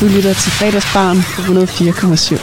Du 0.00 0.06
lytter 0.06 0.32
til 0.32 0.52
fredagsbarn 0.52 1.16
på 1.34 1.42
104,7. 1.42 2.36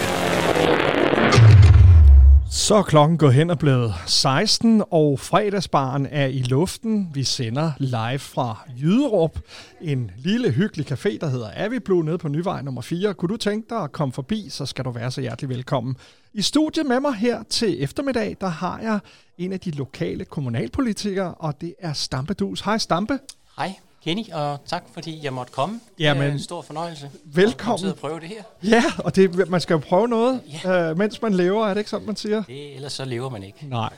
Så 2.51 2.75
er 2.75 2.83
klokken 2.83 3.17
gået 3.17 3.33
hen 3.33 3.49
og 3.49 3.59
blevet 3.59 3.93
16, 4.05 4.83
og 4.91 5.19
fredagsbaren 5.19 6.05
er 6.05 6.25
i 6.25 6.41
luften. 6.41 7.09
Vi 7.13 7.23
sender 7.23 7.71
live 7.77 8.19
fra 8.19 8.67
Jyderup, 8.81 9.39
en 9.81 10.11
lille 10.17 10.51
hyggelig 10.51 10.91
café, 10.91 11.17
der 11.21 11.29
hedder 11.29 11.49
Aviblu, 11.55 12.01
nede 12.01 12.17
på 12.17 12.27
Nyvej 12.27 12.61
nummer 12.61 12.81
4. 12.81 13.13
Kunne 13.13 13.29
du 13.29 13.37
tænke 13.37 13.69
dig 13.69 13.83
at 13.83 13.91
komme 13.91 14.13
forbi, 14.13 14.49
så 14.49 14.65
skal 14.65 14.85
du 14.85 14.91
være 14.91 15.11
så 15.11 15.21
hjertelig 15.21 15.49
velkommen. 15.49 15.95
I 16.33 16.41
studiet 16.41 16.85
med 16.85 16.99
mig 16.99 17.13
her 17.13 17.43
til 17.49 17.83
eftermiddag, 17.83 18.37
der 18.41 18.47
har 18.47 18.79
jeg 18.79 18.99
en 19.37 19.53
af 19.53 19.59
de 19.59 19.71
lokale 19.71 20.25
kommunalpolitikere, 20.25 21.33
og 21.33 21.61
det 21.61 21.75
er 21.79 21.93
Stampe 21.93 22.33
Dus. 22.33 22.61
Hej 22.61 22.77
Stampe. 22.77 23.19
Hej. 23.57 23.75
Kenny, 24.05 24.31
og 24.33 24.59
tak 24.65 24.83
fordi 24.93 25.19
jeg 25.23 25.33
måtte 25.33 25.53
komme. 25.53 25.79
Jamen, 25.99 26.23
det 26.23 26.29
er 26.29 26.33
en 26.33 26.39
stor 26.39 26.61
fornøjelse. 26.61 27.09
Velkommen. 27.25 27.89
At 27.89 27.95
prøve 27.95 28.19
det 28.19 28.27
her. 28.27 28.43
Ja, 28.63 28.83
og 28.97 29.15
det, 29.15 29.49
man 29.49 29.61
skal 29.61 29.73
jo 29.73 29.79
prøve 29.79 30.07
noget, 30.07 30.41
ja. 30.63 30.89
øh, 30.89 30.97
mens 30.97 31.21
man 31.21 31.33
lever, 31.33 31.67
er 31.67 31.73
det 31.73 31.77
ikke 31.81 31.89
sådan, 31.89 32.05
man 32.05 32.15
siger? 32.15 32.43
Det, 32.43 32.75
ellers 32.75 32.93
så 32.93 33.05
lever 33.05 33.29
man 33.29 33.43
ikke. 33.43 33.65
Nej. 33.69 33.93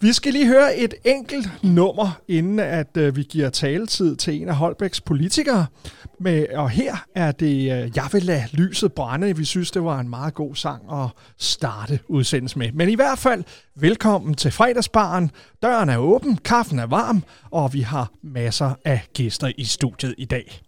Vi 0.00 0.12
skal 0.12 0.32
lige 0.32 0.46
høre 0.46 0.76
et 0.76 0.94
enkelt 1.04 1.48
nummer, 1.62 2.20
inden 2.28 2.58
at 2.58 2.96
øh, 2.96 3.16
vi 3.16 3.22
giver 3.22 3.50
taletid 3.50 4.16
til 4.16 4.42
en 4.42 4.48
af 4.48 4.56
Holbæks 4.56 5.00
politikere. 5.00 5.66
Med, 6.20 6.46
og 6.54 6.70
her 6.70 6.96
er 7.14 7.32
det 7.32 7.56
øh, 7.56 7.90
Jeg 7.96 8.08
vil 8.12 8.22
lade 8.22 8.44
lyset 8.52 8.92
brænde. 8.92 9.36
Vi 9.36 9.44
synes, 9.44 9.70
det 9.70 9.84
var 9.84 10.00
en 10.00 10.08
meget 10.08 10.34
god 10.34 10.54
sang 10.54 10.82
at 10.92 11.08
starte 11.38 11.98
udsendelsen 12.08 12.58
med. 12.58 12.72
Men 12.72 12.88
i 12.88 12.94
hvert 12.94 13.18
fald, 13.18 13.44
velkommen 13.74 14.34
til 14.34 14.50
fredagsbaren. 14.50 15.30
Døren 15.62 15.88
er 15.88 15.96
åben, 15.96 16.36
kaffen 16.36 16.78
er 16.78 16.86
varm, 16.86 17.24
og 17.50 17.72
vi 17.72 17.80
har 17.80 18.10
masser 18.22 18.74
af 18.84 19.00
gæster 19.14 19.43
i 19.48 19.64
studiet 19.64 20.14
i 20.18 20.24
dag. 20.24 20.60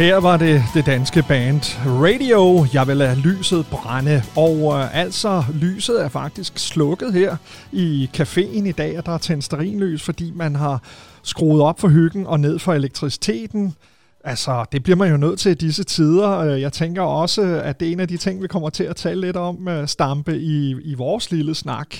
Her 0.00 0.16
var 0.16 0.36
det 0.36 0.62
det 0.74 0.86
danske 0.86 1.24
band 1.28 1.60
Radio. 1.86 2.66
Jeg 2.74 2.86
vil 2.86 2.96
lade 2.96 3.16
lyset 3.16 3.66
brænde. 3.70 4.22
Og 4.36 4.78
øh, 4.78 4.98
altså, 4.98 5.44
lyset 5.54 6.04
er 6.04 6.08
faktisk 6.08 6.58
slukket 6.58 7.12
her 7.12 7.36
i 7.72 8.10
caféen 8.16 8.68
i 8.68 8.72
dag, 8.72 8.98
og 8.98 9.06
der 9.06 9.12
er 9.12 9.18
tændt 9.18 10.02
fordi 10.02 10.32
man 10.34 10.56
har 10.56 10.82
skruet 11.22 11.62
op 11.62 11.80
for 11.80 11.88
hyggen 11.88 12.26
og 12.26 12.40
ned 12.40 12.58
for 12.58 12.72
elektriciteten. 12.72 13.74
Altså, 14.24 14.64
det 14.72 14.82
bliver 14.82 14.96
man 14.96 15.10
jo 15.10 15.16
nødt 15.16 15.38
til 15.38 15.50
i 15.50 15.54
disse 15.54 15.84
tider. 15.84 16.38
Øh, 16.38 16.60
jeg 16.60 16.72
tænker 16.72 17.02
også, 17.02 17.42
at 17.42 17.80
det 17.80 17.88
er 17.88 17.92
en 17.92 18.00
af 18.00 18.08
de 18.08 18.16
ting, 18.16 18.42
vi 18.42 18.48
kommer 18.48 18.70
til 18.70 18.84
at 18.84 18.96
tale 18.96 19.20
lidt 19.20 19.36
om, 19.36 19.68
øh, 19.68 19.88
Stampe, 19.88 20.38
i, 20.38 20.76
i 20.84 20.94
vores 20.94 21.30
lille 21.30 21.54
snak. 21.54 21.96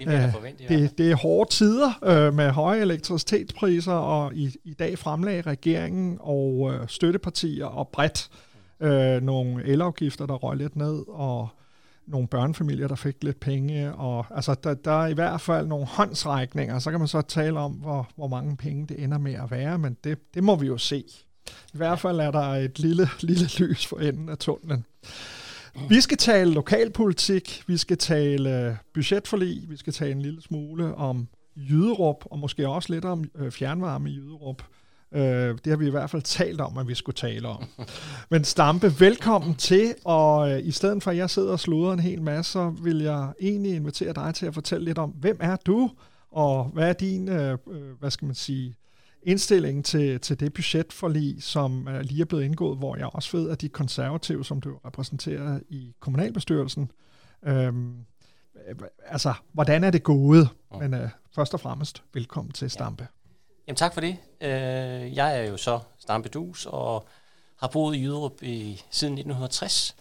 Det 0.00 0.08
Øh, 0.08 0.14
i 0.14 0.16
hvert 0.16 0.32
fald. 0.32 0.68
Det, 0.68 0.98
det 0.98 1.10
er 1.10 1.16
hårde 1.16 1.50
tider 1.50 1.98
øh, 2.04 2.34
med 2.34 2.50
høje 2.50 2.80
elektricitetspriser, 2.80 3.92
og 3.92 4.34
i, 4.34 4.56
i 4.64 4.74
dag 4.74 4.98
fremlagde 4.98 5.42
regeringen 5.42 6.18
og 6.20 6.72
øh, 6.74 6.88
støttepartier 6.88 7.66
og 7.66 7.88
bredt 7.88 8.30
øh, 8.80 9.22
nogle 9.22 9.64
elafgifter, 9.64 10.26
der 10.26 10.34
røg 10.34 10.56
lidt 10.56 10.76
ned, 10.76 11.04
og 11.08 11.48
nogle 12.06 12.28
børnefamilier, 12.28 12.88
der 12.88 12.94
fik 12.94 13.24
lidt 13.24 13.40
penge. 13.40 13.94
Og, 13.94 14.26
altså, 14.30 14.54
der, 14.64 14.74
der 14.74 15.02
er 15.02 15.06
i 15.06 15.12
hvert 15.12 15.40
fald 15.40 15.66
nogle 15.66 15.86
håndsrækninger. 15.86 16.78
Så 16.78 16.90
kan 16.90 17.00
man 17.00 17.08
så 17.08 17.22
tale 17.22 17.58
om, 17.58 17.72
hvor, 17.72 18.08
hvor 18.16 18.28
mange 18.28 18.56
penge 18.56 18.86
det 18.86 19.04
ender 19.04 19.18
med 19.18 19.34
at 19.34 19.50
være, 19.50 19.78
men 19.78 19.96
det, 20.04 20.34
det 20.34 20.44
må 20.44 20.56
vi 20.56 20.66
jo 20.66 20.78
se. 20.78 21.04
I 21.48 21.76
hvert 21.76 21.98
fald 21.98 22.20
er 22.20 22.30
der 22.30 22.40
et 22.40 22.78
lille, 22.78 23.08
lille 23.20 23.46
lys 23.58 23.86
for 23.86 23.96
enden 23.96 24.28
af 24.28 24.38
tunnelen. 24.38 24.84
Vi 25.88 26.00
skal 26.00 26.16
tale 26.16 26.52
lokalpolitik, 26.52 27.62
vi 27.66 27.76
skal 27.76 27.98
tale 27.98 28.66
øh, 28.66 28.74
budgetforlig, 28.94 29.70
vi 29.70 29.76
skal 29.76 29.92
tale 29.92 30.12
en 30.12 30.22
lille 30.22 30.42
smule 30.42 30.94
om 30.94 31.28
Jyderup, 31.56 32.24
og 32.30 32.38
måske 32.38 32.68
også 32.68 32.92
lidt 32.92 33.04
om 33.04 33.24
øh, 33.34 33.50
fjernvarme 33.50 34.10
i 34.10 34.14
Jyderup. 34.14 34.62
Øh, 35.14 35.22
det 35.64 35.66
har 35.66 35.76
vi 35.76 35.86
i 35.86 35.90
hvert 35.90 36.10
fald 36.10 36.22
talt 36.22 36.60
om, 36.60 36.78
at 36.78 36.88
vi 36.88 36.94
skulle 36.94 37.16
tale 37.16 37.48
om. 37.48 37.64
Men 38.30 38.44
Stampe, 38.44 39.00
velkommen 39.00 39.54
til, 39.54 39.94
og 40.04 40.52
øh, 40.52 40.66
i 40.66 40.70
stedet 40.70 41.02
for 41.02 41.10
at 41.10 41.16
jeg 41.16 41.30
sidder 41.30 41.52
og 41.52 41.60
sluder 41.60 41.92
en 41.92 42.00
hel 42.00 42.22
masse, 42.22 42.52
så 42.52 42.74
vil 42.82 42.98
jeg 42.98 43.32
egentlig 43.40 43.74
invitere 43.74 44.12
dig 44.12 44.34
til 44.34 44.46
at 44.46 44.54
fortælle 44.54 44.84
lidt 44.84 44.98
om, 44.98 45.10
hvem 45.10 45.36
er 45.40 45.56
du, 45.56 45.90
og 46.32 46.64
hvad 46.64 46.88
er 46.88 46.92
din, 46.92 47.28
øh, 47.28 47.58
hvad 47.98 48.10
skal 48.10 48.26
man 48.26 48.34
sige, 48.34 48.76
indstilling 49.22 49.84
til, 49.84 50.20
til 50.20 50.40
det 50.40 50.52
budgetforlig, 50.52 51.42
som 51.42 51.88
øh, 51.88 52.00
lige 52.00 52.20
er 52.20 52.24
blevet 52.24 52.44
indgået, 52.44 52.78
hvor 52.78 52.96
jeg 52.96 53.06
også 53.06 53.36
ved, 53.36 53.50
at 53.50 53.60
de 53.60 53.68
konservative, 53.68 54.44
som 54.44 54.60
du 54.60 54.78
repræsenterer 54.84 55.60
i 55.68 55.94
kommunalbestyrelsen, 56.00 56.90
øhm, 57.42 57.94
øh, 58.68 58.76
altså, 59.06 59.34
hvordan 59.52 59.84
er 59.84 59.90
det 59.90 60.02
gået? 60.02 60.48
Men 60.78 60.94
øh, 60.94 61.08
først 61.34 61.54
og 61.54 61.60
fremmest, 61.60 62.02
velkommen 62.14 62.52
til 62.52 62.70
Stampe. 62.70 63.08
Jamen 63.66 63.76
tak 63.76 63.94
for 63.94 64.00
det. 64.00 64.16
Øh, 64.40 65.16
jeg 65.16 65.38
er 65.38 65.42
jo 65.50 65.56
så 65.56 65.80
Stampedus 65.98 66.66
og 66.66 67.06
har 67.56 67.68
boet 67.68 67.96
i 67.96 68.00
Jyderup 68.00 68.42
i, 68.42 68.82
siden 68.90 69.14
1960. 69.14 69.96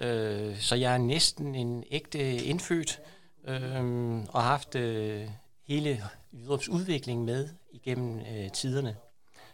Øh, 0.00 0.58
så 0.58 0.74
jeg 0.74 0.94
er 0.94 0.98
næsten 0.98 1.54
en 1.54 1.84
ægte 1.90 2.36
indfødt 2.36 3.00
øh, 3.48 3.82
og 4.28 4.42
har 4.42 4.50
haft 4.50 4.74
øh, 4.74 5.28
hele 5.66 6.04
Jyderups 6.32 6.68
udvikling 6.68 7.24
med 7.24 7.48
igennem 7.84 8.18
øh, 8.18 8.50
tiderne. 8.50 8.96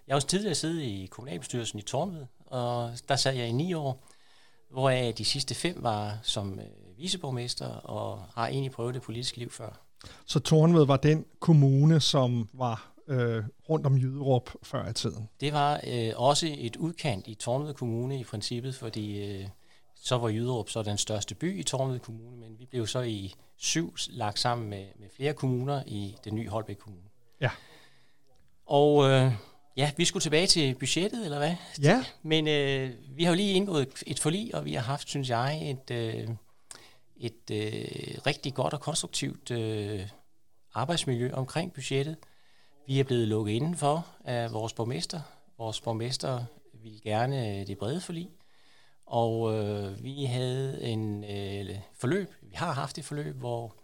Jeg 0.07 0.13
har 0.13 0.17
også 0.17 0.29
tidligere 0.29 0.55
siddet 0.55 0.83
i 0.83 1.09
kommunalbestyrelsen 1.11 1.79
i 1.79 1.83
Tornved, 1.83 2.27
og 2.47 2.93
der 3.09 3.17
sad 3.17 3.35
jeg 3.35 3.49
i 3.49 3.53
ni 3.53 3.75
år, 3.75 4.05
hvoraf 4.71 5.15
de 5.19 5.25
sidste 5.25 5.55
fem 5.55 5.83
var 5.83 6.19
som 6.23 6.59
øh, 6.59 6.99
viceborgmester 6.99 7.67
og 7.67 8.23
har 8.35 8.49
egentlig 8.49 8.73
prøvet 8.73 8.95
det 8.95 9.03
politiske 9.03 9.39
liv 9.39 9.51
før. 9.51 9.81
Så 10.27 10.41
Tornved 10.41 10.87
var 10.87 10.97
den 10.97 11.25
kommune, 11.41 12.01
som 12.01 12.49
var 12.53 12.93
øh, 13.09 13.45
rundt 13.69 13.87
om 13.87 13.97
Jyderup 13.97 14.51
før 14.63 14.89
i 14.89 14.93
tiden. 14.93 15.29
Det 15.41 15.53
var 15.53 15.81
øh, 15.87 16.13
også 16.17 16.55
et 16.59 16.77
udkant 16.77 17.27
i 17.27 17.35
Tornved 17.35 17.75
Kommune 17.75 18.21
i 18.21 18.25
princippet, 18.25 18.75
fordi 18.75 19.25
øh, 19.25 19.49
så 19.95 20.19
var 20.19 20.29
Jyderup 20.29 20.71
så 20.71 20.83
den 20.83 20.99
største 20.99 21.35
by 21.35 21.61
i 21.61 21.63
Tornved 21.63 21.99
Kommune, 21.99 22.37
men 22.37 22.59
vi 22.59 22.67
blev 22.67 22.87
så 22.87 23.01
i 23.01 23.35
syv 23.57 23.97
lagt 24.09 24.39
sammen 24.39 24.71
med, 24.71 24.87
med 24.99 25.09
flere 25.17 25.35
kommuner 25.35 25.83
i 25.87 26.17
den 26.25 26.35
nye 26.35 26.49
Holbæk 26.49 26.77
Kommune. 26.77 27.09
Ja. 27.41 27.51
Og 28.67 29.11
øh, 29.11 29.33
ja, 29.77 29.91
vi 29.97 30.05
skulle 30.05 30.23
tilbage 30.23 30.47
til 30.47 30.75
budgettet, 30.75 31.25
eller 31.25 31.39
hvad? 31.39 31.55
Ja, 31.83 32.05
Men 32.23 32.49
øh, 32.49 32.91
vi 33.17 33.25
har 33.25 33.31
jo 33.31 33.37
lige 33.37 33.53
indgået 33.55 33.89
et- 34.07 34.19
forlig, 34.21 34.55
og 34.55 34.65
vi 34.65 34.75
har 34.75 34.81
haft, 34.83 35.09
synes 35.09 35.29
jeg, 35.31 35.71
et, 35.71 35.91
øh, 35.91 36.29
et 37.17 37.51
øh, 37.53 38.19
rigtig 38.27 38.55
godt 38.55 38.75
og 38.75 38.81
konstruktivt 38.81 39.51
øh, 39.51 40.01
arbejdsmiljø 40.75 41.33
omkring 41.33 41.73
budgettet. 41.73 42.17
Vi 42.87 43.01
er 43.01 43.05
blevet 43.05 43.29
lukket 43.29 43.53
indenfor 43.53 44.07
af 44.25 44.53
vores 44.53 44.73
borgmester. 44.73 45.21
Vores 45.59 45.81
borgmester 45.81 46.45
ville 46.83 47.01
gerne 47.01 47.61
øh, 47.61 47.67
det 47.67 47.79
brede 47.79 48.01
forlig, 48.01 48.29
og 49.07 49.55
øh, 49.55 50.05
vi 50.05 50.25
havde 50.25 50.83
en 50.83 51.25
øh, 51.25 51.77
forløb, 51.99 52.35
vi 52.43 52.55
har 52.55 52.73
haft 52.73 52.99
et 52.99 53.05
forløb, 53.05 53.37
hvor, 53.37 53.75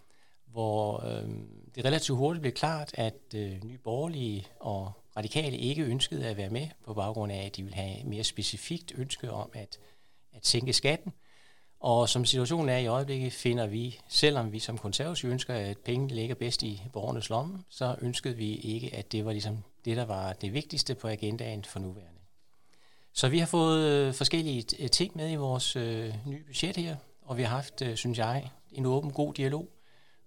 hvor 0.53 1.05
øh, 1.05 1.29
det 1.75 1.85
relativt 1.85 2.17
hurtigt 2.17 2.41
blev 2.41 2.53
klart, 2.53 2.91
at 2.93 3.19
øh, 3.35 3.63
Nye 3.63 3.77
Borgerlige 3.77 4.47
og 4.59 4.91
Radikale 5.17 5.57
ikke 5.57 5.83
ønskede 5.83 6.25
at 6.25 6.37
være 6.37 6.49
med 6.49 6.67
på 6.85 6.93
baggrund 6.93 7.31
af, 7.31 7.45
at 7.45 7.55
de 7.55 7.63
ville 7.63 7.75
have 7.75 8.03
mere 8.03 8.23
specifikt 8.23 8.93
ønske 8.95 9.31
om 9.31 9.49
at, 9.53 9.79
at 10.33 10.47
sænke 10.47 10.73
skatten. 10.73 11.13
Og 11.79 12.09
som 12.09 12.25
situationen 12.25 12.69
er 12.69 12.77
i 12.77 12.87
øjeblikket, 12.87 13.33
finder 13.33 13.67
vi, 13.67 13.99
selvom 14.07 14.51
vi 14.51 14.59
som 14.59 14.77
konservative 14.77 15.31
ønsker, 15.31 15.53
at 15.53 15.77
pengene 15.77 16.13
ligger 16.13 16.35
bedst 16.35 16.63
i 16.63 16.81
borgernes 16.93 17.29
lomme, 17.29 17.63
så 17.69 17.95
ønskede 18.01 18.35
vi 18.35 18.55
ikke, 18.55 18.95
at 18.95 19.11
det 19.11 19.25
var 19.25 19.31
ligesom 19.31 19.57
det, 19.85 19.97
der 19.97 20.05
var 20.05 20.33
det 20.33 20.53
vigtigste 20.53 20.95
på 20.95 21.07
agendaen 21.07 21.63
for 21.63 21.79
nuværende. 21.79 22.19
Så 23.13 23.29
vi 23.29 23.39
har 23.39 23.45
fået 23.45 23.89
øh, 23.89 24.13
forskellige 24.13 24.65
øh, 24.79 24.89
ting 24.89 25.17
med 25.17 25.31
i 25.31 25.35
vores 25.35 25.75
øh, 25.75 26.13
nye 26.25 26.43
budget 26.43 26.77
her, 26.77 26.95
og 27.21 27.37
vi 27.37 27.43
har 27.43 27.55
haft, 27.55 27.81
øh, 27.81 27.95
synes 27.95 28.17
jeg, 28.17 28.49
en 28.71 28.85
åben, 28.85 29.11
god 29.11 29.33
dialog. 29.33 29.69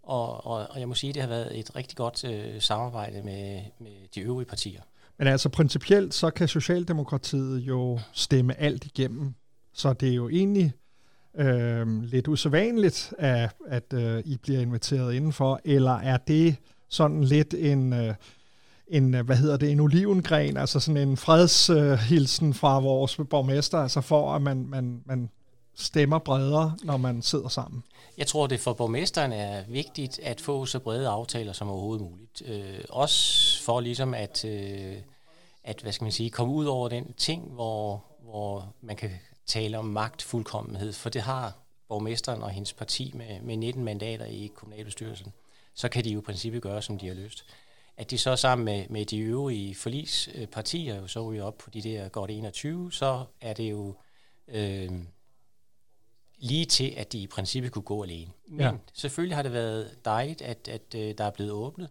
Og, 0.06 0.47
og, 0.47 0.67
og 0.70 0.81
jeg 0.81 0.88
må 0.88 0.94
sige, 0.94 1.08
at 1.08 1.14
det 1.14 1.23
har 1.23 1.29
været 1.29 1.58
et 1.58 1.76
rigtig 1.76 1.97
godt 1.97 2.25
øh, 2.25 2.61
samarbejde 2.61 3.23
med, 3.23 3.61
med 3.81 4.08
de 4.14 4.20
øvrige 4.20 4.47
partier. 4.47 4.81
men 5.19 5.29
altså 5.29 5.49
principielt, 5.49 6.14
så 6.14 6.31
kan 6.31 6.49
Socialdemokratiet 6.49 7.61
jo 7.61 7.99
stemme 8.12 8.61
alt 8.61 8.85
igennem. 8.85 9.35
Så 9.75 9.93
det 9.93 10.08
er 10.08 10.14
jo 10.14 10.29
egentlig 10.29 10.73
øh, 11.38 12.03
lidt 12.03 12.29
usædvanligt, 12.29 13.14
at, 13.19 13.55
at 13.69 13.92
øh, 13.95 14.23
I 14.25 14.37
bliver 14.37 14.61
inviteret 14.61 15.14
indenfor, 15.14 15.61
eller 15.64 15.92
er 15.92 16.16
det 16.16 16.57
sådan 16.88 17.25
lidt 17.25 17.54
en... 17.54 17.92
Øh, 17.92 18.14
en, 18.88 19.14
øh, 19.14 19.26
hvad 19.26 19.37
hedder 19.37 19.57
det, 19.57 19.71
en 19.71 19.80
olivengren, 19.80 20.57
altså 20.57 20.80
sådan 20.80 21.09
en 21.09 21.16
fredshilsen 21.16 22.54
fra 22.54 22.80
vores 22.80 23.21
borgmester, 23.30 23.78
altså 23.78 24.00
for 24.00 24.33
at 24.33 24.42
man, 24.42 24.66
man, 24.69 25.02
man 25.07 25.30
stemmer 25.76 26.18
bredere, 26.18 26.76
når 26.83 26.97
man 26.97 27.23
sidder 27.23 27.49
sammen. 27.49 27.83
Jeg 28.18 28.26
tror, 28.26 28.47
det 28.47 28.61
for 28.61 28.73
borgmesteren 28.73 29.33
er 29.33 29.64
vigtigt 29.68 30.18
at 30.18 30.40
få 30.40 30.66
så 30.66 30.78
brede 30.78 31.09
aftaler 31.09 31.52
som 31.52 31.68
overhovedet 31.68 32.02
muligt. 32.02 32.42
Øh, 32.47 32.85
også 32.88 33.62
for 33.62 33.80
ligesom 33.80 34.14
at, 34.14 34.45
øh, 34.45 34.97
at 35.64 35.80
hvad 35.80 35.92
skal 35.92 36.04
man 36.04 36.12
sige, 36.12 36.30
komme 36.30 36.54
ud 36.54 36.66
over 36.66 36.88
den 36.88 37.12
ting, 37.12 37.42
hvor, 37.42 38.04
hvor 38.23 38.75
man 38.80 38.97
kan 38.97 39.11
tale 39.47 39.78
om 39.78 39.85
magtfuldkommenhed, 39.85 40.92
for 40.92 41.11
det 41.11 41.23
har 41.23 41.54
borgmesteren 41.88 42.42
og 42.42 42.50
hendes 42.50 42.73
parti 42.73 43.12
med, 43.14 43.40
med 43.40 43.56
19 43.56 43.85
mandater 43.85 44.25
i 44.25 44.50
kommunalbestyrelsen. 44.54 45.33
Så 45.75 45.88
kan 45.88 46.04
de 46.04 46.11
jo 46.11 46.18
i 46.18 46.23
princippet 46.23 46.62
gøre, 46.62 46.83
som 46.83 46.99
de 46.99 47.06
har 47.06 47.14
lyst. 47.14 47.45
At 47.97 48.11
de 48.11 48.18
så 48.18 48.37
sammen 48.37 48.64
med, 48.64 48.85
med 48.88 49.04
de 49.04 49.18
øvrige 49.18 49.75
forlispartier 49.75 50.97
jo 50.97 51.02
øh, 51.02 51.09
så 51.09 51.30
ryger 51.30 51.45
op 51.45 51.59
på 51.59 51.71
de 51.71 51.83
der 51.83 52.09
godt 52.09 52.30
21, 52.30 52.92
så 52.92 53.25
er 53.40 53.52
det 53.52 53.71
jo 53.71 53.95
øh, 54.49 54.90
lige 56.38 56.64
til, 56.66 56.95
at 56.97 57.12
de 57.12 57.19
i 57.19 57.26
princippet 57.26 57.73
kunne 57.73 57.83
gå 57.83 58.02
alene. 58.02 58.31
Men 58.47 58.61
Ja. 58.61 58.73
selvfølgelig 58.95 59.37
har 59.37 59.43
det 59.43 59.52
været 59.52 60.05
dejligt, 60.05 60.43
at, 60.43 60.69
at 60.69 60.95
øh, 60.95 61.14
der 61.19 61.25
er 61.25 61.31
blevet 61.31 61.52
åbnet, 61.52 61.88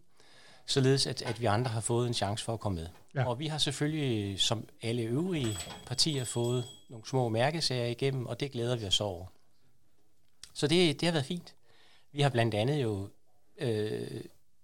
således 0.65 1.07
at, 1.07 1.21
at 1.21 1.41
vi 1.41 1.45
andre 1.45 1.71
har 1.71 1.81
fået 1.81 2.07
en 2.07 2.13
chance 2.13 2.45
for 2.45 2.53
at 2.53 2.59
komme 2.59 2.75
med. 2.81 2.87
Ja. 3.15 3.27
Og 3.27 3.39
vi 3.39 3.47
har 3.47 3.57
selvfølgelig, 3.57 4.39
som 4.39 4.67
alle 4.81 5.01
øvrige 5.01 5.57
partier, 5.85 6.23
fået 6.23 6.65
nogle 6.89 7.07
små 7.07 7.29
mærkesager 7.29 7.85
igennem, 7.85 8.25
og 8.25 8.39
det 8.39 8.51
glæder 8.51 8.75
vi 8.75 8.85
os 8.85 9.01
over. 9.01 9.25
Så 10.53 10.67
det, 10.67 10.99
det 11.01 11.07
har 11.07 11.13
været 11.13 11.25
fint. 11.25 11.55
Vi 12.11 12.21
har 12.21 12.29
blandt 12.29 12.53
andet 12.53 12.83
jo 12.83 13.09
øh, 13.57 14.21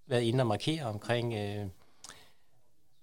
været 0.08 0.22
inde 0.22 0.42
og 0.42 0.48
markere 0.48 0.84
omkring 0.86 1.34
øh, 1.34 1.66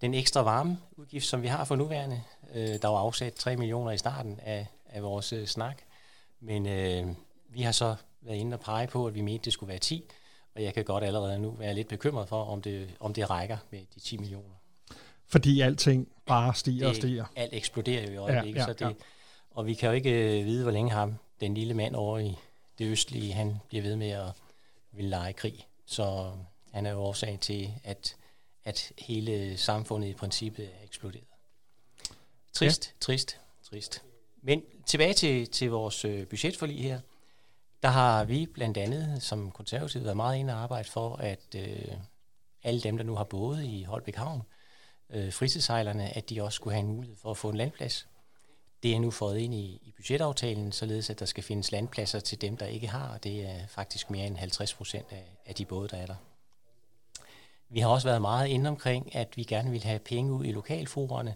den 0.01 0.15
ekstra 0.15 0.43
varmeudgift, 0.43 1.27
som 1.27 1.43
vi 1.43 1.47
har 1.47 1.65
for 1.65 1.77
nuværende. 1.77 2.23
Øh, 2.55 2.69
der 2.83 2.89
var 2.89 2.99
afsat 2.99 3.35
3 3.35 3.57
millioner 3.57 3.91
i 3.93 3.99
starten 3.99 4.41
af, 4.43 4.67
af 4.87 5.03
vores 5.03 5.33
øh, 5.33 5.47
snak, 5.47 5.83
men 6.41 6.67
øh, 6.67 7.07
vi 7.49 7.63
har 7.63 7.73
så 7.73 7.97
været 8.21 8.37
inde 8.37 8.55
og 8.55 8.61
pege 8.61 8.87
på, 8.87 9.07
at 9.07 9.15
vi 9.15 9.21
mente, 9.21 9.45
det 9.45 9.53
skulle 9.53 9.69
være 9.69 9.79
10, 9.79 10.05
og 10.55 10.63
jeg 10.63 10.75
kan 10.75 10.85
godt 10.85 11.05
allerede 11.05 11.39
nu 11.39 11.51
være 11.51 11.75
lidt 11.75 11.89
bekymret 11.89 12.29
for, 12.29 12.45
om 12.45 12.63
det, 12.63 12.91
om 13.01 13.15
det 13.15 13.31
rækker 13.31 13.57
med 13.71 13.81
de 13.95 14.01
10 14.01 14.17
millioner. 14.17 14.55
Fordi 15.27 15.61
alting 15.61 16.09
bare 16.27 16.55
stiger 16.55 16.87
og 16.87 16.95
Det- 16.95 17.03
stiger. 17.03 17.25
Alt 17.37 17.55
eksploderer 17.55 18.03
jo 18.07 18.11
i 18.13 18.17
øjeblikket, 18.17 18.61
ja, 18.61 18.65
så 18.67 18.73
det, 18.73 18.81
ja. 18.81 18.91
og 19.51 19.67
vi 19.67 19.75
kan 19.75 19.89
jo 19.89 19.95
ikke 19.95 20.39
øh, 20.41 20.45
vide, 20.47 20.63
hvor 20.63 20.73
længe 20.73 20.91
ham, 20.91 21.15
den 21.41 21.55
lille 21.55 21.75
mand 21.75 21.95
over 21.95 22.19
i 22.19 22.35
det 22.79 22.85
østlige, 22.87 23.33
han 23.33 23.57
bliver 23.69 23.83
ved 23.83 23.97
med 23.97 24.11
at 24.11 24.29
ville 24.93 25.11
lege 25.11 25.33
krig. 25.33 25.67
Så 25.87 26.33
han 26.73 26.87
er 26.87 26.91
jo 26.91 26.99
årsag 26.99 27.39
til, 27.41 27.71
at, 27.85 28.17
at 28.65 28.93
hele 28.99 29.57
samfundet 29.57 30.09
i 30.09 30.13
princippet 30.15 30.65
er 30.65 30.85
eksploderet. 30.85 31.25
Trist, 32.53 32.87
ja. 32.87 32.93
trist. 33.01 33.41
trist. 33.71 34.03
Men 34.49 34.63
tilbage 34.87 35.15
til, 35.15 35.51
til 35.51 35.71
vores 35.71 36.05
øh, 36.05 36.27
budgetforlig 36.27 36.83
her. 36.83 37.01
Der 37.83 37.89
har 37.89 38.25
vi 38.25 38.47
blandt 38.47 38.77
andet 38.77 39.23
som 39.23 39.51
konservative 39.51 40.05
været 40.05 40.17
meget 40.17 40.39
inde 40.39 40.53
og 40.53 40.61
arbejde 40.61 40.89
for, 40.89 41.17
at 41.17 41.55
øh, 41.57 41.93
alle 42.63 42.81
dem, 42.81 42.97
der 42.97 43.05
nu 43.05 43.15
har 43.15 43.25
boet 43.25 43.65
i 43.65 43.83
Holbæk 43.83 44.17
Havn, 44.17 44.43
øh, 45.11 45.33
fritidssejlerne, 45.33 46.17
at 46.17 46.31
de 46.31 46.43
også 46.43 46.57
skulle 46.57 46.75
have 46.75 46.81
en 46.81 46.93
mulighed 46.93 47.17
for 47.17 47.31
at 47.31 47.37
få 47.37 47.49
en 47.51 47.57
landplads. 47.57 48.09
Det 48.83 48.95
er 48.95 49.01
nu 49.01 49.11
fået 49.11 49.39
ind 49.39 49.55
i, 49.55 49.81
i 49.83 49.93
budgetaftalen, 49.97 50.73
således 50.73 51.11
at 51.11 51.19
der 51.19 51.27
skal 51.27 51.43
findes 51.43 51.73
landpladser 51.73 52.21
til 52.21 52.41
dem, 52.41 52.57
der 52.57 52.67
ikke 52.67 52.89
har, 52.89 53.09
og 53.09 53.25
det 53.25 53.47
er 53.47 53.67
faktisk 53.67 54.11
mere 54.11 54.27
end 54.27 54.37
50 54.37 54.75
procent 54.75 55.07
af, 55.11 55.25
af 55.47 55.55
de 55.55 55.65
både, 55.65 55.89
der 55.89 55.97
er 55.97 56.07
der. 56.07 56.17
Vi 57.69 57.81
har 57.81 57.89
også 57.89 58.09
været 58.09 58.21
meget 58.21 58.49
inde 58.49 58.71
omkring, 58.71 59.15
at 59.17 59.37
vi 59.37 59.43
gerne 59.43 59.71
vil 59.71 59.83
have 59.83 59.99
penge 59.99 60.33
ud 60.33 60.45
i 60.45 60.53
lokalforerne, 60.53 61.35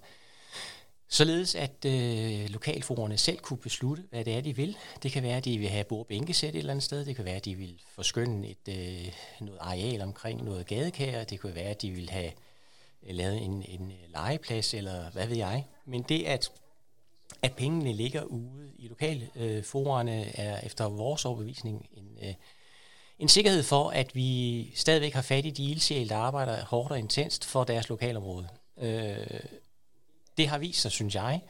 således 1.13 1.55
at 1.55 1.85
øh, 1.87 2.51
lokalforerne 2.51 3.19
selv 3.19 3.39
kunne 3.39 3.59
beslutte, 3.59 4.05
hvad 4.11 4.25
det 4.25 4.37
er, 4.37 4.41
de 4.41 4.57
vil. 4.57 4.77
Det 5.03 5.13
kan 5.13 5.23
være, 5.23 5.37
at 5.37 5.45
de 5.45 5.59
vil 5.59 5.69
have 5.69 5.85
bordbænkesæt 5.85 6.55
et 6.55 6.59
eller 6.59 6.71
andet 6.71 6.85
sted. 6.85 7.05
Det 7.05 7.17
kan 7.17 7.25
være, 7.25 7.37
at 7.37 7.45
de 7.45 7.55
vil 7.55 7.81
forskynde 7.95 8.49
et, 8.49 8.69
øh, 8.69 9.13
noget 9.41 9.59
areal 9.61 10.03
omkring 10.03 10.45
noget 10.45 10.67
gadekær. 10.67 11.25
Det 11.25 11.41
kan 11.41 11.55
være, 11.55 11.65
at 11.65 11.83
de 11.83 11.91
vil 11.91 12.11
have 12.11 12.33
øh, 13.03 13.15
lavet 13.15 13.43
en, 13.43 13.65
en 13.69 13.93
øh, 13.93 14.13
legeplads, 14.13 14.75
eller 14.75 15.11
hvad 15.11 15.27
ved 15.27 15.37
jeg. 15.37 15.67
Men 15.85 16.03
det, 16.03 16.25
at, 16.25 16.51
at 17.43 17.53
pengene 17.53 17.93
ligger 17.93 18.23
ude 18.23 18.73
i 18.79 18.89
lokalforerne, 18.89 20.21
øh, 20.21 20.33
er 20.35 20.61
efter 20.61 20.89
vores 20.89 21.25
overbevisning 21.25 21.89
en, 21.93 22.29
øh, 22.29 22.35
en 23.19 23.29
sikkerhed 23.29 23.63
for, 23.63 23.91
at 23.91 24.15
vi 24.15 24.73
stadigvæk 24.75 25.13
har 25.13 25.23
fat 25.23 25.47
i 25.47 25.51
de 25.51 25.71
ildsjæle, 25.71 26.09
der 26.09 26.17
arbejder 26.17 26.65
hårdt 26.65 26.93
og 26.93 26.99
intenst 26.99 27.45
for 27.45 27.65
deres 27.65 27.89
lokalområde. 27.89 28.49
Øh, 28.79 29.41
det 30.37 30.49
har 30.49 30.59
vist 30.59 30.81
sig, 30.81 30.91
synes 30.91 31.15
jeg, 31.15 31.41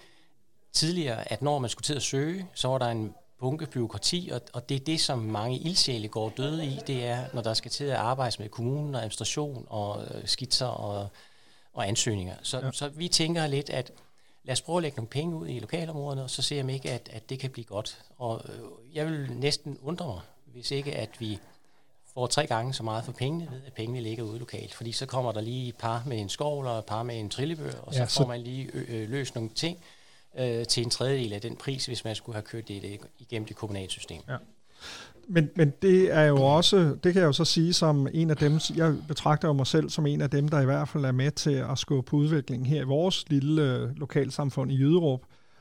tidligere, 0.72 1.32
at 1.32 1.42
når 1.42 1.58
man 1.58 1.70
skulle 1.70 1.84
til 1.84 1.94
at 1.94 2.02
søge, 2.02 2.46
så 2.54 2.68
var 2.68 2.78
der 2.78 2.86
en 2.86 3.14
bunke 3.38 3.66
byråkrati, 3.66 4.30
og, 4.32 4.40
og 4.52 4.68
det 4.68 4.74
er 4.74 4.84
det, 4.84 5.00
som 5.00 5.18
mange 5.18 5.58
ildsjæle 5.58 6.08
går 6.08 6.32
døde 6.36 6.66
i, 6.66 6.80
det 6.86 7.04
er, 7.04 7.24
når 7.32 7.42
der 7.42 7.54
skal 7.54 7.70
til 7.70 7.84
at 7.84 7.96
arbejde 7.96 8.36
med 8.38 8.48
kommunen 8.48 8.94
og 8.94 9.00
administration 9.00 9.66
og 9.68 10.04
øh, 10.04 10.26
skitser 10.26 10.66
og, 10.66 11.08
og 11.72 11.88
ansøgninger. 11.88 12.34
Så, 12.42 12.58
ja. 12.58 12.72
så 12.72 12.88
vi 12.88 13.08
tænker 13.08 13.46
lidt, 13.46 13.70
at 13.70 13.92
lad 14.44 14.52
os 14.52 14.60
prøve 14.60 14.76
at 14.76 14.82
lægge 14.82 14.96
nogle 14.96 15.08
penge 15.08 15.36
ud 15.36 15.48
i 15.48 15.58
lokalområderne, 15.58 16.22
og 16.22 16.30
så 16.30 16.42
ser 16.42 16.56
jeg 16.56 16.70
ikke, 16.70 16.90
at, 16.90 17.08
at 17.12 17.30
det 17.30 17.38
kan 17.38 17.50
blive 17.50 17.64
godt. 17.64 17.98
Og 18.18 18.42
øh, 18.48 18.96
jeg 18.96 19.06
vil 19.06 19.32
næsten 19.32 19.78
undre 19.82 20.06
mig, 20.06 20.20
hvis 20.46 20.70
ikke 20.70 20.92
at 20.92 21.10
vi 21.18 21.38
får 22.14 22.26
tre 22.26 22.46
gange 22.46 22.74
så 22.74 22.82
meget 22.82 23.04
for 23.04 23.12
pengene 23.12 23.48
ved, 23.50 23.60
at 23.66 23.72
pengene 23.72 24.00
ligger 24.00 24.24
ude 24.24 24.38
lokalt. 24.38 24.74
Fordi 24.74 24.92
så 24.92 25.06
kommer 25.06 25.32
der 25.32 25.40
lige 25.40 25.68
et 25.68 25.76
par 25.76 26.02
med 26.06 26.18
en 26.18 26.28
skovl 26.28 26.66
og 26.66 26.78
et 26.78 26.84
par 26.84 27.02
med 27.02 27.20
en 27.20 27.28
trillebør, 27.28 27.72
og 27.82 27.94
så 27.94 28.00
ja, 28.00 28.06
så 28.06 28.16
får 28.16 28.26
man 28.26 28.40
lige 28.40 28.70
ø- 28.74 29.06
løst 29.08 29.34
nogle 29.34 29.50
ting 29.54 29.78
øh, 30.38 30.66
til 30.66 30.82
en 30.82 30.90
tredjedel 30.90 31.32
af 31.32 31.40
den 31.40 31.56
pris, 31.56 31.86
hvis 31.86 32.04
man 32.04 32.14
skulle 32.14 32.34
have 32.34 32.42
kørt 32.42 32.68
det 32.68 33.00
igennem 33.18 33.46
det 33.46 33.56
kommunale 33.56 33.90
system. 33.90 34.20
Ja. 34.28 34.36
Men, 35.28 35.50
men 35.56 35.72
det 35.82 36.12
er 36.12 36.22
jo 36.22 36.42
også, 36.42 36.96
det 37.04 37.12
kan 37.12 37.20
jeg 37.20 37.26
jo 37.26 37.32
så 37.32 37.44
sige 37.44 37.72
som 37.72 38.08
en 38.12 38.30
af 38.30 38.36
dem, 38.36 38.58
jeg 38.76 38.94
betragter 39.08 39.48
jo 39.48 39.52
mig 39.54 39.66
selv 39.66 39.90
som 39.90 40.06
en 40.06 40.20
af 40.20 40.30
dem, 40.30 40.48
der 40.48 40.60
i 40.60 40.64
hvert 40.64 40.88
fald 40.88 41.04
er 41.04 41.12
med 41.12 41.30
til 41.30 41.54
at 41.54 41.78
skubbe 41.78 42.10
på 42.10 42.16
udviklingen 42.16 42.66
her 42.66 42.80
i 42.80 42.84
vores 42.84 43.24
lille 43.28 43.62
øh, 43.62 43.96
lokalsamfund 43.96 44.72
i 44.72 44.74
Jyderup. 44.74 45.20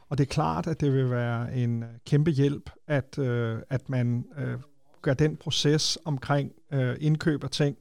Og 0.10 0.17
det 0.17 0.24
er 0.24 0.29
klart, 0.29 0.67
at 0.67 0.81
det 0.81 0.93
vil 0.93 1.12
være 1.12 1.55
en 1.55 1.84
kæmpe 2.05 2.31
hjælp, 2.31 2.70
at, 2.88 3.17
øh, 3.17 3.58
at 3.70 3.89
man 3.89 4.25
øh, 4.38 4.58
gør 5.01 5.13
den 5.13 5.36
proces 5.36 5.98
omkring 6.05 6.51
øh, 6.72 6.96
indkøb 7.00 7.43
af 7.43 7.50
ting 7.50 7.77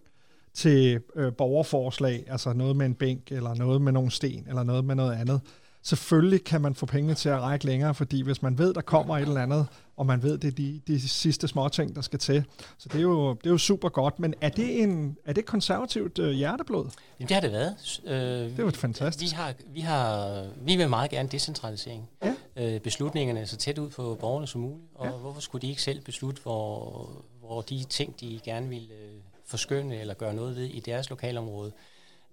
til 0.55 1.01
øh, 1.17 1.33
borgerforslag, 1.33 2.25
altså 2.29 2.53
noget 2.53 2.77
med 2.77 2.87
en 2.87 2.95
bænk, 2.95 3.33
eller 3.33 3.55
noget 3.55 3.83
med 3.83 3.93
nogle 3.93 4.11
sten, 4.11 4.45
eller 4.49 4.63
noget 4.63 4.85
med 4.85 4.95
noget 4.95 5.13
andet. 5.13 5.41
Selvfølgelig 5.83 6.45
kan 6.45 6.61
man 6.61 6.75
få 6.75 6.87
pengene 6.87 7.15
til 7.15 7.29
at 7.29 7.41
række 7.41 7.67
længere, 7.67 7.95
fordi 7.95 8.23
hvis 8.23 8.43
man 8.43 8.59
ved, 8.59 8.75
der 8.75 8.81
kommer 8.81 9.17
et 9.17 9.23
eller 9.23 9.43
andet, 9.43 9.67
og 9.97 10.07
man 10.07 10.23
ved, 10.23 10.39
det 10.39 10.49
er 10.49 10.53
de, 10.53 10.81
de 10.87 11.09
sidste 11.09 11.49
små 11.49 11.69
ting, 11.69 11.97
der 11.97 12.01
skal 12.01 12.19
til. 12.19 12.45
Så 12.79 12.89
det 12.89 12.99
er 12.99 13.03
jo, 13.03 13.35
det 13.35 13.47
er 13.47 13.51
jo 13.51 13.59
super 13.59 13.89
godt. 13.89 14.19
Men 14.19 14.35
er 14.41 14.49
det, 14.49 14.83
en, 14.83 15.17
er 15.25 15.33
det 15.33 15.47
konservativt 15.47 16.19
øh, 16.19 16.31
hjerteblod? 16.31 16.91
Jamen, 17.19 17.29
det 17.29 17.35
har 17.35 17.41
det 17.41 17.53
været. 17.53 18.01
Øh, 18.05 18.13
det 18.13 18.59
er 18.59 18.63
jo 18.63 18.71
fantastisk. 18.71 19.33
Vi, 19.33 19.37
har, 19.37 19.55
vi, 19.73 19.81
har, 19.81 20.47
vi 20.63 20.77
vil 20.77 20.89
meget 20.89 21.11
gerne 21.11 21.29
decentralisering. 21.29 22.09
Ja. 22.23 22.35
Øh, 22.57 22.81
beslutningerne 22.81 23.41
er 23.41 23.45
så 23.45 23.57
tæt 23.57 23.79
ud 23.79 23.91
på 23.91 24.17
borgerne 24.21 24.47
som 24.47 24.61
muligt. 24.61 24.89
Og 24.95 25.07
ja. 25.07 25.13
hvorfor 25.13 25.41
skulle 25.41 25.63
de 25.63 25.69
ikke 25.69 25.83
selv 25.83 26.01
beslutte, 26.01 26.43
hvor, 26.43 27.11
hvor 27.41 27.61
de 27.61 27.85
ting, 27.85 28.21
de 28.21 28.41
gerne 28.45 28.69
vil 28.69 28.91
øh, 28.93 29.21
forskønne 29.47 30.01
eller 30.01 30.15
gøre 30.15 30.35
noget 30.35 30.57
ved 30.57 30.65
i 30.65 30.81
deres 30.81 31.11
lokalområde, 31.11 31.73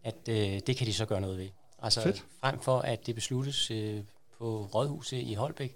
at 0.04 0.16
øh, 0.30 0.60
det 0.68 0.78
kan 0.78 0.88
de 0.88 0.94
så 0.94 1.06
gøre 1.06 1.22
noget 1.22 1.38
ved. 1.38 1.48
Altså 1.80 2.02
Fedt. 2.02 2.26
frem 2.40 2.60
for, 2.60 2.80
at 2.80 3.06
det 3.06 3.16
besluttes 3.16 3.72
øh, 3.72 4.04
på 4.38 4.70
Rådhuset 4.74 5.18
i 5.18 5.34
Holbæk. 5.34 5.76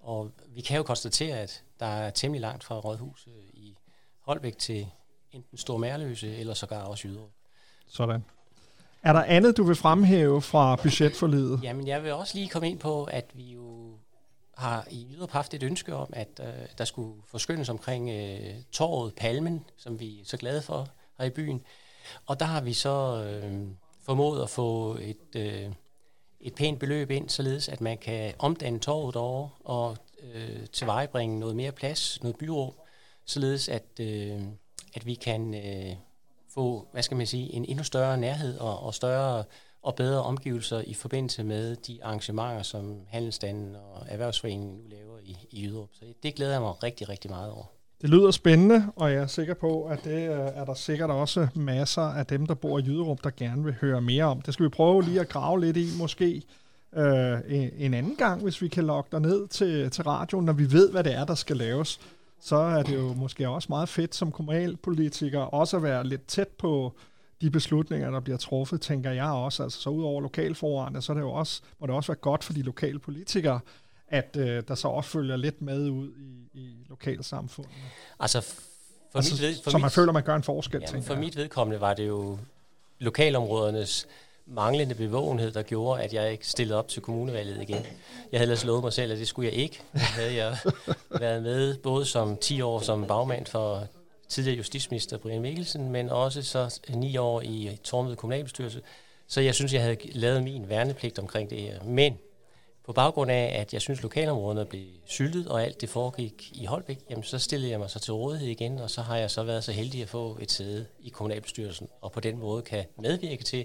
Og 0.00 0.30
vi 0.48 0.60
kan 0.60 0.76
jo 0.76 0.82
konstatere, 0.82 1.38
at 1.38 1.62
der 1.80 1.86
er 1.86 2.10
temmelig 2.10 2.40
langt 2.40 2.64
fra 2.64 2.78
Rådhuset 2.78 3.32
i 3.52 3.76
Holbæk 4.20 4.58
til 4.58 4.86
enten 5.32 5.58
Stor 5.58 5.76
Mærløse 5.76 6.36
eller 6.36 6.54
sågar 6.54 6.82
også 6.82 7.08
Jyderup. 7.08 7.30
Sådan. 7.86 8.24
Er 9.02 9.12
der 9.12 9.22
andet, 9.22 9.56
du 9.56 9.62
vil 9.64 9.76
fremhæve 9.76 10.42
fra 10.42 10.76
budgetforlidet? 10.76 11.60
Jamen, 11.62 11.86
jeg 11.86 12.02
vil 12.02 12.12
også 12.12 12.38
lige 12.38 12.48
komme 12.48 12.68
ind 12.70 12.78
på, 12.78 13.04
at 13.04 13.30
vi 13.34 13.42
jo 13.42 13.94
har 14.56 14.86
i 14.90 15.06
Jyderup 15.10 15.30
haft 15.30 15.54
et 15.54 15.62
ønske 15.62 15.94
om, 15.94 16.10
at 16.12 16.40
øh, 16.40 16.46
der 16.78 16.84
skulle 16.84 17.22
forskyndes 17.26 17.68
omkring 17.68 18.10
øh, 18.10 18.54
torvet 18.72 19.14
Palmen, 19.14 19.64
som 19.76 20.00
vi 20.00 20.20
er 20.20 20.24
så 20.24 20.36
glade 20.36 20.62
for 20.62 20.88
her 21.18 21.24
i 21.26 21.30
byen. 21.30 21.62
Og 22.26 22.40
der 22.40 22.46
har 22.46 22.60
vi 22.60 22.72
så 22.72 23.24
øh, 23.24 23.68
formået 24.10 24.42
at 24.42 24.50
få 24.50 24.96
et, 25.00 25.36
øh, 25.36 25.72
et 26.40 26.54
pænt 26.54 26.78
beløb 26.78 27.10
ind, 27.10 27.28
således 27.28 27.68
at 27.68 27.80
man 27.80 27.98
kan 27.98 28.34
omdanne 28.38 28.78
torvet 28.78 29.16
over 29.16 29.48
og 29.64 29.96
øh, 30.22 30.66
tilvejebringe 30.72 31.38
noget 31.38 31.56
mere 31.56 31.72
plads, 31.72 32.22
noget 32.22 32.36
byrå, 32.36 32.74
således 33.24 33.68
at, 33.68 33.84
øh, 34.00 34.40
at 34.94 35.06
vi 35.06 35.14
kan 35.14 35.54
øh, 35.54 35.96
få, 36.54 36.88
hvad 36.92 37.02
skal 37.02 37.16
man 37.16 37.26
sige, 37.26 37.52
en 37.52 37.64
endnu 37.64 37.84
større 37.84 38.16
nærhed 38.16 38.58
og, 38.58 38.80
og 38.80 38.94
større 38.94 39.44
og 39.82 39.94
bedre 39.94 40.22
omgivelser 40.22 40.80
i 40.80 40.94
forbindelse 40.94 41.44
med 41.44 41.76
de 41.76 42.04
arrangementer, 42.04 42.62
som 42.62 43.00
Handelsstanden 43.08 43.76
og 43.76 44.06
Erhvervsforeningen 44.08 44.76
nu 44.76 44.82
laver 44.88 45.18
i, 45.18 45.36
i 45.50 45.62
Jyderup. 45.62 45.88
Så 45.92 46.04
det 46.22 46.34
glæder 46.34 46.52
jeg 46.52 46.60
mig 46.60 46.82
rigtig, 46.82 47.08
rigtig 47.08 47.30
meget 47.30 47.52
over. 47.52 47.79
Det 48.02 48.10
lyder 48.10 48.30
spændende, 48.30 48.86
og 48.96 49.12
jeg 49.12 49.22
er 49.22 49.26
sikker 49.26 49.54
på, 49.54 49.84
at 49.84 50.04
det 50.04 50.30
øh, 50.30 50.38
er 50.54 50.64
der 50.64 50.74
sikkert 50.74 51.10
også 51.10 51.48
masser 51.54 52.02
af 52.02 52.26
dem, 52.26 52.46
der 52.46 52.54
bor 52.54 52.78
i 52.78 52.82
Jyderup, 52.82 53.24
der 53.24 53.30
gerne 53.36 53.64
vil 53.64 53.74
høre 53.80 54.00
mere 54.00 54.24
om. 54.24 54.40
Det 54.40 54.54
skal 54.54 54.64
vi 54.64 54.68
prøve 54.68 55.02
lige 55.02 55.20
at 55.20 55.28
grave 55.28 55.60
lidt 55.60 55.76
i, 55.76 55.86
måske 55.98 56.42
øh, 56.96 57.38
en 57.78 57.94
anden 57.94 58.16
gang, 58.16 58.42
hvis 58.42 58.62
vi 58.62 58.68
kan 58.68 58.84
logge 58.84 59.08
dig 59.12 59.20
ned 59.20 59.48
til, 59.48 59.90
til 59.90 60.04
radioen, 60.04 60.46
når 60.46 60.52
vi 60.52 60.72
ved, 60.72 60.90
hvad 60.90 61.04
det 61.04 61.14
er, 61.14 61.24
der 61.24 61.34
skal 61.34 61.56
laves. 61.56 62.00
Så 62.40 62.56
er 62.56 62.82
det 62.82 62.94
jo 62.94 63.12
måske 63.12 63.48
også 63.48 63.66
meget 63.70 63.88
fedt 63.88 64.14
som 64.14 64.32
kommunalpolitiker 64.32 65.40
også 65.40 65.76
at 65.76 65.82
være 65.82 66.06
lidt 66.06 66.26
tæt 66.26 66.48
på 66.48 66.92
de 67.40 67.50
beslutninger, 67.50 68.10
der 68.10 68.20
bliver 68.20 68.38
truffet, 68.38 68.80
tænker 68.80 69.10
jeg 69.10 69.30
også. 69.30 69.62
Altså 69.62 69.80
så 69.80 69.90
ud 69.90 70.02
over 70.02 70.20
lokalforerne, 70.20 71.02
så 71.02 71.12
er 71.12 71.14
det 71.14 71.22
jo 71.22 71.30
også, 71.30 71.62
må 71.80 71.86
det 71.86 71.94
også 71.94 72.12
være 72.12 72.20
godt 72.20 72.44
for 72.44 72.52
de 72.52 72.62
lokale 72.62 72.98
politikere, 72.98 73.60
at 74.10 74.36
øh, 74.36 74.62
der 74.68 74.74
så 74.74 74.88
også 74.88 75.10
følger 75.10 75.36
lidt 75.36 75.62
med 75.62 75.90
ud 75.90 76.08
i, 76.08 76.58
i 76.60 76.86
lokalsamfundet. 76.88 77.72
Altså, 78.20 78.40
for 78.40 79.18
altså 79.18 79.34
mit 79.34 79.42
ved, 79.42 79.54
for 79.64 79.70
så 79.70 79.76
mit, 79.76 79.82
man 79.82 79.90
føler, 79.90 80.12
man 80.12 80.22
gør 80.22 80.36
en 80.36 80.42
forskel, 80.42 80.80
ja, 80.80 80.98
For 81.00 81.12
jeg. 81.12 81.20
mit 81.20 81.36
vedkommende 81.36 81.80
var 81.80 81.94
det 81.94 82.08
jo 82.08 82.38
lokalområdernes 82.98 84.06
manglende 84.46 84.94
bevågenhed, 84.94 85.52
der 85.52 85.62
gjorde, 85.62 86.02
at 86.02 86.14
jeg 86.14 86.32
ikke 86.32 86.46
stillede 86.46 86.78
op 86.78 86.88
til 86.88 87.02
kommunevalget 87.02 87.62
igen. 87.62 87.86
Jeg 88.32 88.40
havde 88.40 88.42
ellers 88.42 88.64
lovet 88.64 88.82
mig 88.82 88.92
selv, 88.92 89.12
at 89.12 89.18
det 89.18 89.28
skulle 89.28 89.48
jeg 89.48 89.54
ikke. 89.54 89.80
Jeg 89.94 90.02
havde 90.02 90.34
jeg 90.34 90.56
været 91.20 91.42
med 91.42 91.76
både 91.76 92.04
som 92.04 92.36
10 92.36 92.60
år 92.60 92.80
som 92.80 93.06
bagmand 93.06 93.46
for 93.46 93.86
tidligere 94.28 94.56
justitsminister 94.56 95.18
Brian 95.18 95.42
Mikkelsen, 95.42 95.92
men 95.92 96.10
også 96.10 96.42
så 96.42 96.80
9 96.88 97.16
år 97.16 97.40
i 97.40 97.78
Tormøde 97.84 98.16
kommunalbestyrelse. 98.16 98.80
Så 99.26 99.40
jeg 99.40 99.54
synes, 99.54 99.72
jeg 99.72 99.82
havde 99.82 99.96
lavet 100.12 100.44
min 100.44 100.68
værnepligt 100.68 101.18
omkring 101.18 101.50
det 101.50 101.60
her. 101.60 101.84
Men 101.84 102.18
på 102.90 102.94
baggrund 102.94 103.30
af, 103.30 103.56
at 103.60 103.72
jeg 103.72 103.80
synes, 103.80 104.02
lokalområderne 104.02 104.64
blev 104.64 104.84
syltet, 105.06 105.48
og 105.48 105.62
alt 105.62 105.80
det 105.80 105.88
foregik 105.88 106.52
i 106.54 106.64
Holbæk, 106.64 106.98
jamen 107.10 107.22
så 107.24 107.38
stillede 107.38 107.70
jeg 107.70 107.78
mig 107.78 107.90
så 107.90 107.98
til 107.98 108.12
rådighed 108.12 108.48
igen, 108.48 108.78
og 108.78 108.90
så 108.90 109.02
har 109.02 109.16
jeg 109.16 109.30
så 109.30 109.42
været 109.42 109.64
så 109.64 109.72
heldig 109.72 110.02
at 110.02 110.08
få 110.08 110.38
et 110.40 110.50
sæde 110.50 110.86
i 111.00 111.08
kommunalbestyrelsen, 111.08 111.88
og 112.02 112.12
på 112.12 112.20
den 112.20 112.38
måde 112.38 112.62
kan 112.62 112.84
medvirke 112.98 113.44
til 113.44 113.64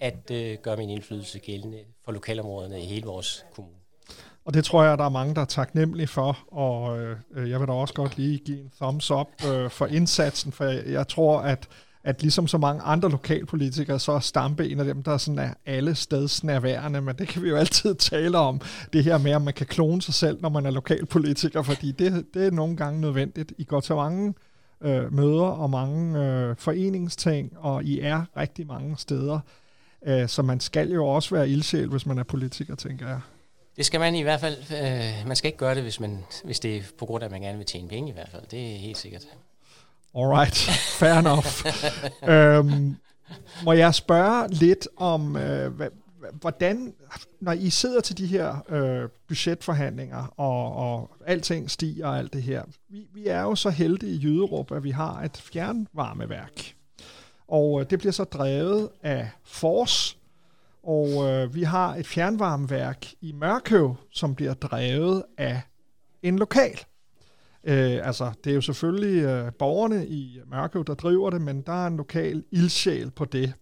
at 0.00 0.30
øh, 0.30 0.58
gøre 0.62 0.76
min 0.76 0.90
indflydelse 0.90 1.38
gældende 1.38 1.78
for 2.04 2.12
lokalområderne 2.12 2.82
i 2.82 2.86
hele 2.86 3.06
vores 3.06 3.44
kommune. 3.54 3.76
Og 4.44 4.54
det 4.54 4.64
tror 4.64 4.84
jeg, 4.84 4.98
der 4.98 5.04
er 5.04 5.08
mange, 5.08 5.34
der 5.34 5.40
er 5.40 5.44
taknemmelige 5.46 6.06
for, 6.06 6.38
og 6.52 6.98
øh, 6.98 7.16
øh, 7.34 7.50
jeg 7.50 7.60
vil 7.60 7.68
da 7.68 7.72
også 7.72 7.94
godt 7.94 8.16
lige 8.16 8.38
give 8.38 8.60
en 8.60 8.70
thumbs 8.80 9.10
up 9.10 9.28
øh, 9.46 9.70
for 9.70 9.86
indsatsen, 9.86 10.52
for 10.52 10.64
jeg, 10.64 10.86
jeg 10.86 11.08
tror, 11.08 11.38
at 11.38 11.68
at 12.08 12.22
ligesom 12.22 12.46
så 12.46 12.58
mange 12.58 12.82
andre 12.82 13.10
lokalpolitikere, 13.10 13.98
så 13.98 14.12
er 14.12 14.20
Stampe 14.20 14.68
en 14.68 14.78
af 14.78 14.84
dem, 14.84 15.02
der 15.02 15.16
sådan 15.16 15.38
er 15.38 15.54
alle 15.66 15.94
steds 15.94 16.44
nærværende, 16.44 17.00
men 17.00 17.16
det 17.16 17.28
kan 17.28 17.42
vi 17.42 17.48
jo 17.48 17.56
altid 17.56 17.94
tale 18.12 18.38
om, 18.38 18.60
det 18.92 19.04
her 19.04 19.18
med, 19.18 19.32
at 19.32 19.42
man 19.42 19.54
kan 19.54 19.66
klone 19.66 20.02
sig 20.02 20.14
selv, 20.14 20.40
når 20.42 20.48
man 20.48 20.66
er 20.66 20.70
lokalpolitiker, 20.70 21.62
fordi 21.62 21.92
det, 21.92 22.26
det 22.34 22.46
er 22.46 22.50
nogle 22.50 22.76
gange 22.76 23.00
nødvendigt. 23.00 23.52
I 23.58 23.64
går 23.64 23.80
til 23.80 23.94
mange 23.94 24.34
øh, 24.80 25.12
møder 25.12 25.42
og 25.42 25.70
mange 25.70 26.24
øh, 26.24 26.56
foreningsting, 26.56 27.52
og 27.56 27.84
I 27.84 28.00
er 28.00 28.24
rigtig 28.36 28.66
mange 28.66 28.96
steder, 28.98 29.40
øh, 30.06 30.28
så 30.28 30.42
man 30.42 30.60
skal 30.60 30.92
jo 30.92 31.06
også 31.06 31.34
være 31.34 31.48
ildsjæl, 31.48 31.88
hvis 31.88 32.06
man 32.06 32.18
er 32.18 32.24
politiker, 32.24 32.74
tænker 32.74 33.08
jeg. 33.08 33.20
Det 33.76 33.86
skal 33.86 34.00
man 34.00 34.14
i 34.14 34.22
hvert 34.22 34.40
fald. 34.40 34.56
Øh, 34.70 35.26
man 35.26 35.36
skal 35.36 35.48
ikke 35.48 35.58
gøre 35.58 35.74
det, 35.74 35.82
hvis, 35.82 36.00
man, 36.00 36.24
hvis 36.44 36.60
det 36.60 36.76
er 36.76 36.82
på 36.98 37.06
grund 37.06 37.22
af, 37.22 37.26
at 37.26 37.32
man 37.32 37.40
gerne 37.40 37.58
vil 37.58 37.66
tjene 37.66 37.88
penge 37.88 38.10
i 38.10 38.12
hvert 38.12 38.28
fald. 38.28 38.42
Det 38.50 38.74
er 38.74 38.78
helt 38.78 38.98
sikkert. 38.98 39.26
Alright, 40.18 40.56
fair 41.00 41.18
enough. 41.18 41.66
øhm, 42.32 42.96
må 43.64 43.72
jeg 43.72 43.94
spørge 43.94 44.48
lidt 44.48 44.88
om, 44.96 45.36
øh, 45.36 45.72
hvordan, 46.32 46.94
når 47.40 47.52
I 47.52 47.70
sidder 47.70 48.00
til 48.00 48.18
de 48.18 48.26
her 48.26 48.64
øh, 48.68 49.08
budgetforhandlinger, 49.28 50.34
og, 50.36 50.72
og 50.72 51.10
alting 51.26 51.70
stiger 51.70 52.06
og 52.06 52.18
alt 52.18 52.32
det 52.32 52.42
her, 52.42 52.62
vi, 52.88 53.06
vi 53.14 53.26
er 53.26 53.42
jo 53.42 53.54
så 53.54 53.70
heldige 53.70 54.12
i 54.12 54.20
Jyderup, 54.22 54.72
at 54.72 54.84
vi 54.84 54.90
har 54.90 55.22
et 55.22 55.36
fjernvarmeværk. 55.36 56.74
Og 57.48 57.80
øh, 57.80 57.90
det 57.90 57.98
bliver 57.98 58.12
så 58.12 58.24
drevet 58.24 58.88
af 59.02 59.30
Fors, 59.44 60.18
og 60.82 61.08
øh, 61.08 61.54
vi 61.54 61.62
har 61.62 61.94
et 61.94 62.06
fjernvarmeværk 62.06 63.06
i 63.20 63.32
Mørkøv, 63.32 63.96
som 64.12 64.34
bliver 64.34 64.54
drevet 64.54 65.24
af 65.38 65.60
en 66.22 66.38
lokal. 66.38 66.80
Øh, 67.64 68.06
altså, 68.06 68.32
det 68.44 68.50
er 68.50 68.54
jo 68.54 68.60
selvfølgelig 68.60 69.22
øh, 69.22 69.52
borgerne 69.52 70.06
i 70.06 70.40
Mørkøv, 70.46 70.84
der 70.84 70.94
driver 70.94 71.30
det, 71.30 71.42
men 71.42 71.62
der 71.62 71.72
er 71.72 71.86
en 71.86 71.96
lokal 71.96 72.44
ildsjæl 72.50 73.10
på 73.10 73.24
det. 73.24 73.52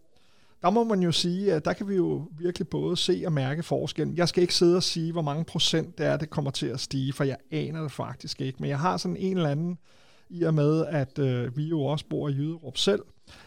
Der 0.63 0.71
må 0.71 0.85
man 0.85 1.03
jo 1.03 1.13
sige, 1.13 1.53
at 1.53 1.65
der 1.65 1.73
kan 1.73 1.89
vi 1.89 1.95
jo 1.95 2.29
virkelig 2.39 2.69
både 2.69 2.97
se 2.97 3.23
og 3.27 3.33
mærke 3.33 3.63
forskellen. 3.63 4.17
Jeg 4.17 4.29
skal 4.29 4.43
ikke 4.43 4.55
sidde 4.55 4.77
og 4.77 4.83
sige, 4.83 5.13
hvor 5.13 5.23
mange 5.23 5.45
procent 5.45 5.99
det 5.99 6.07
er, 6.07 6.17
det 6.17 6.31
kommer 6.31 6.51
til 6.51 6.67
at 6.67 6.81
stige, 6.81 7.13
for 7.13 7.25
jeg 7.25 7.37
aner 7.51 7.83
det 7.83 7.93
faktisk 7.93 8.41
ikke. 8.41 8.57
Men 8.61 8.71
jeg 8.71 8.79
har 8.79 8.97
sådan 8.97 9.17
en 9.17 9.37
eller 9.37 9.51
anden 9.51 9.79
i 10.31 10.43
og 10.43 10.55
med, 10.55 10.87
at 10.87 11.19
øh, 11.19 11.57
vi 11.57 11.65
jo 11.65 11.83
også 11.83 12.05
bor 12.11 12.29
i 12.29 12.33
Jyderup 12.33 12.77
selv, 12.77 13.03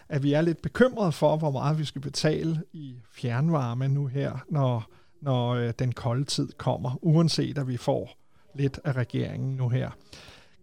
at 0.10 0.24
vi 0.24 0.34
er 0.34 0.42
lidt 0.42 0.62
bekymrede 0.62 1.12
for, 1.12 1.38
hvor 1.38 1.52
meget 1.52 1.80
vi 1.80 1.86
skal 1.86 2.02
betale 2.02 2.64
i 2.74 2.96
fjernvarme 3.12 3.88
nu 3.88 4.08
her, 4.08 4.46
når, 4.50 4.90
når 5.22 5.50
øh, 5.50 5.74
den 5.80 5.92
kolde 5.92 6.26
tid 6.26 6.50
kommer, 6.58 7.00
uanset 7.02 7.58
at 7.58 7.68
vi 7.68 7.78
får 7.78 8.18
lidt 8.56 8.80
af 8.84 8.94
regeringen 8.94 9.56
nu 9.56 9.70
her. 9.70 9.92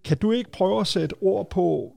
Kan 0.06 0.16
du 0.16 0.32
ikke 0.32 0.50
prøve 0.50 0.80
at 0.80 0.86
sætte 0.86 1.14
ord 1.20 1.50
på, 1.50 1.92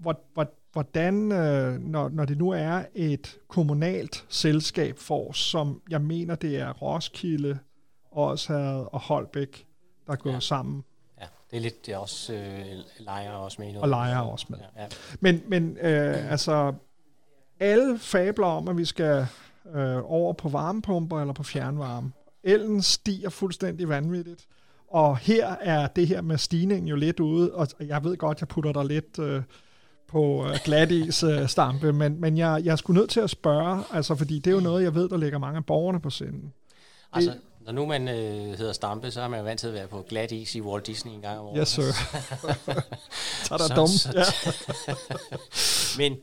hvordan, 0.72 1.32
øh, 1.32 1.80
når, 1.80 2.10
når 2.10 2.26
det 2.26 2.38
nu 2.38 2.50
er 2.50 2.84
et 2.96 3.38
kommunalt 3.48 4.26
selskab 4.30 4.98
for, 4.98 5.32
som 5.32 5.82
jeg 5.90 6.02
mener, 6.02 6.36
det 6.36 6.58
er 6.60 6.74
Roskilde, 6.74 7.60
Årsherred 8.12 8.86
og 8.92 9.00
Holbæk, 9.00 9.66
der 10.08 10.16
går 10.16 10.32
ja. 10.32 10.40
sammen? 10.40 10.84
Ja, 11.20 11.26
det 11.52 11.58
er 11.58 11.62
lidt 11.62 11.86
det 11.86 11.94
er 11.94 11.98
også 11.98 12.34
øh, 12.34 12.66
lejer 13.00 13.32
også 13.32 13.62
med. 13.62 13.76
Og 13.76 13.90
lejer 13.90 14.20
også 14.20 14.46
med. 14.50 14.58
Ja, 14.76 14.82
ja. 14.82 14.88
Men, 15.20 15.44
men 15.48 15.78
øh, 15.82 16.32
altså, 16.32 16.74
alle 17.60 18.00
fabler 18.00 18.48
om, 18.48 18.68
at 18.68 18.78
vi 18.78 18.86
skal 18.86 19.28
øh, 19.76 20.12
over 20.12 20.34
på 20.34 20.50
varmepumper 20.50 21.22
eller 21.22 21.34
på 21.34 21.44
fjernvarme. 21.44 22.12
Ellen 22.44 22.82
stiger 22.82 23.30
fuldstændig 23.30 23.90
vanvittigt. 23.90 24.48
Og 24.92 25.18
her 25.18 25.56
er 25.62 25.88
det 25.88 26.08
her 26.08 26.22
med 26.22 26.38
stigningen 26.38 26.88
jo 26.88 26.96
lidt 26.96 27.20
ude, 27.20 27.54
og 27.54 27.68
jeg 27.80 28.04
ved 28.04 28.18
godt, 28.18 28.42
jeg 28.42 28.48
putter 28.48 28.74
dig 28.74 28.86
lidt 28.86 29.20
øh, 29.20 29.42
på 30.08 30.46
øh, 30.48 30.58
glatis 30.64 31.24
øh, 31.24 31.48
stampe, 31.48 31.94
men, 32.02 32.22
men 32.22 32.38
jeg, 32.38 32.62
jeg 32.64 32.78
skulle 32.78 33.00
nødt 33.00 33.10
til 33.10 33.20
at 33.20 33.30
spørge, 33.30 33.84
altså 33.92 34.16
fordi 34.16 34.40
det 34.40 34.52
er 34.52 34.56
jo 34.56 34.62
noget, 34.62 34.84
jeg 34.84 34.96
ved, 34.96 35.10
der 35.10 35.18
ligger 35.18 35.38
mange 35.38 35.58
af 35.58 35.66
borgerne 35.66 36.02
på 36.02 36.10
sinden. 36.10 36.54
Altså, 37.14 37.34
når 37.66 37.72
nu 37.72 37.86
man 37.86 38.08
øh, 38.08 38.58
hedder 38.58 38.74
Stampe, 38.74 39.12
så 39.12 39.22
er 39.22 39.28
man 39.28 39.40
jo 39.40 39.44
vant 39.44 39.60
til 39.60 39.68
at 39.68 39.74
være 39.74 39.88
på 39.88 40.06
glat 40.10 40.32
is 40.32 40.56
i 40.56 40.62
Walt 40.62 40.88
Disney 40.88 41.12
en 41.12 41.22
gang 41.22 41.40
om 41.40 41.46
året. 41.46 41.58
Yes, 41.60 41.70
sir. 41.70 41.82
så 43.46 43.54
er 43.54 43.58
der 43.58 43.76
dumt. 43.76 44.08
Ja. 44.14 44.24
men 45.98 46.18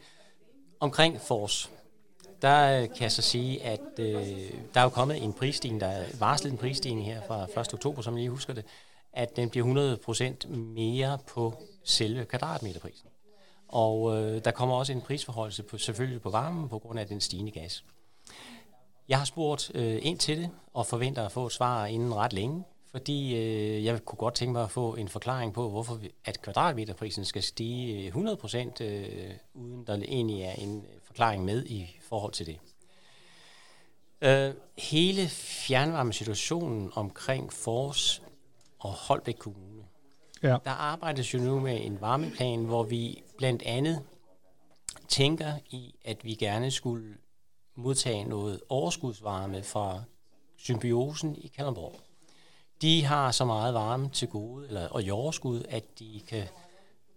omkring 0.80 1.20
Force, 1.20 1.68
der 2.42 2.83
øh, 2.83 2.88
kan 2.88 3.03
jeg 3.03 3.12
så 3.12 3.22
sige, 3.22 3.62
at 3.62 3.81
øh, 3.99 4.16
der 4.75 4.81
er 4.81 4.83
jo 4.83 4.88
kommet 4.88 5.22
en 5.22 5.33
prisstigning, 5.33 5.81
der 5.81 5.87
er 5.87 6.05
varslet 6.18 6.51
en 6.53 6.59
prisstigning 6.59 7.07
her 7.07 7.20
fra 7.27 7.61
1. 7.61 7.75
oktober, 7.75 8.03
som 8.03 8.14
jeg 8.14 8.18
lige 8.18 8.31
husker 8.31 8.55
det, 8.55 8.64
at 9.12 9.37
den 9.37 9.51
bliver 9.51 9.96
100% 10.46 10.49
mere 10.49 11.18
på 11.29 11.55
selve 11.85 12.25
kvadratmeterprisen. 12.25 13.09
Og 13.68 14.16
øh, 14.16 14.44
der 14.44 14.51
kommer 14.51 14.75
også 14.75 14.92
en 14.92 15.01
prisforholdelse 15.01 15.62
på, 15.62 15.79
selvfølgelig 15.79 16.22
på 16.22 16.31
varmen 16.31 16.68
på 16.68 16.79
grund 16.79 16.99
af 16.99 17.07
den 17.07 17.20
stigende 17.20 17.51
gas. 17.51 17.85
Jeg 19.09 19.18
har 19.18 19.25
spurgt 19.25 19.70
øh, 19.75 19.99
ind 20.03 20.18
til 20.18 20.38
det 20.38 20.51
og 20.75 20.87
forventer 20.87 21.25
at 21.25 21.33
få 21.33 21.46
et 21.46 21.53
svar 21.53 21.87
inden 21.87 22.14
ret 22.14 22.33
længe, 22.33 22.64
fordi 22.90 23.37
øh, 23.37 23.85
jeg 23.85 24.05
kunne 24.05 24.16
godt 24.16 24.35
tænke 24.35 24.53
mig 24.53 24.62
at 24.62 24.70
få 24.70 24.94
en 24.94 25.09
forklaring 25.09 25.53
på, 25.53 25.70
hvorfor 25.70 25.94
vi, 25.94 26.11
at 26.25 26.42
kvadratmeterprisen 26.42 27.25
skal 27.25 27.42
stige 27.42 28.07
øh, 28.07 28.14
100% 28.14 28.85
øh, 28.85 29.31
uden 29.55 29.87
der 29.87 29.94
egentlig 29.94 30.42
er 30.42 30.53
en 30.53 30.85
forklaring 31.16 31.44
med 31.44 31.64
i 31.66 31.96
forhold 32.00 32.33
til 32.33 32.46
det. 32.46 32.59
Øh, 34.20 34.55
hele 34.79 35.29
fjernvarmesituationen 35.29 36.92
omkring 36.94 37.52
Fors 37.52 38.22
og 38.79 38.92
Holbæk 38.92 39.35
Kommune, 39.35 39.83
ja. 40.42 40.57
der 40.64 40.70
arbejdes 40.70 41.35
jo 41.35 41.38
nu 41.38 41.61
med 41.61 41.85
en 41.87 42.00
varmeplan, 42.00 42.64
hvor 42.64 42.83
vi 42.83 43.22
blandt 43.38 43.62
andet 43.62 44.02
tænker 45.09 45.52
i, 45.70 45.94
at 46.05 46.24
vi 46.24 46.35
gerne 46.35 46.70
skulle 46.70 47.16
modtage 47.74 48.24
noget 48.24 48.61
overskudsvarme 48.68 49.62
fra 49.62 50.02
symbiosen 50.57 51.37
i 51.37 51.46
Kalundborg. 51.46 52.00
De 52.83 53.05
har 53.05 53.31
så 53.31 53.44
meget 53.44 53.74
varme 53.74 54.11
til 54.11 54.29
gode, 54.29 54.66
eller, 54.66 54.88
og 54.88 55.02
i 55.02 55.11
overskud, 55.11 55.62
at 55.68 55.98
de 55.98 56.20
kan, 56.29 56.44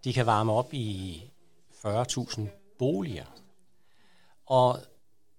de 0.04 0.14
kan 0.14 0.26
varme 0.26 0.52
op 0.52 0.74
i 0.74 1.24
40.000 1.86 2.42
boliger. 2.78 3.26
Og 4.50 4.80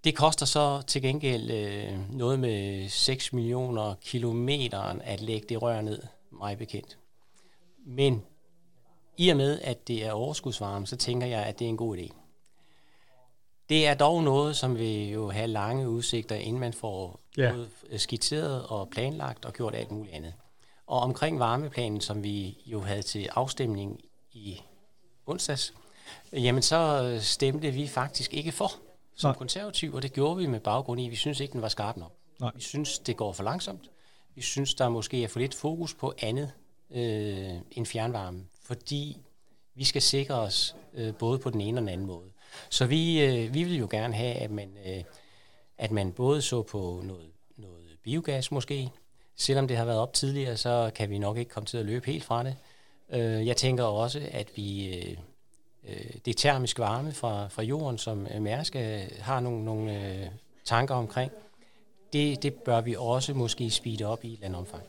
det 0.05 0.17
koster 0.17 0.47
så 0.47 0.83
til 0.87 1.03
gengæld 1.03 1.51
øh, 1.51 2.17
noget 2.17 2.39
med 2.39 2.89
6 2.89 3.33
millioner 3.33 3.95
kilometer 4.03 4.79
at 4.81 5.21
lægge 5.21 5.47
det 5.49 5.63
rør 5.63 5.81
ned, 5.81 6.03
mig 6.31 6.59
bekendt. 6.59 6.99
Men 7.87 8.23
i 9.17 9.29
og 9.29 9.37
med, 9.37 9.61
at 9.61 9.89
det 9.89 10.07
er 10.07 10.13
overskudsvarme, 10.13 10.87
så 10.87 10.97
tænker 10.97 11.27
jeg, 11.27 11.43
at 11.43 11.59
det 11.59 11.65
er 11.65 11.69
en 11.69 11.77
god 11.77 11.97
idé. 11.97 12.15
Det 13.69 13.87
er 13.87 13.95
dog 13.95 14.23
noget, 14.23 14.57
som 14.57 14.79
vil 14.79 15.11
jo 15.11 15.31
have 15.31 15.47
lange 15.47 15.89
udsigter, 15.89 16.37
inden 16.37 16.61
man 16.61 16.73
får 16.73 17.21
ja. 17.37 17.53
skitseret 17.97 18.67
og 18.67 18.89
planlagt 18.91 19.45
og 19.45 19.53
gjort 19.53 19.75
alt 19.75 19.91
muligt 19.91 20.15
andet. 20.15 20.35
Og 20.87 21.01
omkring 21.01 21.39
varmeplanen, 21.39 22.01
som 22.01 22.23
vi 22.23 22.59
jo 22.67 22.81
havde 22.81 23.03
til 23.03 23.29
afstemning 23.35 24.01
i 24.33 24.61
onsdags, 25.27 25.75
jamen 26.33 26.63
så 26.63 27.19
stemte 27.21 27.71
vi 27.71 27.89
faktisk 27.89 28.35
ikke 28.35 28.53
for 28.53 28.73
som 29.21 29.29
Nej. 29.29 29.39
konservativ, 29.39 29.95
og 29.95 30.03
det 30.03 30.13
gjorde 30.13 30.37
vi 30.37 30.47
med 30.47 30.61
baggrund 30.61 31.01
i, 31.01 31.09
vi 31.09 31.17
synes 31.17 31.41
ikke, 31.41 31.53
den 31.53 31.63
var 31.63 31.69
skarp 31.69 31.97
nok. 31.97 32.13
Nej. 32.41 32.51
Vi 32.55 32.61
synes, 32.61 32.99
det 32.99 33.17
går 33.17 33.33
for 33.33 33.43
langsomt. 33.43 33.91
Vi 34.35 34.43
synes, 34.43 34.75
der 34.75 34.89
måske 34.89 35.25
er 35.25 35.29
for 35.29 35.39
lidt 35.39 35.55
fokus 35.55 35.95
på 35.95 36.15
andet 36.19 36.53
øh, 36.91 37.55
end 37.71 37.87
fjernvarme, 37.87 38.45
fordi 38.63 39.17
vi 39.75 39.85
skal 39.85 40.03
sikre 40.03 40.35
os 40.35 40.77
øh, 40.95 41.15
både 41.15 41.39
på 41.39 41.51
den 41.51 41.61
ene 41.61 41.79
og 41.79 41.81
den 41.81 41.89
anden 41.89 42.07
måde. 42.07 42.31
Så 42.71 42.87
vi, 42.87 43.23
øh, 43.23 43.55
vi 43.55 43.65
vil 43.65 43.77
jo 43.77 43.89
gerne 43.91 44.15
have, 44.15 44.35
at 44.35 44.51
man, 44.51 44.77
øh, 44.87 45.05
at 45.79 45.91
man 45.91 46.13
både 46.13 46.43
så 46.43 46.63
på 46.63 47.03
noget, 47.05 47.31
noget 47.57 47.99
biogas 48.05 48.51
måske. 48.51 48.91
Selvom 49.37 49.69
det 49.69 49.77
har 49.77 49.85
været 49.85 49.99
op 49.99 50.13
tidligere, 50.13 50.57
så 50.57 50.91
kan 50.95 51.11
vi 51.11 51.19
nok 51.19 51.37
ikke 51.37 51.51
komme 51.51 51.67
til 51.67 51.79
at 51.79 51.87
løbe 51.87 52.07
helt 52.07 52.25
fra 52.25 52.45
det. 52.45 52.57
Øh, 53.13 53.47
jeg 53.47 53.57
tænker 53.57 53.85
også, 53.85 54.29
at 54.31 54.51
vi... 54.57 54.95
Øh, 54.97 55.17
øh, 55.89 56.15
det 56.25 56.37
termisk 56.37 56.79
varme 56.79 57.13
fra, 57.13 57.49
fra 57.49 57.63
jorden, 57.63 57.99
som 57.99 58.27
øh, 58.35 58.43
Mærsk 58.43 58.77
øh, 58.77 59.03
har 59.21 59.41
nogle, 59.41 59.65
nogle 59.65 60.07
øh, 60.07 60.27
tanker 60.65 60.95
omkring, 60.95 61.33
det, 62.13 62.43
det 62.43 62.55
bør 62.55 62.81
vi 62.81 62.95
også 62.99 63.35
måske 63.35 63.71
speede 63.71 64.05
op 64.05 64.25
i 64.25 64.29
et 64.29 64.33
eller 64.33 64.47
andet 64.47 64.59
omfang. 64.59 64.83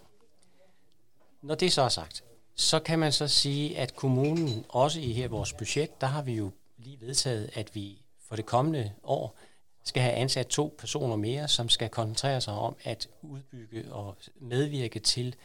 Når 1.42 1.56
det 1.56 1.74
så 1.74 1.82
er 1.82 1.90
sagt, 1.90 2.24
så 2.56 2.80
kan 2.80 3.00
man 3.00 3.12
så 3.12 3.28
sige, 3.28 3.78
at 3.78 3.96
kommunen 3.96 4.66
også 4.70 5.00
i 5.00 5.12
her 5.12 5.28
vores 5.28 5.54
budget, 5.54 6.02
der 6.02 6.08
har 6.08 6.22
vi 6.22 6.34
jo 6.34 6.52
lige 6.78 7.02
vedtaget, 7.02 7.50
at 7.54 7.76
vi 7.76 8.02
for 8.28 8.36
det 8.36 8.46
kommende 8.46 8.92
år 9.04 9.36
skal 9.84 10.04
have 10.04 10.14
ansat 10.14 10.48
to 10.48 10.76
personer 10.78 11.16
mere, 11.16 11.48
som 11.48 11.70
skal 11.70 11.90
koncentrere 11.90 12.42
sig 12.42 12.54
om 12.54 12.76
at 12.84 13.10
udbygge 13.22 13.94
og 13.94 14.18
medvirke 14.40 15.00
til 15.00 15.36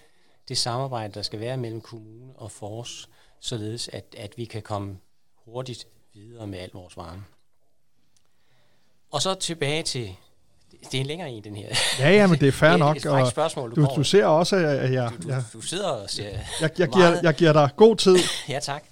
det 0.48 0.58
samarbejde, 0.58 1.14
der 1.14 1.22
skal 1.22 1.40
være 1.40 1.56
mellem 1.56 1.80
kommune 1.80 2.32
og 2.36 2.50
FORS, 2.50 3.08
således 3.40 3.88
at, 3.88 4.14
at 4.18 4.38
vi 4.38 4.44
kan 4.44 4.62
komme 4.62 4.98
hurtigt 5.46 5.86
videre 6.14 6.46
med 6.46 6.58
al 6.58 6.70
vores 6.72 6.96
varme. 6.96 7.24
Og 9.10 9.22
så 9.22 9.34
tilbage 9.34 9.82
til, 9.82 10.16
det 10.92 10.94
er 10.94 11.00
en 11.00 11.06
længere 11.06 11.30
en, 11.30 11.44
den 11.44 11.56
her. 11.56 11.68
Ja, 11.98 12.10
ja, 12.10 12.26
men 12.26 12.40
det 12.40 12.48
er 12.48 12.52
fair 12.52 12.70
det 12.72 12.74
er 12.74 13.10
nok. 13.10 13.26
Et 13.26 13.30
spørgsmål, 13.30 13.70
du, 13.70 13.80
du, 13.80 13.88
du 13.96 14.04
ser 14.04 14.24
også, 14.24 14.56
at 14.56 14.92
jeg... 14.92 15.10
Du, 15.22 15.28
du, 15.28 15.34
du 15.52 15.60
sidder 15.60 15.88
og 15.88 16.10
ser 16.10 16.28
jeg, 16.28 16.46
jeg, 16.60 16.70
jeg, 16.78 16.88
giver, 16.88 17.20
jeg 17.22 17.34
giver 17.34 17.52
dig 17.52 17.70
god 17.76 17.96
tid. 17.96 18.16
ja, 18.48 18.58
tak. 18.58 18.84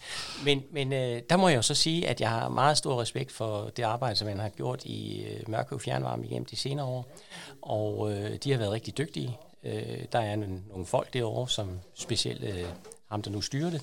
Men, 0.45 0.62
men 0.73 0.93
øh, 0.93 1.23
der 1.31 1.37
må 1.37 1.49
jeg 1.49 1.57
jo 1.57 1.62
så 1.62 1.75
sige, 1.75 2.09
at 2.09 2.21
jeg 2.21 2.31
har 2.31 2.49
meget 2.49 2.79
stor 2.79 3.01
respekt 3.01 3.33
for 3.33 3.71
det 3.77 3.83
arbejde, 3.83 4.17
som 4.17 4.29
man 4.29 4.38
har 4.38 4.49
gjort 4.49 4.85
i 4.85 5.25
øh, 5.25 5.49
Mørkøv 5.49 5.81
Fjernvarme 5.81 6.25
igennem 6.25 6.45
de 6.45 6.57
senere 6.57 6.87
år. 6.87 7.07
Og 7.62 8.12
øh, 8.12 8.38
de 8.45 8.51
har 8.51 8.59
været 8.59 8.73
rigtig 8.73 8.99
dygtige. 8.99 9.38
Øh, 9.64 10.05
der 10.12 10.19
er 10.19 10.37
nogle, 10.37 10.62
nogle 10.69 10.87
folk 10.87 11.12
derovre, 11.12 11.49
som 11.49 11.81
specielt 11.95 12.45
øh, 12.45 12.64
ham, 13.11 13.23
der 13.23 13.31
nu 13.31 13.40
styrer 13.40 13.71
det. 13.71 13.83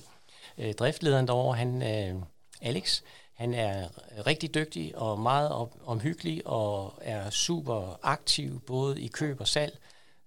Øh, 0.58 0.74
driftlederen 0.74 1.26
derovre, 1.26 1.56
han... 1.56 1.82
Øh, 1.82 2.14
Alex. 2.62 3.02
Han 3.34 3.54
er 3.54 3.88
rigtig 4.26 4.54
dygtig 4.54 4.96
og 4.96 5.18
meget 5.18 5.68
omhyggelig 5.84 6.46
og 6.46 6.98
er 7.00 7.30
super 7.30 7.98
aktiv 8.02 8.60
både 8.60 9.00
i 9.00 9.06
køb 9.06 9.40
og 9.40 9.48
salg. 9.48 9.78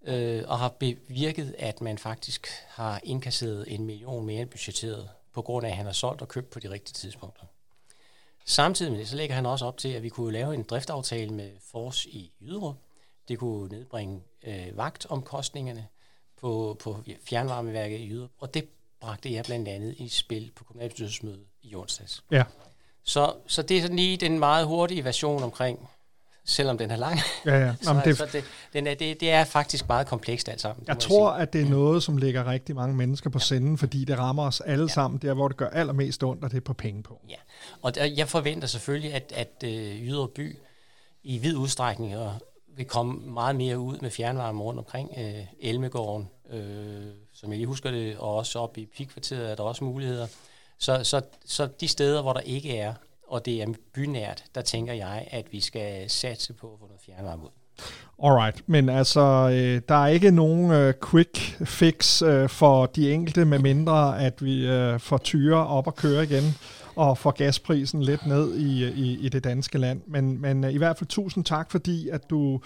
øh, 0.07 0.43
og 0.47 0.59
har 0.59 0.69
bevirket, 0.69 1.55
at 1.59 1.81
man 1.81 1.97
faktisk 1.97 2.47
har 2.67 2.99
indkasseret 3.03 3.65
en 3.67 3.85
million 3.85 4.25
mere 4.25 4.41
end 4.41 4.49
budgetteret, 4.49 5.09
på 5.33 5.41
grund 5.41 5.65
af, 5.65 5.69
at 5.69 5.77
han 5.77 5.85
har 5.85 5.93
solgt 5.93 6.21
og 6.21 6.27
købt 6.27 6.49
på 6.49 6.59
de 6.59 6.69
rigtige 6.69 6.93
tidspunkter. 6.93 7.43
Samtidig 8.45 8.91
med 8.91 8.99
det, 8.99 9.07
så 9.07 9.15
lægger 9.15 9.35
han 9.35 9.45
også 9.45 9.65
op 9.65 9.77
til, 9.77 9.89
at 9.89 10.03
vi 10.03 10.09
kunne 10.09 10.33
lave 10.33 10.53
en 10.53 10.63
driftaftale 10.63 11.33
med 11.33 11.51
Fors 11.71 12.05
i 12.05 12.31
Jyderup. 12.41 12.75
Det 13.27 13.39
kunne 13.39 13.69
nedbringe 13.69 14.21
øh, 14.43 14.77
vagtomkostningerne 14.77 15.87
på, 16.37 16.77
på 16.79 17.03
fjernvarmeværket 17.23 17.99
i 17.99 18.07
Jyderup, 18.07 18.31
og 18.37 18.53
det 18.53 18.69
bragte 18.99 19.33
jeg 19.33 19.45
blandt 19.45 19.67
andet 19.67 19.95
i 19.97 20.07
spil 20.07 20.51
på 20.55 20.63
kommunalbestyrelsesmødet 20.63 21.45
i 21.65 21.75
onsdags. 21.75 22.23
Ja. 22.31 22.43
Så, 23.03 23.33
så 23.47 23.61
det 23.61 23.77
er 23.77 23.81
sådan 23.81 23.95
lige 23.95 24.17
den 24.17 24.39
meget 24.39 24.65
hurtige 24.65 25.03
version 25.03 25.43
omkring, 25.43 25.89
selvom 26.45 26.77
den 26.77 26.91
er 26.91 26.95
lang. 26.95 27.19
Ja, 27.45 27.59
ja. 27.59 27.75
så, 27.81 27.89
Jamen, 27.89 28.03
det, 28.05 28.17
så 28.17 28.27
det, 28.31 28.43
den 28.73 28.87
er, 28.87 28.93
det, 28.93 29.19
det 29.19 29.31
er 29.31 29.43
faktisk 29.43 29.87
meget 29.87 30.07
komplekst 30.07 30.49
alt 30.49 30.61
sammen. 30.61 30.85
jeg 30.87 30.99
tror, 30.99 31.33
sige. 31.33 31.41
at 31.41 31.53
det 31.53 31.61
er 31.61 31.69
noget, 31.69 32.03
som 32.03 32.17
ligger 32.17 32.47
rigtig 32.47 32.75
mange 32.75 32.95
mennesker 32.95 33.29
på 33.29 33.39
senden, 33.39 33.77
fordi 33.77 34.05
det 34.05 34.17
rammer 34.17 34.43
os 34.43 34.61
alle 34.61 34.89
sammen 34.89 35.19
der, 35.19 35.33
hvor 35.33 35.47
det 35.47 35.57
gør 35.57 35.69
allermest 35.69 36.23
ondt, 36.23 36.43
og 36.43 36.51
det 36.51 36.57
er 36.57 36.61
på 36.61 36.73
penge 36.73 37.03
på. 37.03 37.21
Ja, 37.29 37.35
og 37.81 37.95
der, 37.95 38.05
jeg 38.05 38.27
forventer 38.27 38.67
selvfølgelig, 38.67 39.13
at, 39.13 39.33
at 39.35 39.63
øh, 39.63 40.07
Jyderup 40.07 40.29
by 40.29 40.57
i 41.23 41.37
vid 41.37 41.55
udstrækning 41.55 42.17
og 42.17 42.33
vil 42.75 42.85
komme 42.85 43.31
meget 43.31 43.55
mere 43.55 43.79
ud 43.79 43.97
med 44.01 44.09
fjernvarme 44.09 44.63
rundt 44.63 44.79
omkring 44.79 45.11
øh, 45.17 45.45
Elmegården, 45.59 46.29
øh, 46.49 47.05
som 47.33 47.49
jeg 47.49 47.57
lige 47.57 47.67
husker 47.67 47.91
det, 47.91 48.17
og 48.17 48.35
også 48.35 48.59
op 48.59 48.77
i 48.77 48.85
Pikvarteret 48.97 49.51
er 49.51 49.55
der 49.55 49.63
også 49.63 49.83
muligheder. 49.83 50.27
Så, 50.79 51.03
så, 51.03 51.21
så 51.45 51.67
de 51.81 51.87
steder, 51.87 52.21
hvor 52.21 52.33
der 52.33 52.39
ikke 52.39 52.77
er, 52.77 52.93
og 53.27 53.45
det 53.45 53.61
er 53.61 53.67
bynært, 53.93 54.43
der 54.55 54.61
tænker 54.61 54.93
jeg, 54.93 55.27
at 55.31 55.45
vi 55.51 55.61
skal 55.61 56.09
satse 56.09 56.53
på 56.53 56.73
at 56.73 56.79
få 56.79 56.85
noget 56.85 57.01
fjernvarme 57.05 57.43
ud. 57.43 57.49
Alright, 58.23 58.69
men 58.69 58.89
altså, 58.89 59.49
øh, 59.51 59.81
der 59.89 59.95
er 59.95 60.07
ikke 60.07 60.31
nogen 60.31 60.71
øh, 60.71 60.93
quick 61.11 61.37
fix 61.65 62.21
øh, 62.21 62.49
for 62.49 62.85
de 62.85 63.13
enkelte, 63.13 63.45
med 63.45 63.59
mindre 63.59 64.21
at 64.21 64.43
vi 64.43 64.67
øh, 64.67 64.99
får 64.99 65.17
tyre 65.17 65.67
op 65.67 65.87
og 65.87 65.95
køre 65.95 66.23
igen, 66.23 66.43
og 66.95 67.17
får 67.17 67.31
gasprisen 67.31 68.03
lidt 68.03 68.25
ned 68.25 68.55
i, 68.57 68.83
øh, 68.83 68.97
i, 68.97 69.19
i 69.19 69.29
det 69.29 69.43
danske 69.43 69.77
land. 69.77 70.01
Men, 70.07 70.41
men 70.41 70.63
øh, 70.63 70.73
i 70.73 70.77
hvert 70.77 70.97
fald 70.97 71.07
tusind 71.07 71.45
tak, 71.45 71.71
fordi 71.71 72.09
at 72.09 72.29
du 72.29 72.61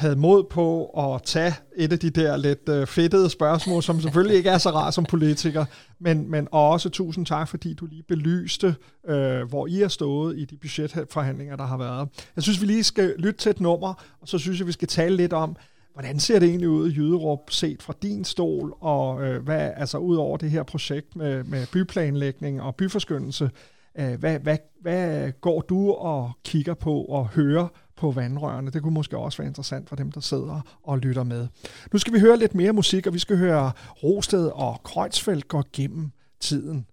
havde 0.00 0.16
mod 0.16 0.44
på 0.44 0.86
at 0.86 1.22
tage 1.22 1.54
et 1.76 1.92
af 1.92 1.98
de 1.98 2.10
der 2.10 2.36
lidt 2.36 2.68
øh, 2.68 2.86
fedtede 2.86 3.30
spørgsmål, 3.30 3.82
som 3.82 4.00
selvfølgelig 4.00 4.36
ikke 4.36 4.50
er 4.50 4.58
så 4.58 4.70
rart 4.70 4.94
som 4.94 5.04
politiker, 5.04 5.64
men, 5.98 6.30
men 6.30 6.48
også 6.50 6.88
tusind 6.88 7.26
tak, 7.26 7.48
fordi 7.48 7.74
du 7.74 7.86
lige 7.86 8.02
belyste, 8.02 8.74
øh, 9.08 9.42
hvor 9.48 9.66
I 9.66 9.80
har 9.80 9.88
stået 9.88 10.38
i 10.38 10.44
de 10.44 10.56
budgetforhandlinger, 10.56 11.56
der 11.56 11.64
har 11.64 11.76
været. 11.76 12.08
Jeg 12.36 12.42
synes, 12.42 12.60
vi 12.60 12.66
lige 12.66 12.84
skal 12.84 13.14
lytte 13.18 13.40
til 13.40 13.50
et 13.50 13.60
nummer, 13.60 13.94
og 14.20 14.28
så 14.28 14.38
synes 14.38 14.58
jeg, 14.58 14.66
vi 14.66 14.72
skal 14.72 14.88
tale 14.88 15.16
lidt 15.16 15.32
om, 15.32 15.56
hvordan 15.92 16.20
ser 16.20 16.38
det 16.38 16.48
egentlig 16.48 16.68
ud 16.68 16.90
i 16.90 16.94
Jyderup 16.94 17.50
set 17.50 17.82
fra 17.82 17.94
din 18.02 18.24
stol, 18.24 18.74
og 18.80 19.24
øh, 19.24 19.42
hvad, 19.42 19.70
altså 19.76 19.98
ud 19.98 20.16
over 20.16 20.36
det 20.36 20.50
her 20.50 20.62
projekt 20.62 21.16
med, 21.16 21.44
med 21.44 21.66
byplanlægning 21.72 22.62
og 22.62 22.74
byforskyndelse, 22.74 23.50
øh, 23.98 24.14
hvad, 24.20 24.38
hvad, 24.38 24.56
hvad 24.82 25.32
går 25.40 25.60
du 25.60 25.92
og 25.92 26.32
kigger 26.44 26.74
på 26.74 27.02
og 27.02 27.28
hører 27.28 27.68
på 28.00 28.10
vandrørene. 28.10 28.70
Det 28.70 28.82
kunne 28.82 28.94
måske 28.94 29.18
også 29.18 29.38
være 29.38 29.48
interessant 29.48 29.88
for 29.88 29.96
dem, 29.96 30.12
der 30.12 30.20
sidder 30.20 30.60
og 30.82 30.98
lytter 30.98 31.22
med. 31.22 31.48
Nu 31.92 31.98
skal 31.98 32.12
vi 32.12 32.20
høre 32.20 32.38
lidt 32.38 32.54
mere 32.54 32.72
musik, 32.72 33.06
og 33.06 33.14
vi 33.14 33.18
skal 33.18 33.36
høre 33.36 33.72
Rosted 34.02 34.46
og 34.46 34.80
Kreuzfeldt 34.84 35.48
går 35.48 35.64
gennem 35.72 36.10
tiden. 36.40 36.86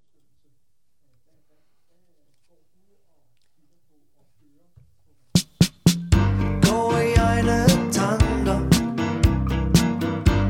Går 6.61 6.97
i 6.99 7.13
egne 7.13 7.91
tanker 7.91 8.59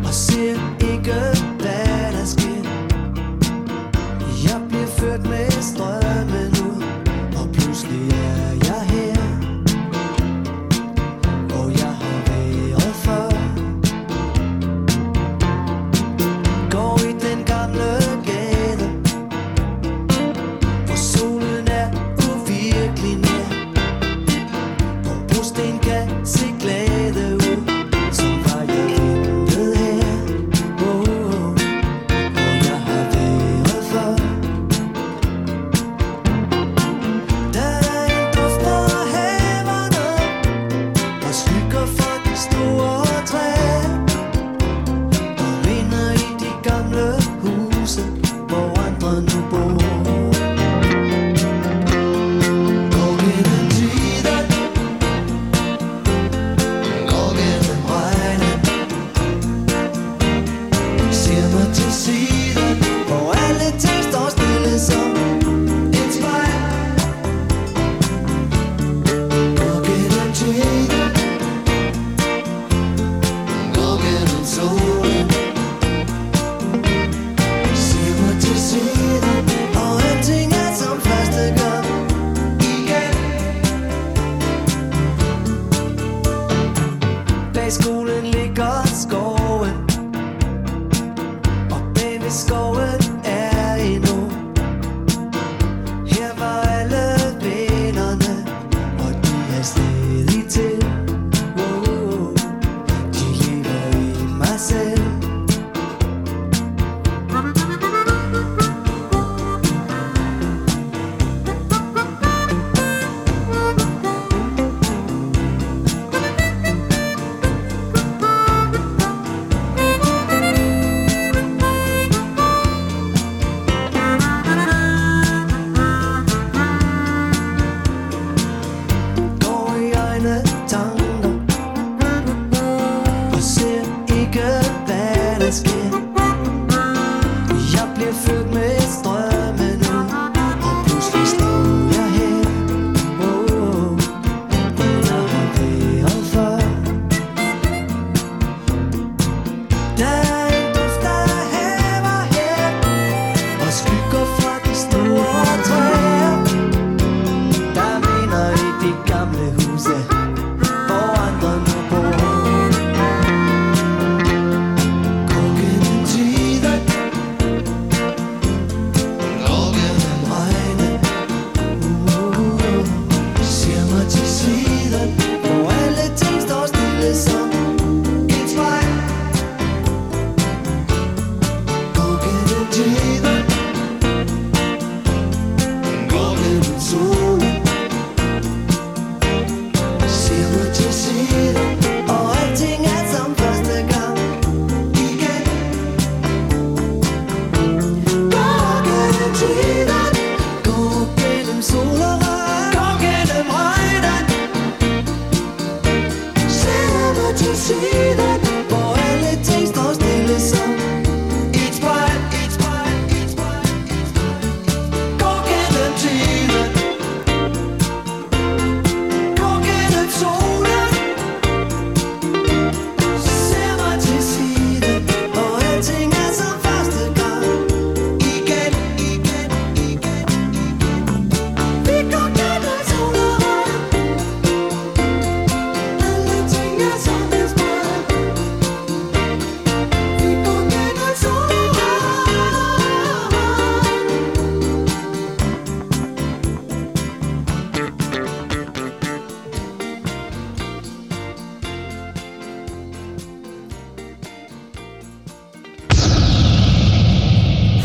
Og 0.07 0.13
ser 0.13 0.57
ikke 0.91 1.36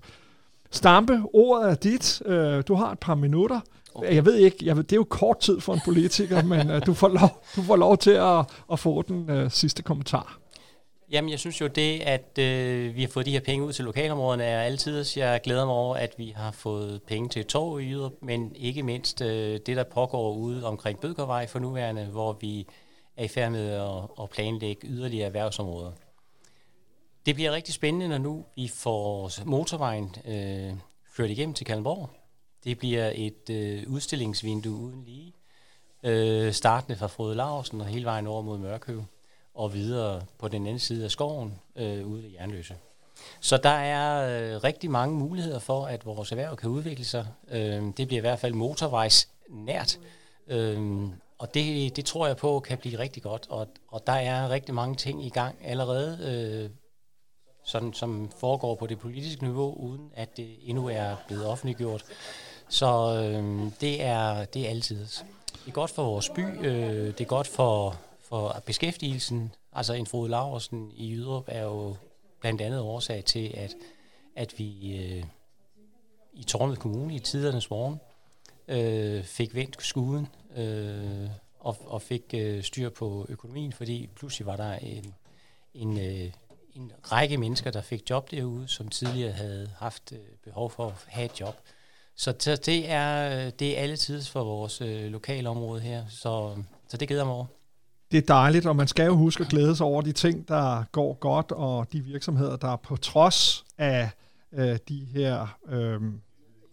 Stampe, 0.71 1.21
ordet 1.33 1.71
er 1.71 1.75
dit. 1.75 2.21
Øh, 2.25 2.63
du 2.67 2.75
har 2.75 2.91
et 2.91 2.99
par 2.99 3.15
minutter. 3.15 3.59
Okay. 3.93 4.15
Jeg 4.15 4.25
ved 4.25 4.35
ikke, 4.35 4.57
jeg 4.65 4.77
ved, 4.77 4.83
det 4.83 4.91
er 4.91 4.97
jo 4.97 5.07
kort 5.09 5.39
tid 5.39 5.59
for 5.59 5.73
en 5.73 5.81
politiker, 5.85 6.43
men 6.53 6.69
uh, 6.69 6.81
du, 6.85 6.93
får 6.93 7.07
lov, 7.07 7.43
du 7.55 7.61
får 7.61 7.75
lov 7.75 7.97
til 7.97 8.11
at, 8.11 8.45
at 8.71 8.79
få 8.79 9.01
den 9.01 9.29
uh, 9.29 9.51
sidste 9.51 9.83
kommentar. 9.83 10.37
Jamen, 11.11 11.29
jeg 11.29 11.39
synes 11.39 11.61
jo 11.61 11.67
det, 11.67 11.99
at 11.99 12.37
øh, 12.39 12.95
vi 12.95 13.01
har 13.01 13.09
fået 13.09 13.25
de 13.25 13.31
her 13.31 13.39
penge 13.39 13.65
ud 13.65 13.73
til 13.73 13.85
lokalområderne, 13.85 14.43
er 14.43 14.61
altid. 14.61 15.05
Jeg 15.15 15.41
glæder 15.43 15.65
mig 15.65 15.73
over, 15.73 15.95
at 15.95 16.13
vi 16.17 16.33
har 16.35 16.51
fået 16.51 17.01
penge 17.07 17.29
til 17.29 17.45
tog 17.45 17.81
i 17.81 17.85
Yderup, 17.85 18.11
men 18.21 18.55
ikke 18.55 18.83
mindst 18.83 19.21
øh, 19.21 19.59
det, 19.65 19.77
der 19.77 19.83
pågår 19.83 20.33
ude 20.33 20.65
omkring 20.65 20.99
Bødkervej 20.99 21.47
for 21.47 21.59
nuværende, 21.59 22.05
hvor 22.05 22.37
vi 22.41 22.67
er 23.17 23.23
i 23.23 23.27
færd 23.27 23.51
med 23.51 23.69
at, 23.69 24.23
at 24.23 24.29
planlægge 24.29 24.87
yderligere 24.87 25.25
erhvervsområder. 25.25 25.91
Det 27.25 27.35
bliver 27.35 27.51
rigtig 27.51 27.73
spændende, 27.73 28.07
når 28.07 28.17
nu 28.17 28.45
vi 28.55 28.67
får 28.67 29.31
motorvejen 29.45 30.15
øh, 30.25 30.73
ført 31.11 31.29
igennem 31.29 31.53
til 31.53 31.65
Kalundborg. 31.65 32.09
Det 32.63 32.77
bliver 32.77 33.11
et 33.15 33.49
øh, 33.49 33.83
udstillingsvindue 33.87 34.79
uden 34.79 35.03
lige, 35.03 35.33
øh, 36.03 36.53
startende 36.53 36.97
fra 36.97 37.07
Frode 37.07 37.35
Larsen 37.35 37.81
og 37.81 37.87
hele 37.87 38.05
vejen 38.05 38.27
over 38.27 38.41
mod 38.41 38.57
Mørkøv, 38.57 39.03
og 39.53 39.73
videre 39.73 40.21
på 40.37 40.47
den 40.47 40.65
anden 40.65 40.79
side 40.79 41.05
af 41.05 41.11
skoven 41.11 41.59
øh, 41.75 42.07
ude 42.07 42.23
ved 42.23 42.29
Jernløse. 42.29 42.75
Så 43.41 43.57
der 43.57 43.69
er 43.69 44.53
øh, 44.55 44.63
rigtig 44.63 44.91
mange 44.91 45.15
muligheder 45.15 45.59
for, 45.59 45.85
at 45.85 46.05
vores 46.05 46.31
erhverv 46.31 46.55
kan 46.55 46.69
udvikle 46.69 47.05
sig. 47.05 47.27
Øh, 47.51 47.83
det 47.97 48.07
bliver 48.07 48.19
i 48.19 48.19
hvert 48.19 48.39
fald 48.39 48.53
motorvejsnært, 48.53 49.99
øh, 50.47 51.07
og 51.37 51.53
det, 51.53 51.95
det 51.95 52.05
tror 52.05 52.27
jeg 52.27 52.37
på 52.37 52.59
kan 52.59 52.77
blive 52.77 52.99
rigtig 52.99 53.23
godt. 53.23 53.47
Og, 53.49 53.67
og 53.87 54.07
der 54.07 54.13
er 54.13 54.49
rigtig 54.49 54.75
mange 54.75 54.95
ting 54.95 55.25
i 55.25 55.29
gang 55.29 55.55
allerede, 55.63 56.19
øh, 56.21 56.69
sådan, 57.63 57.93
som 57.93 58.31
foregår 58.39 58.75
på 58.75 58.87
det 58.87 58.99
politiske 58.99 59.43
niveau, 59.43 59.73
uden 59.73 60.11
at 60.13 60.37
det 60.37 60.69
endnu 60.69 60.87
er 60.87 61.15
blevet 61.27 61.45
offentliggjort. 61.45 62.03
Så 62.69 62.87
øh, 63.15 63.71
det, 63.81 64.03
er, 64.03 64.45
det 64.45 64.65
er 64.65 64.69
altid. 64.69 64.99
Det 64.99 65.67
er 65.67 65.71
godt 65.71 65.91
for 65.91 66.03
vores 66.03 66.29
by, 66.29 66.45
øh, 66.65 67.07
det 67.07 67.21
er 67.21 67.25
godt 67.25 67.47
for, 67.47 67.99
for 68.19 68.61
beskæftigelsen. 68.65 69.53
Altså 69.73 69.93
en 69.93 70.05
Frode 70.05 70.29
Laversen 70.29 70.91
i 70.93 71.11
Jyderup 71.11 71.45
er 71.47 71.63
jo 71.63 71.95
blandt 72.39 72.61
andet 72.61 72.79
årsag 72.79 73.25
til, 73.25 73.53
at, 73.57 73.75
at 74.35 74.53
vi 74.57 74.97
øh, 74.97 75.23
i 76.33 76.43
Tornet 76.43 76.79
Kommune 76.79 77.15
i 77.15 77.19
tidernes 77.19 77.69
morgen 77.69 77.99
øh, 78.67 79.23
fik 79.23 79.55
vendt 79.55 79.83
skuden 79.83 80.27
øh, 80.55 81.29
og, 81.59 81.77
og 81.85 82.01
fik 82.01 82.33
øh, 82.33 82.63
styr 82.63 82.89
på 82.89 83.25
økonomien, 83.29 83.73
fordi 83.73 84.09
pludselig 84.15 84.45
var 84.45 84.55
der 84.55 84.73
en, 84.73 85.13
en, 85.73 85.99
øh, 85.99 86.31
en 86.75 86.91
række 87.11 87.37
mennesker, 87.37 87.71
der 87.71 87.81
fik 87.81 88.09
job 88.09 88.31
derude, 88.31 88.67
som 88.67 88.87
tidligere 88.87 89.31
havde 89.31 89.69
haft 89.77 90.11
øh, 90.11 90.19
behov 90.43 90.71
for 90.71 90.87
at 90.87 90.93
have 91.07 91.25
et 91.25 91.39
job. 91.39 91.55
Så, 92.15 92.31
det 92.65 92.91
er 92.91 93.45
øh, 93.45 93.51
det 93.59 93.77
er 93.77 93.81
alle 93.81 93.95
tids 93.95 94.29
for 94.29 94.43
vores 94.43 94.81
øh, 94.81 95.11
lokale 95.11 95.49
område 95.49 95.81
her, 95.81 96.03
så, 96.09 96.55
så 96.89 96.97
det 96.97 97.07
glæder 97.07 97.25
mig 97.25 97.33
over. 97.33 97.45
Det 98.11 98.17
er 98.17 98.21
dejligt, 98.21 98.65
og 98.65 98.75
man 98.75 98.87
skal 98.87 99.05
jo 99.05 99.15
huske 99.15 99.43
at 99.43 99.49
glæde 99.49 99.75
sig 99.75 99.85
over 99.85 100.01
de 100.01 100.11
ting, 100.11 100.47
der 100.47 100.83
går 100.91 101.13
godt, 101.13 101.51
og 101.51 101.87
de 101.93 102.01
virksomheder, 102.01 102.55
der 102.55 102.75
på 102.75 102.97
trods 102.97 103.65
af 103.77 104.09
øh, 104.53 104.77
de 104.89 105.07
her 105.13 105.57
øh, 105.69 106.01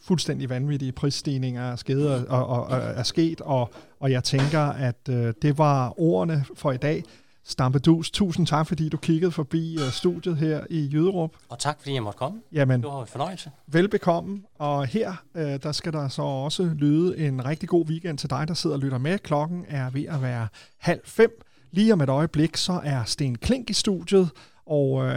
fuldstændig 0.00 0.48
vanvittige 0.48 0.92
prisstigninger 0.92 1.72
er 1.72 1.76
skede, 1.76 2.28
og, 2.28 2.46
og, 2.46 2.64
og, 2.64 2.78
er 2.78 3.02
sket, 3.02 3.40
og, 3.40 3.70
og 4.00 4.10
jeg 4.10 4.24
tænker, 4.24 4.60
at 4.60 5.08
øh, 5.10 5.34
det 5.42 5.58
var 5.58 6.00
ordene 6.00 6.44
for 6.54 6.72
i 6.72 6.76
dag. 6.76 7.04
Stampedus, 7.48 8.10
tusind 8.10 8.46
tak, 8.46 8.66
fordi 8.66 8.88
du 8.88 8.96
kiggede 8.96 9.32
forbi 9.32 9.76
uh, 9.76 9.90
studiet 9.90 10.36
her 10.36 10.64
i 10.70 10.90
Jyderup. 10.92 11.30
Og 11.48 11.58
tak, 11.58 11.78
fordi 11.78 11.94
jeg 11.94 12.02
måtte 12.02 12.16
komme. 12.16 12.40
Jamen, 12.52 12.82
det 12.82 12.88
var 12.90 13.00
en 13.00 13.06
fornøjelse. 13.06 13.50
Velbekomme. 13.66 14.42
Og 14.58 14.86
her, 14.86 15.12
uh, 15.34 15.40
der 15.40 15.72
skal 15.72 15.92
der 15.92 16.08
så 16.08 16.22
også 16.22 16.62
lyde 16.62 17.18
en 17.18 17.44
rigtig 17.44 17.68
god 17.68 17.86
weekend 17.86 18.18
til 18.18 18.30
dig, 18.30 18.48
der 18.48 18.54
sidder 18.54 18.76
og 18.76 18.82
lytter 18.82 18.98
med. 18.98 19.18
Klokken 19.18 19.64
er 19.68 19.90
ved 19.90 20.04
at 20.04 20.22
være 20.22 20.48
halv 20.78 21.00
fem. 21.04 21.42
Lige 21.70 21.92
om 21.92 22.00
et 22.00 22.08
øjeblik, 22.08 22.56
så 22.56 22.80
er 22.84 23.04
Sten 23.04 23.38
Klink 23.38 23.70
i 23.70 23.72
studiet, 23.72 24.30
og 24.66 24.90
uh, 24.90 25.12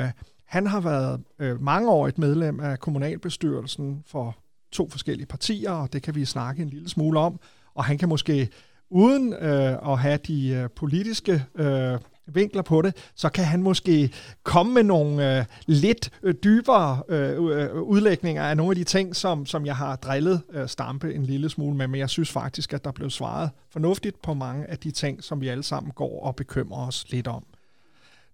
han 0.45 0.67
har 0.67 0.79
været 0.79 1.23
uh, 1.39 1.61
mange 1.61 1.89
år 1.89 2.07
et 2.07 2.17
medlem 2.17 2.59
af 2.59 2.79
kommunalbestyrelsen 2.79 4.03
for 4.07 4.37
to 4.71 4.89
forskellige 4.89 5.25
partier, 5.25 5.71
og 5.71 5.93
det 5.93 6.01
kan 6.01 6.15
vi 6.15 6.25
snakke 6.25 6.61
en 6.61 6.69
lille 6.69 6.89
smule 6.89 7.19
om. 7.19 7.39
Og 7.75 7.83
han 7.85 7.97
kan 7.97 8.09
måske 8.09 8.49
uden 8.91 9.33
øh, 9.33 9.91
at 9.91 9.99
have 9.99 10.17
de 10.27 10.47
øh, 10.47 10.69
politiske 10.75 11.45
øh, 11.55 11.97
vinkler 12.27 12.61
på 12.61 12.81
det, 12.81 12.95
så 13.15 13.29
kan 13.29 13.45
han 13.45 13.61
måske 13.63 14.13
komme 14.43 14.73
med 14.73 14.83
nogle 14.83 15.37
øh, 15.37 15.45
lidt 15.65 16.09
øh, 16.23 16.33
dybere 16.43 17.03
øh, 17.09 17.31
øh, 17.31 17.81
udlægninger 17.81 18.43
af 18.43 18.57
nogle 18.57 18.71
af 18.71 18.75
de 18.75 18.83
ting, 18.83 19.15
som, 19.15 19.45
som 19.45 19.65
jeg 19.65 19.75
har 19.75 19.95
drillet 19.95 20.41
øh, 20.53 20.67
Stampe 20.67 21.13
en 21.13 21.25
lille 21.25 21.49
smule 21.49 21.77
med, 21.77 21.87
men 21.87 21.99
jeg 21.99 22.09
synes 22.09 22.31
faktisk, 22.31 22.73
at 22.73 22.83
der 22.83 22.91
blev 22.91 23.09
svaret 23.09 23.49
fornuftigt 23.69 24.21
på 24.21 24.33
mange 24.33 24.69
af 24.69 24.77
de 24.77 24.91
ting, 24.91 25.23
som 25.23 25.41
vi 25.41 25.47
alle 25.47 25.63
sammen 25.63 25.91
går 25.95 26.23
og 26.25 26.35
bekymrer 26.35 26.87
os 26.87 27.05
lidt 27.09 27.27
om. 27.27 27.43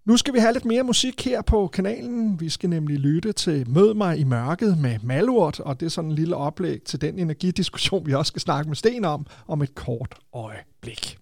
Nu 0.04 0.16
skal 0.16 0.34
vi 0.34 0.38
have 0.38 0.52
lidt 0.52 0.64
mere 0.64 0.82
musik 0.82 1.24
her 1.24 1.42
på 1.42 1.66
kanalen. 1.66 2.40
Vi 2.40 2.48
skal 2.48 2.70
nemlig 2.70 2.98
lytte 2.98 3.32
til 3.32 3.70
Mød 3.70 3.94
mig 3.94 4.18
i 4.18 4.24
mørket 4.24 4.78
med 4.78 4.98
Malurt, 5.02 5.60
og 5.60 5.80
det 5.80 5.86
er 5.86 5.90
sådan 5.90 6.10
en 6.10 6.16
lille 6.16 6.36
oplæg 6.36 6.82
til 6.82 7.00
den 7.00 7.18
energidiskussion, 7.18 8.06
vi 8.06 8.14
også 8.14 8.30
skal 8.30 8.42
snakke 8.42 8.68
med 8.68 8.76
Sten 8.76 9.04
om, 9.04 9.26
om 9.48 9.62
et 9.62 9.74
kort 9.74 10.14
øjeblik. 10.34 11.18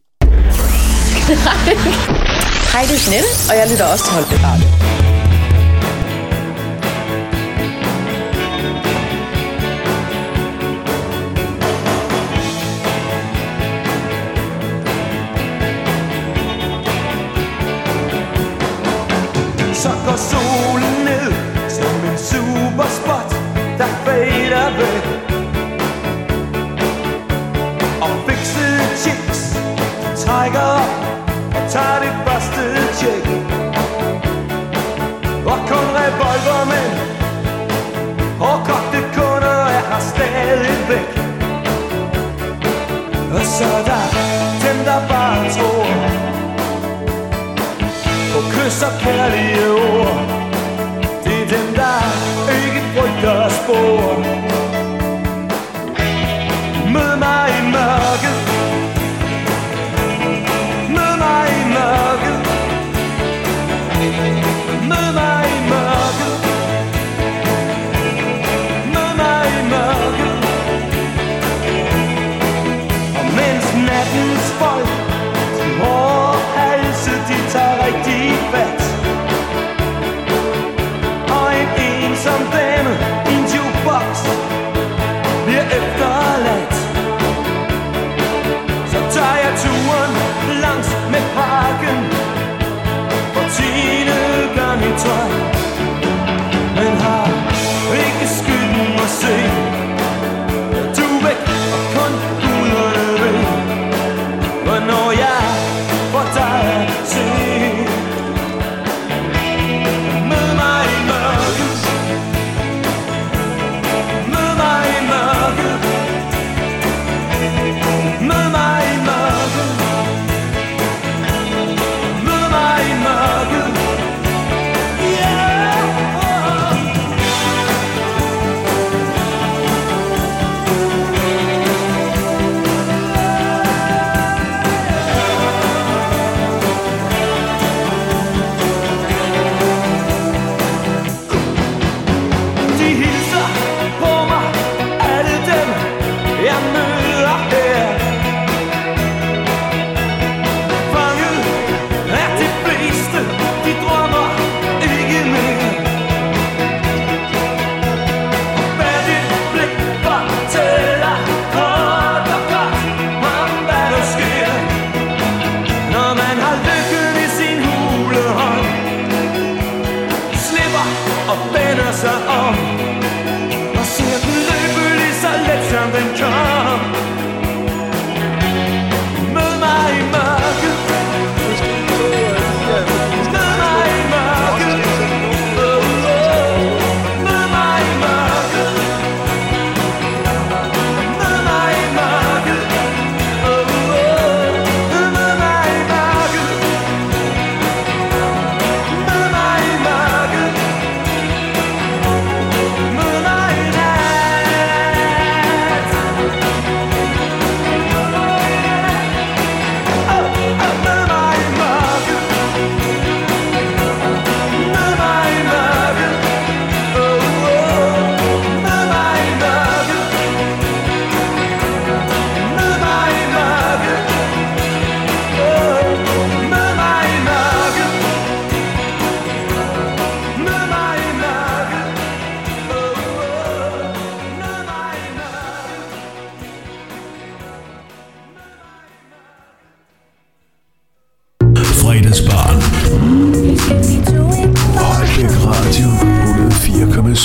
Hej, 2.72 2.82
det 2.82 2.94
er 2.94 3.10
Jeanette, 3.10 3.50
og 3.50 3.56
jeg 3.58 3.70
lytter 3.70 3.84
også 3.84 4.04
til 4.04 4.14
Holbæk 4.14 4.44
Radio. 4.44 4.68
Så 19.74 19.90
går 20.06 20.16
solen 20.16 20.45
kys 48.66 48.83
og 48.83 48.92
kærlige 49.00 49.70
ord. 49.70 50.16
Det 51.24 51.35
er 51.42 51.48
dem, 51.57 51.74
der 51.74 51.98
ikke 52.64 52.81
frygter 52.94 53.48
spor. 53.48 54.25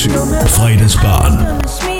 104,7. 0.02 0.48
Fredagsbarn. 0.48 1.91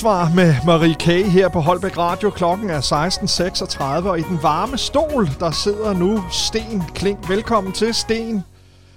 Forsvar 0.00 0.34
med 0.34 0.54
Marie 0.66 0.94
K. 0.94 1.30
her 1.30 1.48
på 1.48 1.60
Holbæk 1.60 1.98
Radio. 1.98 2.30
Klokken 2.30 2.70
er 2.70 2.80
16.36, 2.80 4.08
og 4.08 4.18
i 4.18 4.22
den 4.22 4.38
varme 4.42 4.78
stol, 4.78 5.26
der 5.40 5.50
sidder 5.50 5.92
nu 5.92 6.24
Sten 6.30 6.82
Klink. 6.94 7.28
Velkommen 7.28 7.72
til, 7.72 7.94
Sten. 7.94 8.42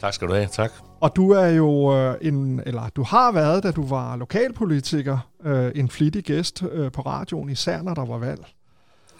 Tak 0.01 0.13
skal 0.13 0.27
du 0.27 0.33
have, 0.33 0.47
tak. 0.47 0.71
Og 0.99 1.15
du 1.15 1.31
er 1.31 1.47
jo 1.47 1.95
øh, 1.95 2.15
en, 2.21 2.61
eller 2.65 2.89
du 2.95 3.03
har 3.03 3.31
været, 3.31 3.63
da 3.63 3.71
du 3.71 3.87
var 3.87 4.15
lokalpolitiker, 4.15 5.17
øh, 5.45 5.71
en 5.75 5.89
flittig 5.89 6.23
gæst 6.23 6.63
øh, 6.71 6.91
på 6.91 7.01
radioen, 7.01 7.49
især 7.49 7.81
når 7.81 7.93
der 7.93 8.05
var 8.05 8.17
valg. 8.17 8.45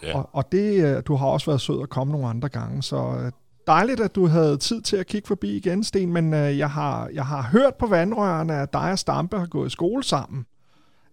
Ja. 0.02 0.18
Og, 0.18 0.30
og 0.32 0.52
det, 0.52 0.84
øh, 0.84 1.02
du 1.06 1.16
har 1.16 1.26
også 1.26 1.46
været 1.46 1.60
sød 1.60 1.82
at 1.82 1.88
komme 1.88 2.12
nogle 2.12 2.28
andre 2.28 2.48
gange, 2.48 2.82
så 2.82 2.96
øh, 2.96 3.32
dejligt, 3.66 4.00
at 4.00 4.14
du 4.14 4.26
havde 4.26 4.56
tid 4.56 4.82
til 4.82 4.96
at 4.96 5.06
kigge 5.06 5.28
forbi 5.28 5.56
igen, 5.56 5.84
Sten, 5.84 6.12
men 6.12 6.34
øh, 6.34 6.58
jeg, 6.58 6.70
har, 6.70 7.08
jeg 7.14 7.26
har 7.26 7.42
hørt 7.42 7.74
på 7.74 7.86
vandrørene, 7.86 8.54
at 8.54 8.72
dig 8.72 8.92
og 8.92 8.98
Stampe 8.98 9.38
har 9.38 9.46
gået 9.46 9.66
i 9.66 9.70
skole 9.70 10.04
sammen. 10.04 10.46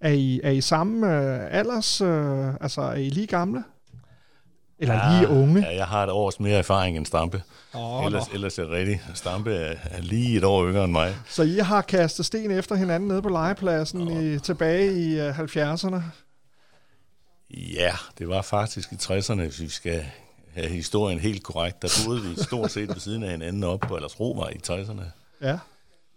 Er 0.02 0.12
I, 0.12 0.42
er 0.44 0.50
I 0.52 0.62
samme 0.62 1.08
øh, 1.08 1.48
alders, 1.52 2.02
øh, 2.02 2.54
altså 2.62 2.82
er 2.82 2.94
I 2.94 3.10
lige 3.10 3.28
gamle? 3.28 3.64
Eller 4.80 4.96
ja, 4.96 5.20
lige 5.20 5.30
unge? 5.30 5.62
Ja, 5.62 5.76
jeg 5.76 5.86
har 5.86 6.04
et 6.04 6.10
års 6.10 6.40
mere 6.40 6.58
erfaring 6.58 6.98
end 6.98 7.06
Stampe. 7.06 7.44
Åh, 7.76 8.06
ellers, 8.06 8.28
nå. 8.28 8.34
ellers 8.34 8.60
er 8.60 8.64
det 8.64 8.72
rigtigt. 8.72 9.02
Stampe 9.14 9.54
er, 9.54 9.76
er 9.92 10.02
lige 10.02 10.38
et 10.38 10.44
år 10.44 10.68
yngre 10.68 10.84
end 10.84 10.92
mig. 10.92 11.16
Så 11.30 11.44
I 11.44 11.58
har 11.58 11.82
kastet 11.82 12.26
sten 12.26 12.52
efter 12.52 12.76
hinanden 12.76 13.08
nede 13.08 13.22
på 13.22 13.30
legepladsen 13.30 14.24
i, 14.24 14.40
tilbage 14.40 14.94
i 14.94 15.20
øh, 15.20 15.40
70'erne? 15.40 16.02
Ja, 17.50 17.94
det 18.18 18.30
var 18.30 18.42
faktisk 18.42 18.92
i 18.92 18.96
60'erne, 18.96 19.42
hvis 19.42 19.62
vi 19.62 19.70
skal 19.70 20.06
have 20.54 20.70
historien 20.70 21.20
helt 21.20 21.44
korrekt. 21.44 21.82
Der 21.82 21.88
boede 22.06 22.22
vi 22.22 22.36
stort 22.44 22.72
set 22.72 22.90
ved 22.90 23.00
siden 23.00 23.24
af 23.24 23.32
hinanden 23.32 23.64
op 23.64 23.80
på 23.80 23.96
Aldersrovej 23.96 24.50
i 24.50 24.60
60'erne. 24.68 25.04
Ja. 25.42 25.58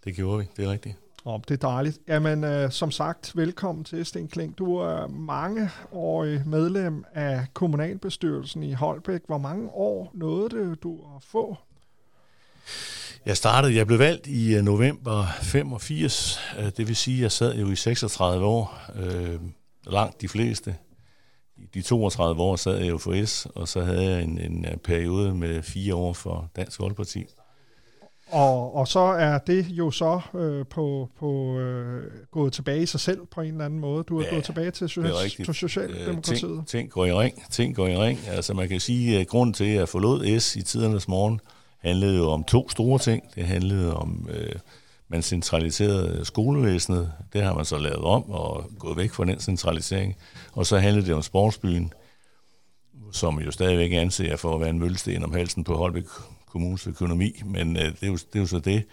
Det 0.04 0.14
gjorde 0.14 0.38
vi, 0.38 0.48
det 0.56 0.64
er 0.64 0.70
rigtigt. 0.72 0.96
Oh, 1.26 1.40
det 1.48 1.54
er 1.64 1.68
dejligt. 1.68 1.98
Jamen, 2.08 2.44
øh, 2.44 2.70
som 2.70 2.90
sagt, 2.90 3.36
velkommen 3.36 3.84
til, 3.84 4.06
Sten 4.06 4.28
Kling. 4.28 4.58
Du 4.58 4.76
er 4.76 5.06
mangeårig 5.06 6.42
medlem 6.46 7.04
af 7.14 7.46
kommunalbestyrelsen 7.54 8.62
i 8.62 8.72
Holbæk. 8.72 9.20
Hvor 9.26 9.38
mange 9.38 9.70
år 9.70 10.10
nåede 10.14 10.48
det, 10.48 10.82
du 10.82 10.94
at 11.16 11.22
få? 11.22 11.56
Jeg 13.26 13.36
startede, 13.36 13.74
jeg 13.74 13.86
blev 13.86 13.98
valgt 13.98 14.26
i 14.26 14.54
øh, 14.54 14.62
november 14.62 15.26
85, 15.42 16.40
øh, 16.58 16.70
det 16.76 16.88
vil 16.88 16.96
sige, 16.96 17.16
at 17.16 17.22
jeg 17.22 17.32
sad 17.32 17.54
jo 17.54 17.70
i 17.70 17.76
36 17.76 18.46
år, 18.46 18.80
øh, 18.94 19.40
langt 19.86 20.20
de 20.20 20.28
fleste. 20.28 20.76
I 21.56 21.66
de 21.74 21.82
32 21.82 22.42
år 22.42 22.56
sad 22.56 22.78
jeg 22.78 22.88
jo 22.88 22.98
for 22.98 23.26
S, 23.26 23.46
og 23.54 23.68
så 23.68 23.80
havde 23.80 24.04
jeg 24.04 24.22
en, 24.22 24.38
en 24.38 24.64
øh, 24.64 24.76
periode 24.76 25.34
med 25.34 25.62
fire 25.62 25.94
år 25.94 26.12
for 26.12 26.50
Dansk 26.56 26.76
Folkeparti. 26.76 27.26
Og, 28.34 28.74
og 28.76 28.88
så 28.88 29.00
er 29.00 29.38
det 29.38 29.66
jo 29.70 29.90
så 29.90 30.20
øh, 30.34 30.66
på, 30.66 31.08
på 31.18 31.58
øh, 31.58 32.02
gået 32.30 32.52
tilbage 32.52 32.82
i 32.82 32.86
sig 32.86 33.00
selv 33.00 33.20
på 33.30 33.40
en 33.40 33.50
eller 33.52 33.64
anden 33.64 33.80
måde. 33.80 34.04
Du 34.04 34.18
er 34.18 34.24
Ja, 34.24 34.30
gået 34.30 34.44
tilbage 34.44 34.70
til, 34.70 34.88
til 35.44 35.54
Socialdemokratiet. 35.54 36.50
Øh, 36.50 36.56
ting, 36.56 36.68
ting 36.68 36.90
går 36.90 37.04
i 37.06 37.12
ring, 37.12 37.42
ting 37.50 37.76
går 37.76 37.86
i 37.86 37.96
ring. 37.96 38.18
Altså 38.28 38.54
man 38.54 38.68
kan 38.68 38.80
sige, 38.80 39.20
at 39.20 39.26
grunden 39.28 39.54
til, 39.54 39.64
at 39.64 39.74
jeg 39.74 39.88
forlod 39.88 40.40
S 40.40 40.56
i 40.56 40.62
tidernes 40.62 41.08
morgen, 41.08 41.40
handlede 41.78 42.16
jo 42.16 42.30
om 42.30 42.44
to 42.44 42.68
store 42.68 42.98
ting. 42.98 43.22
Det 43.34 43.44
handlede 43.44 43.96
om, 43.96 44.28
øh, 44.30 44.54
man 45.08 45.22
centraliserede 45.22 46.24
skolevæsenet. 46.24 47.12
Det 47.32 47.42
har 47.42 47.54
man 47.54 47.64
så 47.64 47.78
lavet 47.78 48.04
om 48.04 48.30
og 48.30 48.70
gået 48.78 48.96
væk 48.96 49.10
fra 49.12 49.24
den 49.24 49.40
centralisering. 49.40 50.16
Og 50.52 50.66
så 50.66 50.78
handlede 50.78 51.06
det 51.06 51.14
om 51.14 51.22
sportsbyen, 51.22 51.92
som 53.12 53.40
jo 53.40 53.50
stadigvæk 53.50 53.92
anser 53.92 54.36
for 54.36 54.54
at 54.54 54.60
være 54.60 54.70
en 54.70 54.78
møllesten 54.78 55.24
om 55.24 55.32
halsen 55.32 55.64
på 55.64 55.76
Holbæk 55.76 56.04
Kommunes 56.54 56.86
økonomi, 56.86 57.42
men 57.44 57.76
øh, 57.76 57.82
det, 57.82 58.02
er 58.02 58.06
jo, 58.06 58.16
det 58.16 58.34
er 58.34 58.40
jo 58.40 58.46
så 58.46 58.58
det. 58.58 58.84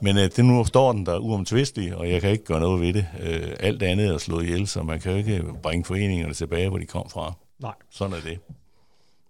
Men 0.00 0.16
øh, 0.16 0.30
det 0.36 0.44
nu 0.44 0.64
står 0.64 0.92
den 0.92 1.06
der 1.06 1.18
uomtvistelig, 1.18 1.96
og 1.96 2.10
jeg 2.10 2.20
kan 2.20 2.30
ikke 2.30 2.44
gøre 2.44 2.60
noget 2.60 2.80
ved 2.80 2.92
det. 2.92 3.06
Øh, 3.20 3.56
alt 3.60 3.82
andet 3.82 4.14
er 4.14 4.18
slået 4.18 4.44
ihjel, 4.44 4.66
så 4.66 4.82
man 4.82 5.00
kan 5.00 5.12
jo 5.12 5.18
ikke 5.18 5.44
bringe 5.62 5.84
foreningerne 5.84 6.34
tilbage, 6.34 6.68
hvor 6.68 6.78
de 6.78 6.86
kom 6.86 7.10
fra. 7.10 7.32
Nej. 7.58 7.74
Sådan 7.90 8.14
er 8.14 8.20
det. 8.20 8.38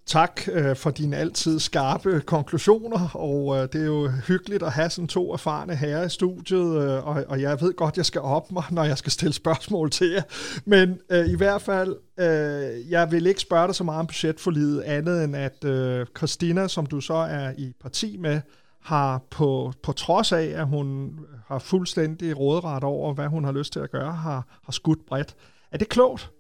Tak 0.07 0.41
øh, 0.53 0.77
for 0.77 0.91
dine 0.91 1.17
altid 1.17 1.59
skarpe 1.59 2.21
konklusioner, 2.21 3.09
og 3.15 3.57
øh, 3.57 3.63
det 3.63 3.75
er 3.75 3.87
jo 3.87 4.09
hyggeligt 4.09 4.63
at 4.63 4.73
have 4.73 4.91
sådan 4.91 5.09
to 5.09 5.33
erfarne 5.33 5.77
herrer 5.77 6.05
i 6.05 6.09
studiet, 6.09 6.83
øh, 6.83 7.07
og, 7.07 7.25
og 7.29 7.41
jeg 7.41 7.61
ved 7.61 7.75
godt, 7.75 7.97
jeg 7.97 8.07
skal 8.07 8.21
op 8.21 8.53
mig, 8.53 8.65
når 8.71 8.85
jeg 8.85 8.99
skal 8.99 9.13
stille 9.13 9.33
spørgsmål 9.33 9.91
til 9.91 10.11
jer. 10.11 10.23
Men 10.65 10.99
øh, 11.11 11.29
i 11.29 11.37
hvert 11.37 11.63
fald, 11.63 11.97
øh, 12.19 12.91
jeg 12.91 13.13
vil 13.13 13.27
ikke 13.27 13.41
spørge 13.41 13.67
dig 13.67 13.75
så 13.75 13.85
meget 13.85 14.01
om 14.01 14.07
budgetforlidet, 14.07 14.83
andet 14.83 15.25
end 15.25 15.37
at 15.37 15.65
øh, 15.65 16.07
Christina, 16.17 16.69
som 16.69 16.87
du 16.87 17.01
så 17.01 17.15
er 17.15 17.53
i 17.59 17.73
parti 17.81 18.17
med, 18.17 18.41
har 18.83 19.23
på, 19.31 19.73
på 19.83 19.93
trods 19.93 20.33
af, 20.33 20.45
at 20.45 20.67
hun 20.67 21.19
har 21.47 21.59
fuldstændig 21.59 22.39
råderet 22.39 22.85
over, 22.85 23.15
hvad 23.15 23.27
hun 23.27 23.45
har 23.45 23.53
lyst 23.53 23.73
til 23.73 23.81
at 23.81 23.91
gøre, 23.91 24.13
har, 24.13 24.61
har 24.65 24.73
skudt 24.73 25.07
bredt. 25.07 25.37
Er 25.73 25.79
det 25.79 25.89
klogt? 25.89 26.31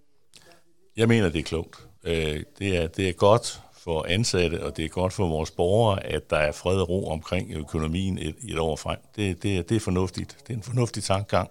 Jeg 0.96 1.08
mener, 1.08 1.28
det 1.28 1.38
er 1.38 1.42
klogt. 1.42 1.85
Øh, 2.06 2.42
det, 2.58 2.76
er, 2.76 2.86
det 2.86 3.08
er 3.08 3.12
godt 3.12 3.60
for 3.72 4.06
ansatte, 4.08 4.64
og 4.64 4.76
det 4.76 4.84
er 4.84 4.88
godt 4.88 5.12
for 5.12 5.28
vores 5.28 5.50
borgere, 5.50 6.04
at 6.06 6.30
der 6.30 6.36
er 6.36 6.52
fred 6.52 6.80
og 6.80 6.88
ro 6.88 7.08
omkring 7.10 7.52
økonomien 7.52 8.18
et, 8.18 8.34
et 8.48 8.58
år 8.58 8.76
frem. 8.76 8.98
Det, 9.16 9.42
det, 9.42 9.56
er- 9.58 9.62
det 9.62 9.76
er 9.76 9.80
fornuftigt. 9.80 10.36
Det 10.46 10.52
er 10.52 10.56
en 10.56 10.62
fornuftig 10.62 11.02
tankegang. 11.04 11.50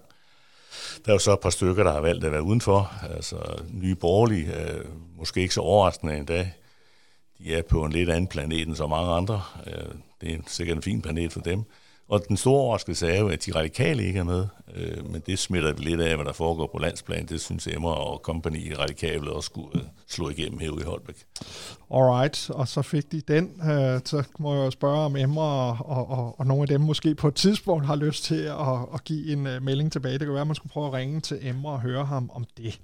Der 1.04 1.10
er 1.10 1.14
jo 1.14 1.18
så 1.18 1.32
et 1.32 1.40
par 1.40 1.50
stykker, 1.50 1.84
der 1.84 1.92
har 1.92 2.00
valgt 2.00 2.24
at 2.24 2.32
være 2.32 2.42
udenfor. 2.42 2.92
Altså 3.16 3.36
nye 3.72 3.94
borgerlige, 3.94 4.54
øh, 4.70 4.84
måske 5.18 5.40
ikke 5.40 5.54
så 5.54 5.60
overraskende 5.60 6.16
endda. 6.16 6.50
De 7.38 7.54
er 7.54 7.62
på 7.62 7.84
en 7.84 7.92
lidt 7.92 8.10
anden 8.10 8.26
planet 8.28 8.66
end 8.68 8.76
så 8.76 8.86
mange 8.86 9.12
andre. 9.12 9.42
Øh, 9.66 9.72
det 10.20 10.32
er 10.34 10.38
sikkert 10.46 10.76
en 10.76 10.82
fin 10.82 11.02
planet 11.02 11.32
for 11.32 11.40
dem. 11.40 11.62
Og 12.08 12.28
den 12.28 12.36
store 12.36 12.60
overraskelse 12.60 13.08
er 13.08 13.20
jo, 13.20 13.28
at 13.28 13.46
de 13.46 13.52
radikale 13.54 14.04
ikke 14.04 14.18
er 14.18 14.24
med, 14.24 14.46
øh, 14.74 15.10
men 15.10 15.22
det 15.26 15.38
smitter 15.38 15.72
vi 15.72 15.82
lidt 15.82 16.00
af, 16.00 16.16
hvad 16.16 16.24
der 16.24 16.32
foregår 16.32 16.66
på 16.66 16.78
landsplan. 16.78 17.26
Det 17.26 17.40
synes 17.40 17.66
Emma 17.66 17.88
og 17.88 18.18
company 18.18 18.70
i 18.70 18.74
radikale 18.74 19.32
også 19.32 19.46
skulle 19.46 19.80
øh, 19.80 19.86
slå 20.08 20.28
igennem 20.28 20.58
her 20.58 20.80
i 20.80 20.84
Holbæk. 20.84 21.16
Alright, 21.94 22.50
og 22.50 22.68
så 22.68 22.82
fik 22.82 23.12
de 23.12 23.20
den. 23.20 23.44
Øh, 23.70 24.00
så 24.04 24.22
må 24.38 24.54
jeg 24.54 24.64
jo 24.64 24.70
spørge 24.70 24.98
om 24.98 25.16
Emre 25.16 25.42
og, 25.42 25.76
og, 25.80 26.10
og, 26.10 26.40
og 26.40 26.46
nogle 26.46 26.62
af 26.62 26.68
dem 26.68 26.80
måske 26.80 27.14
på 27.14 27.28
et 27.28 27.34
tidspunkt 27.34 27.86
har 27.86 27.96
lyst 27.96 28.24
til 28.24 28.42
at, 28.42 28.78
at 28.94 29.04
give 29.04 29.32
en 29.32 29.46
uh, 29.46 29.62
melding 29.62 29.92
tilbage. 29.92 30.12
Det 30.12 30.20
kan 30.20 30.32
være, 30.32 30.40
at 30.40 30.46
man 30.46 30.56
skulle 30.56 30.70
prøve 30.70 30.86
at 30.86 30.92
ringe 30.92 31.20
til 31.20 31.38
Emre 31.42 31.72
og 31.72 31.80
høre 31.80 32.04
ham 32.04 32.30
om 32.34 32.44
det. 32.56 32.80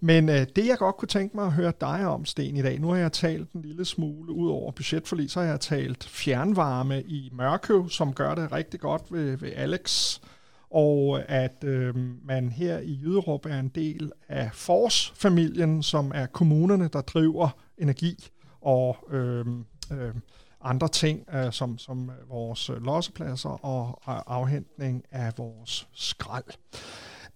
Men 0.00 0.28
uh, 0.28 0.34
det, 0.34 0.66
jeg 0.66 0.78
godt 0.78 0.96
kunne 0.96 1.08
tænke 1.08 1.36
mig 1.36 1.46
at 1.46 1.52
høre 1.52 1.72
dig 1.80 2.06
om, 2.06 2.24
Sten, 2.24 2.56
i 2.56 2.62
dag, 2.62 2.80
nu 2.80 2.88
har 2.88 2.96
jeg 2.96 3.12
talt 3.12 3.52
en 3.52 3.62
lille 3.62 3.84
smule 3.84 4.32
ud 4.32 4.50
over 4.50 4.72
budgetforlig, 4.72 5.30
så 5.30 5.40
har 5.40 5.46
jeg 5.46 5.60
talt 5.60 6.04
fjernvarme 6.04 7.02
i 7.02 7.30
Mørkøv, 7.32 7.88
som 7.88 8.12
gør 8.12 8.34
det 8.34 8.52
rigtig 8.52 8.80
godt 8.80 9.02
ved, 9.10 9.36
ved 9.36 9.50
Alex 9.56 10.18
og 10.70 11.18
øh, 11.18 11.24
at 11.28 11.64
øh, 11.64 11.94
man 12.26 12.48
her 12.48 12.78
i 12.78 13.00
Jyderup 13.02 13.46
er 13.46 13.60
en 13.60 13.68
del 13.68 14.12
af 14.28 14.50
Fors-familien, 14.52 15.82
som 15.82 16.12
er 16.14 16.26
kommunerne, 16.26 16.88
der 16.88 17.00
driver 17.00 17.48
energi 17.78 18.28
og 18.60 18.96
øh, 19.10 19.46
øh, 19.92 20.14
andre 20.60 20.88
ting, 20.88 21.34
øh, 21.34 21.52
som, 21.52 21.78
som 21.78 22.10
vores 22.28 22.70
lossepladser 22.80 23.64
og 23.64 24.00
afhentning 24.36 25.04
af 25.10 25.32
vores 25.38 25.88
skrald. 25.92 26.44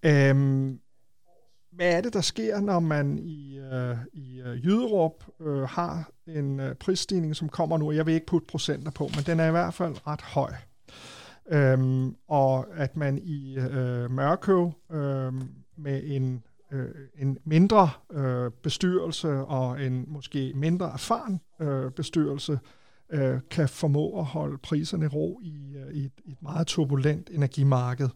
Øhm, 0.03 0.81
hvad 1.73 1.93
er 1.93 2.01
det, 2.01 2.13
der 2.13 2.21
sker, 2.21 2.61
når 2.61 2.81
man 2.81 3.19
i, 3.19 3.59
øh, 3.59 3.97
i 4.13 4.41
øh, 4.41 4.65
Jyderup 4.65 5.25
øh, 5.41 5.63
har 5.63 6.11
en 6.27 6.61
øh, 6.61 6.75
prisstigning, 6.75 7.37
som 7.37 7.49
kommer 7.49 7.79
nu? 7.79 7.93
Jeg 7.93 8.07
vil 8.07 8.15
ikke 8.15 8.27
putte 8.27 8.47
procenter 8.47 8.91
på, 8.91 9.09
men 9.15 9.25
den 9.27 9.41
er 9.41 9.47
i 9.49 9.51
hvert 9.51 9.75
fald 9.75 10.07
ret 10.07 10.21
høj. 10.21 10.53
Øhm, 11.51 12.17
og 12.29 12.67
at 12.75 12.97
man 12.97 13.19
i 13.19 13.59
øh, 13.59 14.11
Mørkøv 14.11 14.73
øh, 14.93 15.33
med 15.77 16.03
en, 16.05 16.43
øh, 16.73 16.89
en 17.19 17.39
mindre 17.45 17.91
øh, 18.13 18.51
bestyrelse 18.63 19.29
og 19.29 19.83
en 19.83 20.05
måske 20.09 20.53
mindre 20.55 20.91
erfaren 20.93 21.41
øh, 21.61 21.91
bestyrelse 21.91 22.59
øh, 23.11 23.41
kan 23.51 23.69
formå 23.69 24.19
at 24.19 24.25
holde 24.25 24.59
priserne 24.59 25.09
ro 25.09 25.41
i, 25.43 25.77
øh, 25.77 25.95
i, 25.95 26.05
et, 26.05 26.13
i 26.25 26.33
et 26.33 26.43
meget 26.43 26.67
turbulent 26.67 27.31
energimarked. 27.33 28.09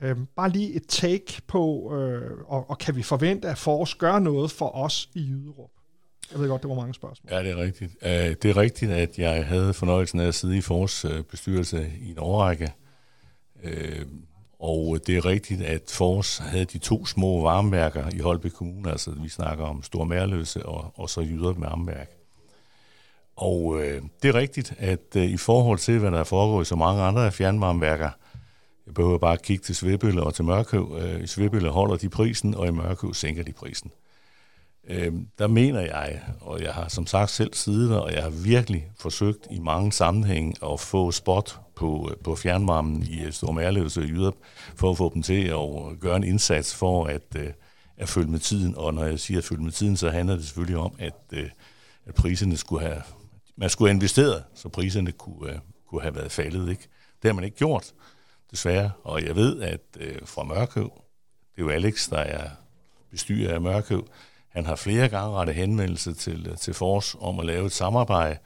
Øh, 0.00 0.16
bare 0.36 0.48
lige 0.48 0.72
et 0.72 0.84
take 0.88 1.42
på, 1.46 1.94
øh, 1.96 2.38
og, 2.46 2.70
og 2.70 2.78
kan 2.78 2.96
vi 2.96 3.02
forvente, 3.02 3.48
at 3.48 3.58
Fors 3.58 3.94
gør 3.94 4.18
noget 4.18 4.50
for 4.50 4.76
os 4.76 5.10
i 5.14 5.20
Jyderup? 5.28 5.70
Jeg 6.32 6.40
ved 6.40 6.48
godt, 6.48 6.62
det 6.62 6.68
var 6.68 6.76
mange 6.76 6.94
spørgsmål. 6.94 7.32
Ja, 7.32 7.42
det 7.42 7.50
er 7.50 7.56
rigtigt. 7.56 7.92
Øh, 8.02 8.10
det 8.42 8.44
er 8.44 8.56
rigtigt, 8.56 8.92
at 8.92 9.18
jeg 9.18 9.46
havde 9.46 9.74
fornøjelsen 9.74 10.20
af 10.20 10.26
at 10.26 10.34
sidde 10.34 10.56
i 10.56 10.60
Fors 10.60 11.04
øh, 11.04 11.22
bestyrelse 11.22 11.92
i 12.00 12.10
en 12.10 12.18
årrække. 12.18 12.72
Øh, 13.62 14.06
og 14.58 14.98
det 15.06 15.16
er 15.16 15.24
rigtigt, 15.24 15.62
at 15.62 15.82
Fors 15.90 16.38
havde 16.38 16.64
de 16.64 16.78
to 16.78 17.06
små 17.06 17.42
varmeværker 17.42 18.10
i 18.14 18.18
Holbæk 18.18 18.50
Kommune, 18.50 18.90
altså 18.90 19.10
vi 19.10 19.28
snakker 19.28 19.64
om 19.64 19.82
Stor 19.82 20.04
Mærløse 20.04 20.66
og, 20.66 20.92
og 20.94 21.10
så 21.10 21.20
Jyderup 21.20 21.60
Varmeværk. 21.60 22.10
Og 23.36 23.80
øh, 23.80 24.02
det 24.22 24.28
er 24.28 24.34
rigtigt, 24.34 24.74
at 24.78 25.16
øh, 25.16 25.24
i 25.24 25.36
forhold 25.36 25.78
til, 25.78 25.98
hvad 25.98 26.10
der 26.10 26.24
foregår 26.24 26.62
i 26.62 26.64
så 26.64 26.76
mange 26.76 27.02
andre 27.02 27.32
fjernvarmeværker, 27.32 28.10
jeg 28.86 28.94
behøver 28.94 29.18
bare 29.18 29.32
at 29.32 29.42
kigge 29.42 29.64
til 29.64 29.74
Svebølle 29.74 30.22
og 30.22 30.34
til 30.34 30.44
Mørkøv. 30.44 30.98
Øh, 31.00 31.22
I 31.22 31.26
Svebølle 31.26 31.68
holder 31.68 31.96
de 31.96 32.08
prisen, 32.08 32.54
og 32.54 32.66
i 32.66 32.70
Mørkøv 32.70 33.14
sænker 33.14 33.42
de 33.42 33.52
prisen 33.52 33.90
øh, 34.88 35.12
der 35.38 35.46
mener 35.46 35.80
jeg, 35.80 36.22
og 36.40 36.62
jeg 36.62 36.74
har 36.74 36.88
som 36.88 37.06
sagt 37.06 37.30
selv 37.30 37.54
siddet 37.54 37.90
der, 37.90 37.98
og 37.98 38.12
jeg 38.12 38.22
har 38.22 38.30
virkelig 38.30 38.90
forsøgt 38.98 39.46
i 39.50 39.58
mange 39.58 39.92
sammenhænge 39.92 40.54
at 40.72 40.80
få 40.80 41.12
spot 41.12 41.60
på, 41.76 42.08
øh, 42.10 42.16
på 42.16 42.36
fjernvarmen 42.36 43.02
i 43.02 43.24
øh, 43.24 43.32
Stormærløse 43.32 44.00
og 44.00 44.08
Jyderup, 44.08 44.34
for 44.74 44.90
at 44.90 44.96
få 44.96 45.10
dem 45.14 45.22
til 45.22 45.44
at 45.44 45.54
øh, 45.54 46.00
gøre 46.00 46.16
en 46.16 46.24
indsats 46.24 46.74
for 46.74 47.04
at, 47.04 47.36
øh, 47.36 47.52
at 47.96 48.08
følge 48.08 48.30
med 48.30 48.38
tiden. 48.38 48.74
Og 48.76 48.94
når 48.94 49.04
jeg 49.04 49.20
siger 49.20 49.38
at 49.38 49.44
følge 49.44 49.62
med 49.62 49.72
tiden, 49.72 49.96
så 49.96 50.10
handler 50.10 50.36
det 50.36 50.44
selvfølgelig 50.44 50.78
om, 50.78 50.94
at, 50.98 51.14
øh, 51.32 51.50
at 52.06 52.14
priserne 52.14 52.56
skulle 52.56 52.86
have, 52.86 53.02
man 53.56 53.70
skulle 53.70 53.88
have 53.88 53.96
investeret, 53.96 54.44
så 54.54 54.68
priserne 54.68 55.12
kunne, 55.12 55.52
øh, 55.52 55.58
kunne 55.88 56.02
have 56.02 56.14
været 56.14 56.32
faldet. 56.32 56.70
Ikke? 56.70 56.88
Det 57.22 57.28
har 57.28 57.32
man 57.32 57.44
ikke 57.44 57.56
gjort. 57.56 57.92
desværre. 58.50 58.90
Og 59.04 59.24
jeg 59.24 59.36
ved, 59.36 59.62
at 59.62 59.80
øh, 60.00 60.18
fra 60.24 60.42
Mørkøv, 60.44 60.90
det 61.54 61.62
er 61.62 61.62
jo 61.62 61.68
Alex, 61.68 62.10
der 62.10 62.18
er 62.18 62.50
bestyrer 63.10 63.54
af 63.54 63.60
Mørkøv, 63.60 64.06
han 64.56 64.66
har 64.66 64.76
flere 64.76 65.08
gange 65.08 65.34
rettet 65.34 65.54
henvendelse 65.54 66.14
til, 66.14 66.56
til 66.60 66.74
Fors 66.74 67.16
om 67.20 67.40
at 67.40 67.46
lave 67.46 67.66
et 67.66 67.72
samarbejde, 67.72 68.38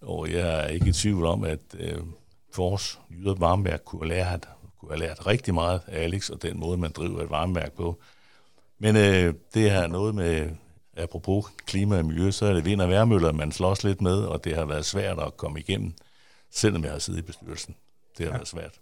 og 0.00 0.32
jeg 0.32 0.60
er 0.60 0.66
ikke 0.66 0.88
i 0.88 0.92
tvivl 0.92 1.26
om, 1.26 1.44
at 1.44 1.58
øh, 1.78 1.98
Fors 2.52 3.00
Jyder 3.10 3.34
Varmeværk 3.34 3.80
kunne 3.84 4.00
have, 4.00 4.08
lært, 4.08 4.48
kunne 4.80 4.90
have 4.90 4.98
lært 4.98 5.26
rigtig 5.26 5.54
meget 5.54 5.80
af 5.86 6.02
Alex 6.02 6.30
og 6.30 6.42
den 6.42 6.60
måde, 6.60 6.78
man 6.78 6.90
driver 6.90 7.22
et 7.22 7.30
varmeværk 7.30 7.72
på. 7.72 8.00
Men 8.78 8.96
øh, 8.96 9.34
det 9.54 9.70
har 9.70 9.86
noget 9.86 10.14
med, 10.14 10.50
apropos 10.96 11.46
klima 11.66 11.98
og 11.98 12.04
miljø, 12.04 12.30
så 12.30 12.46
er 12.46 12.52
det 12.52 12.64
vind- 12.64 12.80
og 12.80 12.88
værmøller, 12.88 13.32
man 13.32 13.52
slås 13.52 13.84
lidt 13.84 14.00
med, 14.00 14.18
og 14.22 14.44
det 14.44 14.56
har 14.56 14.64
været 14.64 14.84
svært 14.84 15.18
at 15.18 15.36
komme 15.36 15.60
igennem, 15.60 15.92
selvom 16.50 16.84
jeg 16.84 16.92
har 16.92 16.98
siddet 16.98 17.20
i 17.20 17.22
bestyrelsen. 17.22 17.74
Det 18.18 18.26
har 18.26 18.32
ja. 18.32 18.36
været 18.36 18.48
svært. 18.48 18.72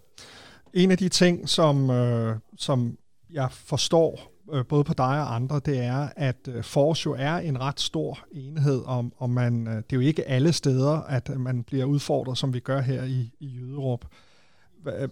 En 0.74 0.90
af 0.90 0.98
de 0.98 1.08
ting, 1.08 1.48
som, 1.48 1.90
øh, 1.90 2.36
som 2.56 2.98
jeg 3.30 3.48
forstår 3.52 4.12
øh, 4.12 4.37
Øh, 4.52 4.66
både 4.66 4.84
på 4.84 4.94
dig 4.94 5.06
og 5.06 5.34
andre, 5.34 5.60
det 5.66 5.78
er, 5.78 6.08
at 6.16 6.48
øh, 6.48 6.64
Force 6.64 7.02
jo 7.06 7.16
er 7.18 7.36
en 7.36 7.60
ret 7.60 7.80
stor 7.80 8.18
enhed, 8.32 8.82
om, 8.86 9.12
om 9.18 9.30
man, 9.30 9.66
øh, 9.66 9.74
det 9.74 9.92
er 9.92 9.96
jo 9.96 10.00
ikke 10.00 10.28
alle 10.28 10.52
steder, 10.52 11.00
at 11.00 11.28
man 11.38 11.62
bliver 11.62 11.84
udfordret, 11.84 12.38
som 12.38 12.54
vi 12.54 12.60
gør 12.60 12.80
her 12.80 13.04
i, 13.04 13.30
i 13.40 13.46
Jyderup. 13.54 14.04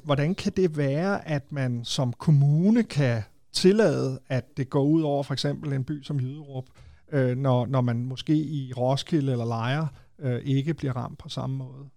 Hvordan 0.04 0.34
kan 0.34 0.52
det 0.56 0.76
være, 0.76 1.28
at 1.28 1.52
man 1.52 1.84
som 1.84 2.12
kommune 2.12 2.82
kan 2.82 3.22
tillade, 3.52 4.20
at 4.28 4.56
det 4.56 4.70
går 4.70 4.82
ud 4.82 5.02
over 5.02 5.22
for 5.22 5.32
eksempel 5.32 5.72
en 5.72 5.84
by 5.84 6.02
som 6.02 6.20
Jyderup, 6.20 6.64
øh, 7.12 7.36
når, 7.36 7.66
når 7.66 7.80
man 7.80 8.04
måske 8.04 8.32
i 8.36 8.72
Roskilde 8.76 9.32
eller 9.32 9.44
Lejre 9.44 9.88
øh, 10.18 10.40
ikke 10.44 10.74
bliver 10.74 10.92
ramt 10.92 11.18
på 11.18 11.28
samme 11.28 11.56
måde? 11.56 11.88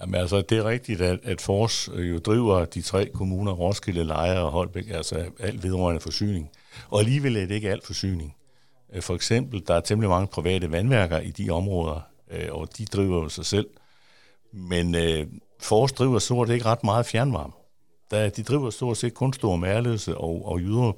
Jamen 0.00 0.14
altså, 0.14 0.40
det 0.40 0.58
er 0.58 0.64
rigtigt, 0.64 1.00
at, 1.00 1.18
at 1.22 1.40
Fors 1.40 1.88
jo 1.88 2.18
driver 2.18 2.64
de 2.64 2.82
tre 2.82 3.10
kommuner, 3.14 3.52
Roskilde, 3.52 4.04
Lejre 4.04 4.40
og 4.40 4.50
Holbæk, 4.50 4.90
altså 4.90 5.24
alt 5.40 5.62
vedrørende 5.62 6.00
forsyning. 6.00 6.50
Og 6.88 7.00
alligevel 7.00 7.36
er 7.36 7.46
det 7.46 7.54
ikke 7.54 7.70
alt 7.70 7.86
forsyning. 7.86 8.36
Øh, 8.92 9.02
for 9.02 9.14
eksempel, 9.14 9.62
der 9.66 9.74
er 9.74 9.80
temmelig 9.80 10.10
mange 10.10 10.26
private 10.26 10.72
vandværker 10.72 11.18
i 11.18 11.30
de 11.30 11.50
områder, 11.50 12.00
øh, 12.30 12.48
og 12.50 12.78
de 12.78 12.84
driver 12.84 13.22
jo 13.22 13.28
sig 13.28 13.46
selv. 13.46 13.66
Men 14.52 14.94
øh, 14.94 15.26
Forst 15.60 15.98
driver 15.98 16.18
stort 16.18 16.50
ikke 16.50 16.64
ret 16.64 16.84
meget 16.84 17.06
fjernvarme. 17.06 17.52
Der, 18.10 18.28
de 18.28 18.42
driver 18.42 18.70
stort 18.70 18.96
set 18.96 19.14
kun 19.14 19.32
Store 19.32 19.58
Mærløse 19.58 20.16
og, 20.16 20.46
og 20.46 20.60
Jyderup, 20.60 20.96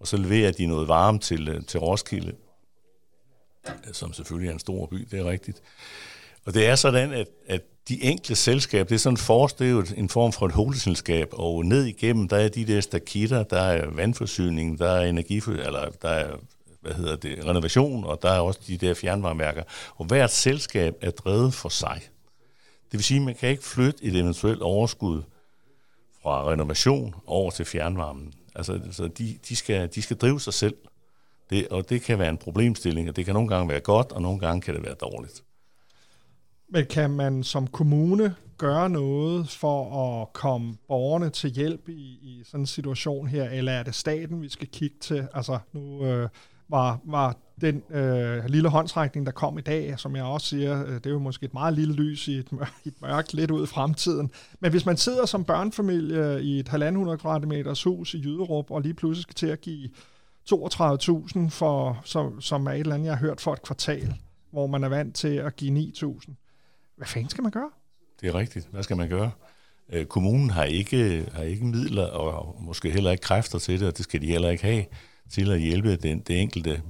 og 0.00 0.06
så 0.06 0.16
leverer 0.16 0.52
de 0.52 0.66
noget 0.66 0.88
varme 0.88 1.18
til, 1.18 1.48
øh, 1.48 1.64
til 1.64 1.80
Roskilde, 1.80 2.32
som 3.92 4.12
selvfølgelig 4.12 4.48
er 4.48 4.52
en 4.52 4.58
stor 4.58 4.86
by, 4.86 5.08
det 5.10 5.18
er 5.18 5.24
rigtigt. 5.24 5.62
Og 6.44 6.54
det 6.54 6.66
er 6.66 6.74
sådan, 6.74 7.12
at, 7.12 7.28
at 7.46 7.62
de 7.88 8.02
enkle 8.02 8.36
selskaber, 8.36 8.84
det 8.84 8.94
er 8.94 8.98
sådan 8.98 9.16
Fors, 9.16 9.52
en 9.96 10.08
form 10.08 10.32
for 10.32 10.46
et 10.46 10.52
holdselskab, 10.52 11.28
og 11.32 11.64
ned 11.64 11.84
igennem, 11.84 12.28
der 12.28 12.36
er 12.36 12.48
de 12.48 12.66
der 12.66 12.80
stakitter, 12.80 13.42
der 13.42 13.60
er 13.60 13.90
vandforsyning, 13.90 14.78
der 14.78 14.90
er 14.90 15.06
energi, 15.06 15.36
eller 15.48 15.88
der 16.02 16.08
er 16.08 16.36
hvad 16.86 16.94
hedder 16.94 17.16
det, 17.16 17.46
renovation, 17.46 18.04
og 18.04 18.22
der 18.22 18.30
er 18.30 18.40
også 18.40 18.60
de 18.66 18.76
der 18.76 18.94
fjernvarmeværker. 18.94 19.62
Og 19.96 20.04
hvert 20.04 20.32
selskab 20.32 20.96
er 21.00 21.10
drevet 21.10 21.54
for 21.54 21.68
sig. 21.68 22.00
Det 22.92 22.92
vil 22.92 23.04
sige, 23.04 23.18
at 23.18 23.24
man 23.24 23.34
kan 23.34 23.48
ikke 23.48 23.64
flytte 23.64 24.04
et 24.04 24.16
eventuelt 24.16 24.62
overskud 24.62 25.22
fra 26.22 26.50
renovation 26.50 27.14
over 27.26 27.50
til 27.50 27.64
fjernvarmen. 27.64 28.34
Altså, 28.54 28.80
så 28.92 29.08
de, 29.08 29.38
de, 29.48 29.56
skal, 29.56 29.88
de 29.94 30.02
skal 30.02 30.16
drive 30.16 30.40
sig 30.40 30.54
selv. 30.54 30.76
Det, 31.50 31.68
og 31.68 31.88
det 31.88 32.02
kan 32.02 32.18
være 32.18 32.28
en 32.28 32.38
problemstilling, 32.38 33.08
og 33.08 33.16
det 33.16 33.24
kan 33.24 33.34
nogle 33.34 33.48
gange 33.48 33.68
være 33.68 33.80
godt, 33.80 34.12
og 34.12 34.22
nogle 34.22 34.38
gange 34.38 34.60
kan 34.60 34.74
det 34.74 34.82
være 34.82 34.94
dårligt. 34.94 35.42
Men 36.68 36.86
kan 36.86 37.10
man 37.10 37.42
som 37.42 37.66
kommune 37.66 38.34
gøre 38.58 38.90
noget 38.90 39.48
for 39.48 40.12
at 40.22 40.32
komme 40.32 40.76
borgerne 40.88 41.30
til 41.30 41.50
hjælp 41.50 41.88
i, 41.88 42.18
i 42.22 42.42
sådan 42.44 42.60
en 42.60 42.66
situation 42.66 43.28
her, 43.28 43.50
eller 43.50 43.72
er 43.72 43.82
det 43.82 43.94
staten, 43.94 44.42
vi 44.42 44.48
skal 44.48 44.68
kigge 44.68 44.96
til? 45.00 45.28
Altså 45.34 45.58
nu 45.72 46.04
øh, 46.04 46.28
var, 46.68 47.00
var 47.04 47.36
den 47.60 47.82
øh, 47.90 48.44
lille 48.46 48.68
håndtrækning, 48.68 49.26
der 49.26 49.32
kom 49.32 49.58
i 49.58 49.60
dag, 49.60 49.98
som 49.98 50.16
jeg 50.16 50.24
også 50.24 50.46
siger, 50.46 50.86
øh, 50.86 50.94
det 50.94 51.06
er 51.06 51.10
jo 51.10 51.18
måske 51.18 51.44
et 51.44 51.54
meget 51.54 51.74
lille 51.74 51.94
lys 51.94 52.28
i 52.28 52.38
et, 52.38 52.52
mørkt, 52.52 52.86
et 52.86 53.02
mørkt 53.02 53.34
lidt 53.34 53.50
ud 53.50 53.62
i 53.62 53.66
fremtiden. 53.66 54.30
Men 54.60 54.70
hvis 54.70 54.86
man 54.86 54.96
sidder 54.96 55.26
som 55.26 55.44
børnefamilie 55.44 56.42
i 56.42 56.60
et 56.60 56.68
1.500 56.68 57.16
kvadratmeters 57.16 57.82
hus 57.82 58.14
i 58.14 58.18
Jyderup, 58.18 58.70
og 58.70 58.80
lige 58.80 58.94
pludselig 58.94 59.22
skal 59.22 59.34
til 59.34 59.46
at 59.46 59.60
give 59.60 59.88
32.000 60.52 61.48
for, 61.48 62.00
som, 62.04 62.40
som 62.40 62.66
er 62.66 62.70
et 62.70 62.80
eller 62.80 62.94
andet, 62.94 63.06
jeg 63.06 63.16
har 63.16 63.26
hørt 63.26 63.40
for 63.40 63.52
et 63.52 63.62
kvartal, 63.62 64.14
hvor 64.50 64.66
man 64.66 64.84
er 64.84 64.88
vant 64.88 65.16
til 65.16 65.34
at 65.36 65.56
give 65.56 65.92
9.000 65.94 66.45
hvad 66.96 67.06
fanden 67.06 67.30
skal 67.30 67.42
man 67.42 67.52
gøre? 67.52 67.70
Det 68.20 68.28
er 68.28 68.34
rigtigt. 68.34 68.68
Hvad 68.70 68.82
skal 68.82 68.96
man 68.96 69.08
gøre? 69.08 69.30
Øh, 69.92 70.06
kommunen 70.06 70.50
har 70.50 70.64
ikke, 70.64 71.26
har 71.32 71.42
ikke 71.42 71.64
midler 71.64 72.06
og 72.06 72.56
måske 72.60 72.90
heller 72.90 73.10
ikke 73.10 73.22
kræfter 73.22 73.58
til 73.58 73.80
det, 73.80 73.88
og 73.88 73.96
det 73.96 74.04
skal 74.04 74.20
de 74.20 74.26
heller 74.26 74.50
ikke 74.50 74.64
have 74.64 74.84
til 75.30 75.50
at 75.50 75.60
hjælpe 75.60 75.96
den, 75.96 76.18
det 76.18 76.40
enkelte. 76.40 76.82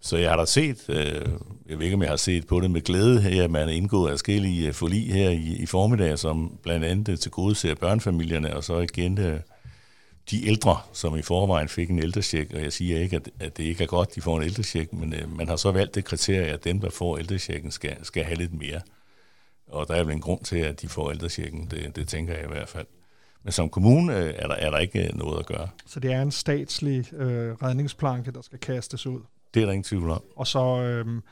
Så 0.00 0.16
jeg 0.16 0.30
har 0.30 0.36
da 0.36 0.44
set, 0.44 0.84
øh, 0.88 1.28
jeg 1.68 1.78
ved 1.78 1.84
ikke 1.84 1.94
om 1.94 2.02
jeg 2.02 2.10
har 2.10 2.16
set 2.16 2.46
på 2.46 2.60
det 2.60 2.70
med 2.70 2.80
glæde 2.80 3.20
her, 3.20 3.44
at 3.44 3.50
man 3.50 3.62
har 3.62 3.74
indgået 3.74 4.10
forskellige 4.10 4.68
øh, 4.68 4.74
forlig 4.74 5.12
her 5.12 5.30
i, 5.30 5.56
i 5.56 5.66
formiddag, 5.66 6.18
som 6.18 6.58
blandt 6.62 6.84
andet 6.84 7.08
øh, 7.08 7.18
til 7.18 7.30
gode 7.30 7.54
ser 7.54 7.74
børnefamilierne, 7.74 8.56
og 8.56 8.64
så 8.64 8.78
igen 8.78 9.18
øh, 9.18 9.40
de 10.30 10.46
ældre, 10.46 10.76
som 10.92 11.16
i 11.16 11.22
forvejen 11.22 11.68
fik 11.68 11.90
en 11.90 11.98
ældresjek, 11.98 12.52
og 12.54 12.62
jeg 12.62 12.72
siger 12.72 13.00
ikke, 13.00 13.16
at, 13.16 13.30
at 13.40 13.56
det 13.56 13.64
ikke 13.64 13.84
er 13.84 13.88
godt, 13.88 14.14
de 14.14 14.20
får 14.20 14.36
en 14.36 14.42
ældresjek, 14.42 14.92
men 14.92 15.14
øh, 15.14 15.36
man 15.36 15.48
har 15.48 15.56
så 15.56 15.72
valgt 15.72 15.94
det 15.94 16.04
kriterie, 16.04 16.46
at 16.46 16.64
dem, 16.64 16.80
der 16.80 16.90
får 16.90 17.18
ældresjekken, 17.18 17.70
skal, 17.70 17.96
skal 18.02 18.24
have 18.24 18.38
lidt 18.38 18.54
mere. 18.54 18.80
Og 19.66 19.88
der 19.88 19.94
er 19.94 20.04
vel 20.04 20.14
en 20.14 20.20
grund 20.20 20.44
til, 20.44 20.56
at 20.56 20.82
de 20.82 20.88
får 20.88 21.10
ældresjekken, 21.10 21.66
det, 21.70 21.96
det 21.96 22.08
tænker 22.08 22.34
jeg 22.34 22.44
i 22.44 22.48
hvert 22.48 22.68
fald. 22.68 22.86
Men 23.42 23.52
som 23.52 23.68
kommune 23.68 24.18
øh, 24.18 24.34
er 24.36 24.46
der, 24.46 24.54
er 24.54 24.70
der 24.70 24.78
ikke 24.78 25.10
noget 25.14 25.38
at 25.38 25.46
gøre. 25.46 25.68
Så 25.86 26.00
det 26.00 26.12
er 26.12 26.22
en 26.22 26.30
statslig 26.30 27.14
øh, 27.14 27.52
redningsplanke, 27.52 28.30
der 28.30 28.42
skal 28.42 28.58
kastes 28.58 29.06
ud? 29.06 29.20
Det 29.54 29.62
er 29.62 29.66
der 29.66 29.72
ingen 29.72 29.84
tvivl 29.84 30.10
om. 30.10 30.22
Og 30.36 30.46
så 30.46 30.82
øh, 30.82 31.22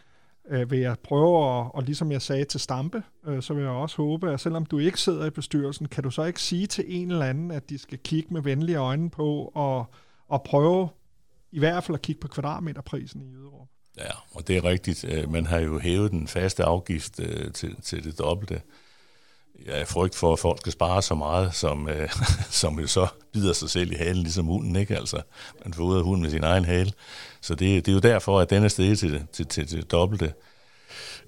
øh, 0.48 0.70
vil 0.70 0.78
jeg 0.78 0.96
prøve, 0.98 1.60
at, 1.60 1.70
og 1.74 1.82
ligesom 1.82 2.12
jeg 2.12 2.22
sagde 2.22 2.44
til 2.44 2.60
Stampe, 2.60 3.02
øh, 3.26 3.42
så 3.42 3.54
vil 3.54 3.62
jeg 3.62 3.72
også 3.72 3.96
håbe, 3.96 4.32
at 4.32 4.40
selvom 4.40 4.66
du 4.66 4.78
ikke 4.78 5.00
sidder 5.00 5.26
i 5.26 5.30
bestyrelsen, 5.30 5.88
kan 5.88 6.04
du 6.04 6.10
så 6.10 6.24
ikke 6.24 6.42
sige 6.42 6.66
til 6.66 6.84
en 6.88 7.10
eller 7.10 7.26
anden, 7.26 7.50
at 7.50 7.70
de 7.70 7.78
skal 7.78 7.98
kigge 7.98 8.34
med 8.34 8.42
venlige 8.42 8.78
øjne 8.78 9.10
på 9.10 9.52
og, 9.54 9.84
og 10.28 10.42
prøve 10.42 10.88
i 11.52 11.58
hvert 11.58 11.84
fald 11.84 11.94
at 11.94 12.02
kigge 12.02 12.20
på 12.20 12.28
kvadratmeterprisen 12.28 13.22
i 13.22 13.24
Jyderup? 13.24 13.68
Ja, 13.98 14.10
og 14.34 14.48
det 14.48 14.56
er 14.56 14.64
rigtigt. 14.64 15.04
Øh, 15.04 15.32
man 15.32 15.46
har 15.46 15.58
jo 15.58 15.78
hævet 15.78 16.10
den 16.10 16.28
faste 16.28 16.64
afgift 16.64 17.20
øh, 17.20 17.52
til, 17.52 17.76
til 17.82 18.04
det 18.04 18.18
dobbelte. 18.18 18.60
Jeg 19.66 19.80
er 19.80 19.84
frygt 19.84 20.14
for, 20.14 20.32
at 20.32 20.38
folk 20.38 20.60
skal 20.60 20.72
spare 20.72 21.02
så 21.02 21.14
meget, 21.14 21.54
som, 21.54 21.88
øh, 21.88 22.08
som 22.62 22.80
jo 22.80 22.86
så 22.86 23.06
bider 23.32 23.52
sig 23.52 23.70
selv 23.70 23.92
i 23.92 23.94
halen, 23.94 24.22
ligesom 24.22 24.46
hunden, 24.46 24.76
ikke? 24.76 24.96
Altså, 24.96 25.22
man 25.64 25.74
får 25.74 25.84
ud 25.84 25.96
af 25.96 26.04
hunden 26.04 26.22
med 26.22 26.30
sin 26.30 26.44
egen 26.44 26.64
hale. 26.64 26.92
Så 27.40 27.54
det, 27.54 27.86
det 27.86 27.92
er 27.92 27.94
jo 27.94 28.00
derfor, 28.00 28.40
at 28.40 28.50
den 28.50 28.64
er 28.64 28.68
steget 28.68 28.98
til, 28.98 29.26
til, 29.32 29.46
til, 29.46 29.66
til 29.66 29.78
det 29.78 29.90
dobbelte. 29.90 30.32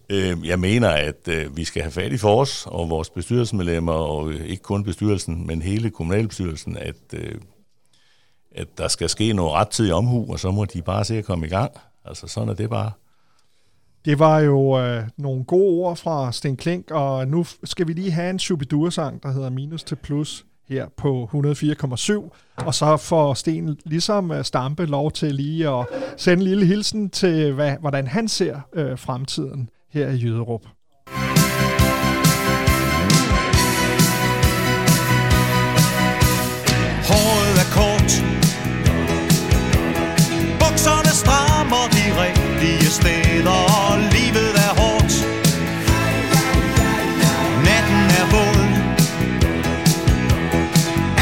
Øh, 0.08 0.46
jeg 0.46 0.58
mener, 0.58 0.88
at 0.88 1.28
vi 1.56 1.64
skal 1.64 1.82
have 1.82 1.92
fat 1.92 2.12
i 2.12 2.18
for 2.18 2.40
os 2.40 2.66
og 2.66 2.90
vores 2.90 3.10
bestyrelsesmedlemmer, 3.10 3.92
og 3.92 4.34
ikke 4.34 4.62
kun 4.62 4.84
bestyrelsen, 4.84 5.46
men 5.46 5.62
hele 5.62 5.90
kommunalbestyrelsen, 5.90 6.76
at, 6.76 7.14
at 8.54 8.68
der 8.78 8.88
skal 8.88 9.08
ske 9.08 9.32
noget 9.32 9.52
rettidig 9.52 9.94
omhu, 9.94 10.32
og 10.32 10.40
så 10.40 10.50
må 10.50 10.64
de 10.64 10.82
bare 10.82 11.04
se 11.04 11.18
at 11.18 11.24
komme 11.24 11.46
i 11.46 11.50
gang. 11.50 11.72
Altså 12.04 12.26
sådan 12.26 12.48
er 12.48 12.54
det 12.54 12.70
bare. 12.70 12.90
Det 14.04 14.18
var 14.18 14.40
jo 14.40 14.80
øh, 14.80 15.02
nogle 15.16 15.44
gode 15.44 15.84
ord 15.84 15.96
fra 15.96 16.32
Sten 16.32 16.56
Klink, 16.56 16.90
og 16.90 17.28
nu 17.28 17.44
skal 17.64 17.88
vi 17.88 17.92
lige 17.92 18.10
have 18.10 18.30
en 18.30 18.38
Shubidua-sang, 18.38 19.22
der 19.22 19.32
hedder 19.32 19.50
Minus 19.50 19.84
til 19.84 19.96
Plus 19.96 20.46
her 20.68 20.88
på 20.96 21.30
104,7. 21.34 22.64
Og 22.66 22.74
så 22.74 22.96
får 22.96 23.34
Sten 23.34 23.78
ligesom 23.84 24.30
øh, 24.30 24.44
Stampe 24.44 24.86
lov 24.86 25.10
til 25.10 25.34
lige 25.34 25.68
at 25.68 25.86
sende 26.16 26.42
en 26.42 26.48
lille 26.48 26.66
hilsen 26.66 27.10
til, 27.10 27.52
hvad, 27.52 27.76
hvordan 27.80 28.06
han 28.06 28.28
ser 28.28 28.60
øh, 28.72 28.98
fremtiden 28.98 29.70
her 29.88 30.08
i 30.08 30.16
Jyderup. 30.22 30.66
Steder 42.94 43.58
Og 43.88 43.98
livet 44.14 44.52
er 44.66 44.72
hårdt. 44.80 45.14
Natten 47.66 48.02
er 48.20 48.26
våd. 48.34 48.64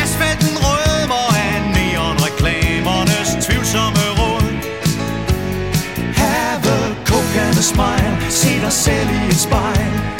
Asfalten 0.02 0.54
rødmer 0.64 1.26
af 1.46 1.54
neonreklamernes 1.76 3.30
tvivlsomme 3.44 4.04
råd? 4.20 4.46
Have 6.22 6.64
a 6.76 6.80
kokende 7.10 7.62
smile 7.62 8.16
Se 8.30 8.60
dig 8.60 8.72
selv 8.72 9.08
i 9.10 9.28
et 9.28 9.40
spejl. 9.46 10.11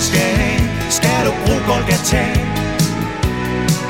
skal 0.00 0.30
hen 0.42 0.62
Skal 0.90 1.26
du 1.26 1.32
bruge 1.44 1.62
Golgata? 1.70 2.24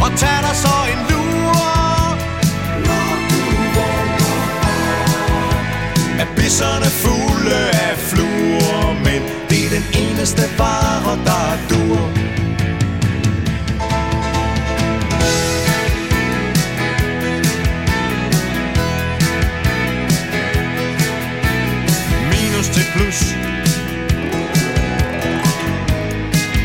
Og 0.05 0.11
tag 0.21 0.39
dig 0.47 0.57
så 0.65 0.77
en 0.93 1.01
lure 1.11 2.17
Når 2.87 3.11
du 3.31 3.43
vågner 3.77 4.39
Er 6.21 6.29
bisserne 6.37 6.91
fulde 7.03 7.61
af 7.87 7.95
fluer 8.11 8.93
Men 9.07 9.21
det 9.51 9.61
er 9.67 9.71
den 9.79 9.87
eneste 10.03 10.43
vare, 10.59 11.15
der 11.29 11.49
dur. 11.71 12.30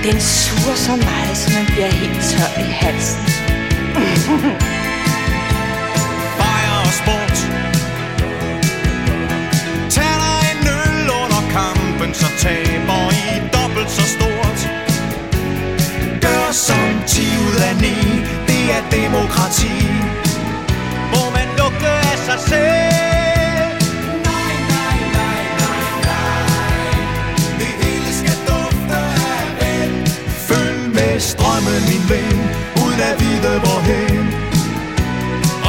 Den 0.05 0.21
suger 0.21 0.75
så 0.75 0.95
meget, 0.95 1.37
så 1.37 1.51
man 1.57 1.65
bliver 1.65 1.87
helt 1.87 2.21
tør 2.29 2.49
i 2.65 2.67
halsen. 2.81 3.21
Bajer 6.39 6.77
og 6.87 6.93
sport. 7.01 7.37
Tag 9.95 10.13
dig 10.23 10.39
en 10.51 10.67
øl 10.79 11.09
under 11.21 11.41
kampen 11.57 12.13
Så 12.13 12.27
taber 12.43 13.01
I 13.11 13.35
dobbelt 13.55 13.91
så 13.91 14.05
stort. 14.15 14.59
Gør 16.21 16.51
som 16.51 16.87
10 17.07 17.21
ud 17.47 17.55
af 17.69 17.75
9 17.75 17.81
Det 18.47 18.63
er 18.77 18.83
demokrati. 18.91 19.94
Hvorhen 33.59 34.27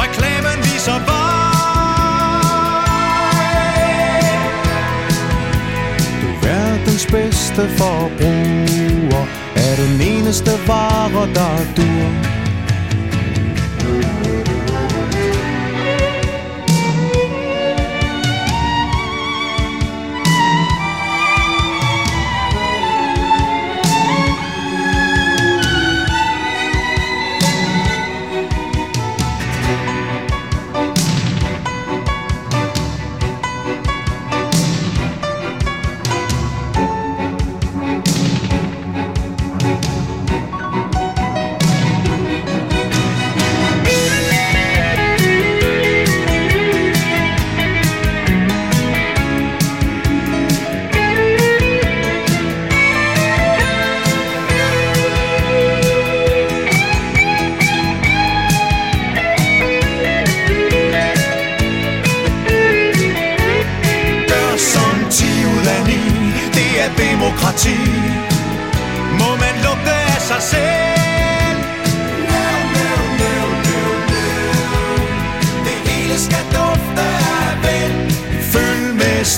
Reklamen 0.01 0.59
viser 0.63 0.99
vej. 1.09 1.27
Du 6.21 6.27
er 6.27 6.39
verdens 6.41 7.05
bedste 7.05 7.69
forbruger. 7.77 9.25
Er 9.55 9.75
den 9.75 10.01
eneste 10.01 10.51
vare, 10.67 11.27
der 11.35 11.57
dur 11.75 12.36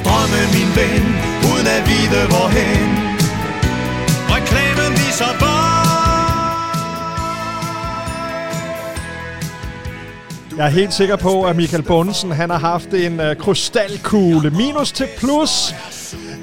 strømmen, 0.02 0.47
min 0.58 0.70
ven 0.80 1.06
Uden 1.50 1.68
at 1.78 1.82
vide 1.89 2.22
hvorhen 2.32 2.89
Reklamen 4.36 4.91
viser 5.02 5.34
vej 5.43 5.70
Jeg 10.58 10.66
er 10.66 10.70
helt 10.70 10.93
sikker 10.93 11.16
på, 11.16 11.43
at 11.43 11.56
Michael 11.56 11.84
Bundesen 11.84 12.32
han 12.32 12.50
har 12.50 12.58
haft 12.58 12.93
en 12.93 13.20
øh, 13.20 13.36
krystalkugle. 13.36 14.50
Minus 14.50 14.91
til 14.91 15.08
plus. 15.18 15.74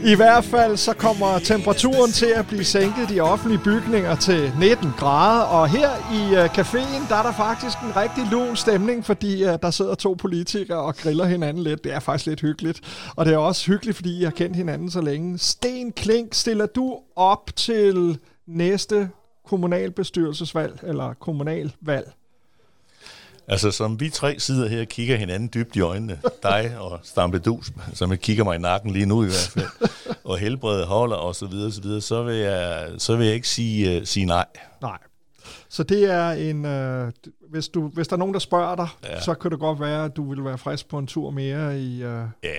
I 0.07 0.15
hvert 0.15 0.45
fald 0.45 0.77
så 0.77 0.95
kommer 0.95 1.39
temperaturen 1.39 2.13
til 2.13 2.27
at 2.37 2.47
blive 2.47 2.65
sænket 2.65 3.11
i 3.11 3.15
de 3.15 3.21
offentlige 3.21 3.61
bygninger 3.65 4.17
til 4.17 4.53
19 4.61 4.91
grader. 4.99 5.45
Og 5.45 5.69
her 5.69 5.91
i 6.13 6.33
uh, 6.33 6.45
caféen, 6.45 7.09
der 7.09 7.17
er 7.17 7.23
der 7.23 7.33
faktisk 7.33 7.79
en 7.79 7.97
rigtig 7.97 8.25
lun 8.31 8.57
stemning, 8.57 9.05
fordi 9.05 9.45
uh, 9.45 9.51
der 9.63 9.71
sidder 9.71 9.95
to 9.95 10.15
politikere 10.15 10.79
og 10.79 10.97
griller 10.97 11.25
hinanden 11.25 11.63
lidt. 11.63 11.85
Det 11.85 11.93
er 11.93 12.01
faktisk 12.01 12.27
lidt 12.27 12.41
hyggeligt. 12.41 12.81
Og 13.17 13.27
det 13.27 13.35
er 13.35 13.39
også 13.39 13.67
hyggeligt, 13.67 13.97
fordi 13.97 14.21
I 14.21 14.25
har 14.25 14.31
kendt 14.31 14.57
hinanden 14.57 14.91
så 14.91 15.01
længe. 15.01 15.39
Sten 15.39 15.93
Klink, 15.93 16.35
stiller 16.35 16.67
du 16.67 16.99
op 17.17 17.57
til 17.57 18.19
næste 18.47 19.09
kommunalbestyrelsesvalg 19.47 20.81
eller 20.83 21.15
kommunalvalg? 21.15 22.13
Altså, 23.49 23.71
som 23.71 24.01
vi 24.01 24.11
tre 24.11 24.39
sidder 24.39 24.69
her 24.69 24.81
og 24.81 24.87
kigger 24.87 25.17
hinanden 25.17 25.51
dybt 25.55 25.77
i 25.77 25.81
øjnene, 25.81 26.21
dig 26.43 26.79
og 26.79 27.01
Stampedus, 27.03 27.73
som 27.95 28.11
jeg 28.11 28.21
kigger 28.21 28.45
mig 28.45 28.57
i 28.57 28.59
nakken 28.59 28.91
lige 28.91 29.07
nu 29.07 29.23
i 29.23 29.27
hvert 29.27 29.51
fald, 29.53 29.91
og 30.25 30.39
helbredet 30.39 30.87
holder 30.87 31.17
og 31.17 31.35
så 31.35 31.47
videre, 31.47 31.73
så, 31.73 31.81
videre, 31.83 32.01
så, 32.01 32.23
vil, 32.23 32.37
jeg, 32.37 32.91
så 32.99 33.17
vil 33.17 33.27
jeg 33.27 33.35
ikke 33.35 33.49
sige, 33.49 34.01
uh, 34.01 34.07
sige 34.07 34.27
nej. 34.27 34.47
Nej. 34.83 34.99
Så 35.69 35.83
det 35.83 36.05
er 36.05 36.31
en... 36.31 36.65
Øh, 36.65 37.13
hvis, 37.51 37.69
du, 37.69 37.89
hvis 37.89 38.09
der 38.09 38.15
er 38.15 38.19
nogen, 38.19 38.35
der 38.35 38.41
spørger 38.41 38.77
dig. 38.77 38.89
Ja. 39.05 39.21
så 39.21 39.35
kan 39.35 39.51
det 39.51 39.59
godt 39.59 39.81
være, 39.81 40.05
at 40.05 40.17
du 40.17 40.31
vil 40.31 40.45
være 40.45 40.59
frisk 40.59 40.89
på 40.89 40.99
en 40.99 41.07
tur 41.07 41.31
mere 41.31 41.81
i, 41.81 42.03
øh, 42.03 42.25
Ja, 42.45 42.57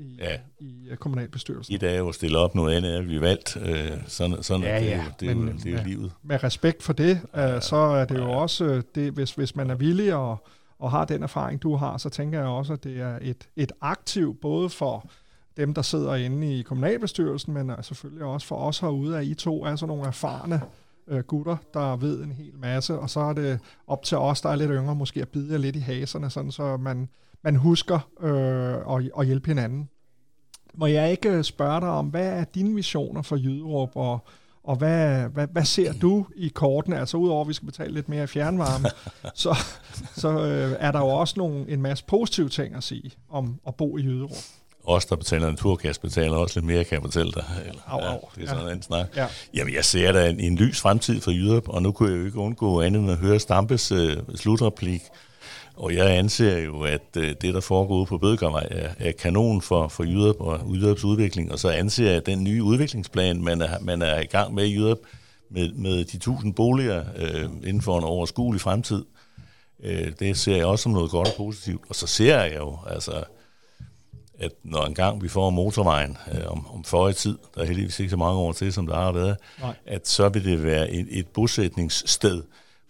i, 0.00 0.16
Ja. 0.18 0.36
i 0.60 0.88
øh, 0.90 0.96
kommunalbestyrelsen. 0.96 1.74
et 1.74 1.82
er 1.82 1.98
jo 1.98 2.12
stille 2.12 2.38
op, 2.38 2.54
noget 2.54 2.76
andet 2.76 2.88
at 2.90 3.08
vi 3.08 3.16
er 3.16 3.20
valgt. 3.20 3.56
Øh, 3.56 3.90
sådan 4.06 4.42
sådan 4.42 4.62
Ja, 4.62 4.68
er 4.68 4.80
det, 4.80 4.86
ja, 4.86 4.96
jo, 4.96 5.02
det, 5.20 5.28
er 5.28 5.32
jo, 5.32 5.38
men- 5.38 5.56
det 5.56 5.66
er 5.66 5.70
jo 5.70 5.76
ja. 5.76 5.82
livet. 5.84 6.12
Med 6.22 6.44
respekt 6.44 6.82
for 6.82 6.92
det, 6.92 7.20
øh, 7.36 7.62
så 7.62 7.76
er 7.76 8.04
det 8.04 8.18
jo 8.18 8.30
også, 8.32 8.64
øh, 8.64 8.82
det, 8.94 9.12
hvis, 9.12 9.32
hvis 9.32 9.56
man 9.56 9.70
er 9.70 9.74
villig 9.74 10.14
og, 10.14 10.46
og 10.78 10.90
har 10.90 11.04
den 11.04 11.22
erfaring, 11.22 11.62
du 11.62 11.76
har, 11.76 11.96
så 11.98 12.08
tænker 12.08 12.38
jeg 12.38 12.48
også, 12.48 12.72
at 12.72 12.84
det 12.84 13.00
er 13.00 13.18
et, 13.22 13.48
et 13.56 13.72
aktiv 13.80 14.36
både 14.42 14.68
for 14.70 15.10
dem, 15.56 15.74
der 15.74 15.82
sidder 15.82 16.14
inde 16.14 16.58
i 16.58 16.62
kommunalbestyrelsen, 16.62 17.54
men 17.54 17.70
øh, 17.70 17.76
selvfølgelig 17.82 18.24
også 18.24 18.46
for 18.46 18.56
os 18.56 18.78
herude, 18.78 19.18
at 19.18 19.24
I 19.24 19.34
to 19.34 19.64
er 19.64 19.76
sådan 19.76 19.88
nogle 19.88 20.06
erfarne 20.06 20.60
øh, 21.08 21.20
gutter, 21.20 21.56
der 21.74 21.96
ved 21.96 22.22
en 22.22 22.32
hel 22.32 22.52
masse, 22.58 22.98
og 22.98 23.10
så 23.10 23.20
er 23.20 23.32
det 23.32 23.58
op 23.86 24.02
til 24.02 24.16
os, 24.18 24.40
der 24.40 24.48
er 24.48 24.56
lidt 24.56 24.70
yngre, 24.74 24.94
måske 24.94 25.22
at 25.22 25.28
bide 25.28 25.52
jer 25.52 25.58
lidt 25.58 25.76
i 25.76 25.80
haserne, 25.80 26.30
sådan 26.30 26.50
så 26.52 26.76
man, 26.76 27.08
man 27.44 27.56
husker 27.56 28.08
øh, 28.20 28.96
at, 28.96 29.10
at 29.18 29.26
hjælpe 29.26 29.46
hinanden. 29.46 29.88
Må 30.74 30.86
jeg 30.86 31.10
ikke 31.10 31.28
øh, 31.28 31.44
spørge 31.44 31.80
dig 31.80 31.88
om, 31.88 32.06
hvad 32.06 32.26
er 32.26 32.44
dine 32.44 32.74
visioner 32.74 33.22
for 33.22 33.36
Jyderup, 33.36 33.90
og, 33.94 34.18
og 34.64 34.76
hvad, 34.76 35.28
hvad, 35.28 35.46
hvad 35.52 35.64
ser 35.64 35.92
du 35.92 36.26
i 36.36 36.48
kortene? 36.48 36.98
Altså 37.00 37.16
udover 37.16 37.40
at 37.40 37.48
vi 37.48 37.52
skal 37.52 37.66
betale 37.66 37.94
lidt 37.94 38.08
mere 38.08 38.24
i 38.24 38.26
fjernvarme, 38.26 38.88
så, 39.34 39.56
så 40.16 40.28
øh, 40.46 40.76
er 40.80 40.92
der 40.92 40.98
jo 40.98 41.08
også 41.08 41.34
nogle, 41.36 41.68
en 41.68 41.82
masse 41.82 42.04
positive 42.04 42.48
ting 42.48 42.74
at 42.74 42.84
sige 42.84 43.10
om 43.28 43.60
at 43.66 43.74
bo 43.74 43.98
i 43.98 44.02
Jyderup. 44.02 44.30
Os, 44.84 45.06
der 45.06 45.16
betaler 45.16 45.48
en 45.48 45.56
turkas, 45.56 45.98
betaler 45.98 46.36
også 46.36 46.60
lidt 46.60 46.66
mere, 46.66 46.84
kan 46.84 46.94
jeg 46.94 47.02
fortælle 47.02 47.32
dig. 47.32 47.44
Eller, 47.66 47.80
Au, 47.86 47.98
au. 48.00 48.18
det 48.36 48.42
er 48.44 48.48
sådan 48.48 48.66
Ja. 48.66 48.72
en 48.72 48.82
snak. 48.82 49.16
Ja. 49.16 49.26
Jamen, 49.54 49.74
jeg 49.74 49.84
ser 49.84 50.12
da 50.12 50.30
en, 50.30 50.40
en 50.40 50.56
lys 50.56 50.80
fremtid 50.80 51.20
for 51.20 51.30
Jyderup, 51.30 51.68
og 51.68 51.82
nu 51.82 51.92
kunne 51.92 52.10
jeg 52.12 52.18
jo 52.20 52.24
ikke 52.24 52.38
undgå 52.38 52.80
andet 52.82 53.00
end 53.02 53.10
at 53.10 53.16
høre 53.18 53.38
Stampes 53.38 53.92
øh, 53.92 54.16
slutreplik. 54.34 55.00
Og 55.80 55.94
jeg 55.94 56.10
anser 56.18 56.58
jo, 56.58 56.82
at 56.82 57.16
øh, 57.16 57.34
det, 57.40 57.54
der 57.54 57.60
foregår 57.60 57.96
ude 57.96 58.06
på 58.06 58.18
Bødegårdvej, 58.18 58.66
er, 58.70 58.88
er 58.98 59.12
kanon 59.12 59.62
for, 59.62 59.88
for 59.88 60.04
Jyderup 60.04 60.40
og 60.40 60.74
Jyderups 60.74 61.04
udvikling. 61.04 61.52
Og 61.52 61.58
så 61.58 61.68
anser 61.68 62.06
jeg, 62.06 62.16
at 62.16 62.26
den 62.26 62.44
nye 62.44 62.62
udviklingsplan, 62.62 63.42
man 63.42 63.62
er, 63.62 63.78
man 63.80 64.02
er 64.02 64.20
i 64.20 64.26
gang 64.26 64.54
med 64.54 64.64
i 64.64 64.74
Jyderup, 64.74 64.98
med, 65.50 65.72
med 65.72 66.04
de 66.04 66.18
tusind 66.18 66.54
boliger 66.54 67.04
øh, 67.16 67.44
inden 67.44 67.82
for 67.82 67.98
en 67.98 68.04
overskuelig 68.04 68.60
fremtid, 68.60 69.04
øh, 69.82 70.12
det 70.18 70.38
ser 70.38 70.56
jeg 70.56 70.66
også 70.66 70.82
som 70.82 70.92
noget 70.92 71.10
godt 71.10 71.28
og 71.28 71.34
positivt. 71.36 71.82
Og 71.88 71.94
så 71.94 72.06
ser 72.06 72.40
jeg 72.40 72.56
jo, 72.56 72.78
altså, 72.86 73.24
at 74.38 74.52
når 74.62 74.84
engang 74.84 75.22
vi 75.22 75.28
får 75.28 75.50
motorvejen 75.50 76.16
øh, 76.32 76.46
om, 76.46 76.66
om 76.74 76.84
40 76.84 77.12
tid, 77.12 77.38
der 77.54 77.60
er 77.60 77.66
heldigvis 77.66 78.00
ikke 78.00 78.10
så 78.10 78.16
mange 78.16 78.38
år 78.38 78.52
til, 78.52 78.72
som 78.72 78.86
der 78.86 78.94
har 78.94 79.12
været, 79.12 79.36
Nej. 79.60 79.74
at 79.86 80.08
så 80.08 80.28
vil 80.28 80.44
det 80.44 80.64
være 80.64 80.90
et, 80.90 81.06
et 81.10 81.26
bosætningssted 81.28 82.42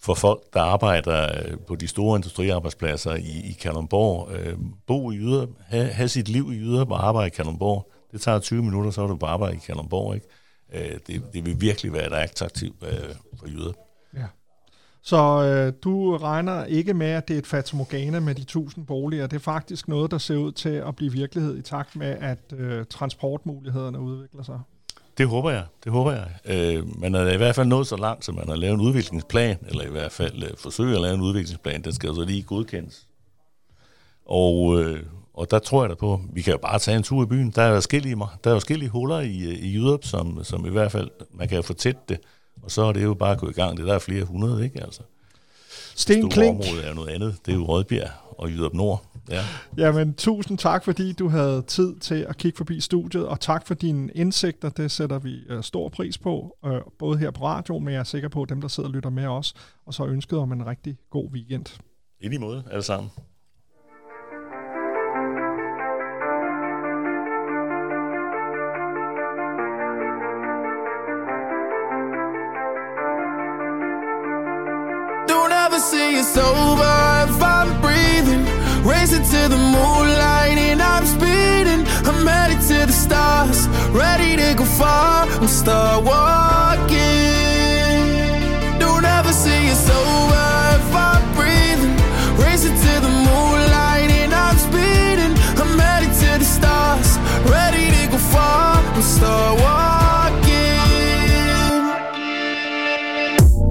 for 0.02 0.14
folk, 0.14 0.40
der 0.54 0.60
arbejder 0.60 1.28
øh, 1.44 1.58
på 1.58 1.76
de 1.76 1.88
store 1.88 2.16
industriarbejdspladser 2.16 3.14
i, 3.14 3.50
i 3.50 3.56
Kalundborg. 3.60 4.32
Øh, 4.32 4.56
bo 4.86 5.10
i 5.10 5.16
Yder, 5.16 5.46
have, 5.66 5.88
have 5.88 6.08
sit 6.08 6.28
liv 6.28 6.52
i 6.52 6.56
Yder 6.56 6.84
og 6.84 7.06
arbejde 7.06 7.26
i 7.26 7.30
Kalundborg. 7.30 7.92
Det 8.12 8.20
tager 8.20 8.38
20 8.38 8.62
minutter, 8.62 8.90
så 8.90 9.02
er 9.02 9.06
du 9.06 9.16
på 9.16 9.26
arbejde 9.26 9.56
i 9.56 9.60
Kalundborg. 9.66 10.14
Ikke? 10.14 10.26
Øh, 10.72 10.98
det, 11.06 11.22
det 11.32 11.46
vil 11.46 11.60
virkelig 11.60 11.92
være 11.92 12.06
et 12.06 12.12
attraktivt 12.12 12.76
øh, 12.82 13.14
for 13.38 13.46
Yder. 13.46 13.72
Ja. 14.14 14.26
Så 15.02 15.16
øh, 15.16 15.72
du 15.82 16.16
regner 16.16 16.64
ikke 16.64 16.94
med, 16.94 17.06
at 17.06 17.28
det 17.28 17.34
er 17.34 17.38
et 17.38 17.46
fatamorgana 17.46 18.20
med 18.20 18.34
de 18.34 18.42
1000 18.42 18.86
boliger. 18.86 19.26
Det 19.26 19.36
er 19.36 19.40
faktisk 19.40 19.88
noget, 19.88 20.10
der 20.10 20.18
ser 20.18 20.36
ud 20.36 20.52
til 20.52 20.68
at 20.68 20.96
blive 20.96 21.12
virkelighed 21.12 21.58
i 21.58 21.62
takt 21.62 21.96
med, 21.96 22.16
at 22.20 22.52
øh, 22.52 22.84
transportmulighederne 22.86 24.00
udvikler 24.00 24.42
sig. 24.42 24.60
Det 25.18 25.28
håber 25.28 25.50
jeg, 25.50 25.64
det 25.84 25.92
håber 25.92 26.12
jeg. 26.12 26.26
Øh, 26.44 27.00
man 27.00 27.14
er 27.14 27.32
i 27.32 27.36
hvert 27.36 27.54
fald 27.54 27.66
nået 27.66 27.86
så 27.86 27.96
langt, 27.96 28.24
så 28.24 28.32
man 28.32 28.48
har 28.48 28.56
lavet 28.56 28.74
en 28.74 28.80
udviklingsplan, 28.80 29.58
eller 29.68 29.84
i 29.84 29.90
hvert 29.90 30.12
fald 30.12 30.42
øh, 30.42 30.50
forsøger 30.58 30.94
at 30.94 31.02
lave 31.02 31.14
en 31.14 31.20
udviklingsplan. 31.20 31.82
Den 31.82 31.92
skal 31.92 32.08
jo 32.08 32.14
så 32.14 32.24
lige 32.24 32.42
godkendes. 32.42 33.06
Og, 34.26 34.80
øh, 34.80 35.02
og 35.34 35.50
der 35.50 35.58
tror 35.58 35.82
jeg 35.82 35.90
da 35.90 35.94
på, 35.94 36.20
vi 36.32 36.42
kan 36.42 36.52
jo 36.52 36.58
bare 36.58 36.78
tage 36.78 36.96
en 36.96 37.02
tur 37.02 37.22
i 37.22 37.26
byen. 37.26 37.50
Der 37.50 37.62
er 37.62 37.68
jo 37.68 37.74
forskellige, 37.74 38.16
der 38.44 38.50
er 38.50 38.54
forskellige 38.54 38.88
huller 38.88 39.20
i, 39.20 39.38
øh, 39.42 39.54
i 39.54 39.74
Jyderup, 39.74 40.04
som, 40.04 40.44
som 40.44 40.66
i 40.66 40.70
hvert 40.70 40.92
fald, 40.92 41.10
man 41.30 41.48
kan 41.48 41.56
jo 41.56 41.62
få 41.62 41.72
tæt 41.72 42.08
det, 42.08 42.18
og 42.62 42.70
så 42.70 42.82
er 42.82 42.92
det 42.92 43.02
jo 43.02 43.14
bare 43.14 43.32
at 43.32 43.38
gå 43.38 43.48
i 43.48 43.52
gang. 43.52 43.76
Det 43.76 43.86
der 43.86 43.94
er 43.94 43.98
flere 43.98 44.24
hundrede, 44.24 44.64
ikke 44.64 44.82
altså? 44.82 45.02
Sten 45.94 46.30
Klink. 46.30 46.50
område 46.50 46.82
er 46.82 46.88
jo 46.88 46.94
noget 46.94 47.08
andet. 47.08 47.36
Det 47.46 47.52
er 47.52 47.56
jo 47.56 47.64
Rødbjerg 47.64 48.10
og 48.40 48.50
Jyderup 48.50 48.74
Nord. 48.74 49.04
Ja. 49.30 49.42
Jamen, 49.76 50.14
tusind 50.14 50.58
tak, 50.58 50.84
fordi 50.84 51.12
du 51.12 51.28
havde 51.28 51.62
tid 51.62 51.96
til 51.96 52.26
at 52.28 52.36
kigge 52.36 52.56
forbi 52.56 52.80
studiet, 52.80 53.26
og 53.26 53.40
tak 53.40 53.66
for 53.66 53.74
dine 53.74 54.12
indsigter. 54.14 54.68
Det 54.68 54.90
sætter 54.90 55.18
vi 55.18 55.38
øh, 55.48 55.62
stor 55.62 55.88
pris 55.88 56.18
på, 56.18 56.56
øh, 56.66 56.80
både 56.98 57.18
her 57.18 57.30
på 57.30 57.44
radio, 57.44 57.78
men 57.78 57.94
jeg 57.94 58.00
er 58.00 58.04
sikker 58.04 58.28
på, 58.28 58.42
at 58.42 58.48
dem, 58.48 58.60
der 58.60 58.68
sidder 58.68 58.88
og 58.88 58.94
lytter 58.94 59.10
med 59.10 59.26
os, 59.26 59.54
og 59.86 59.94
så 59.94 60.06
ønsket 60.06 60.38
om 60.38 60.52
en 60.52 60.66
rigtig 60.66 60.96
god 61.10 61.30
weekend. 61.32 61.66
I 62.20 62.28
lige 62.28 62.38
måde, 62.38 62.64
alle 62.70 62.82
sammen. 62.82 63.10
Don't 75.28 75.52
ever 75.66 75.78
say 75.78 76.20
it's 76.20 76.36
over 76.38 76.89
I'm 85.40 85.48
start 85.48 86.04
walking. 86.04 86.98
Don't 88.78 89.06
ever 89.06 89.32
say 89.32 89.68
it's 89.68 89.88
over 89.88 90.76
if 90.76 90.94
I'm 90.94 91.22
breathing. 91.34 91.96
Racing 92.36 92.76
to 92.76 93.00
the 93.00 93.08
moonlight 93.08 94.10
and 94.20 94.34
I'm 94.34 94.58
speeding. 94.58 95.34
I'm 95.56 95.78
headed 95.78 96.12
to 96.12 96.38
the 96.40 96.44
stars, 96.44 97.16
ready 97.48 97.90
to 97.90 98.06
go 98.12 98.18
far. 98.18 98.84
I'm 98.84 99.00
start 99.00 99.58
walking. 99.62 100.78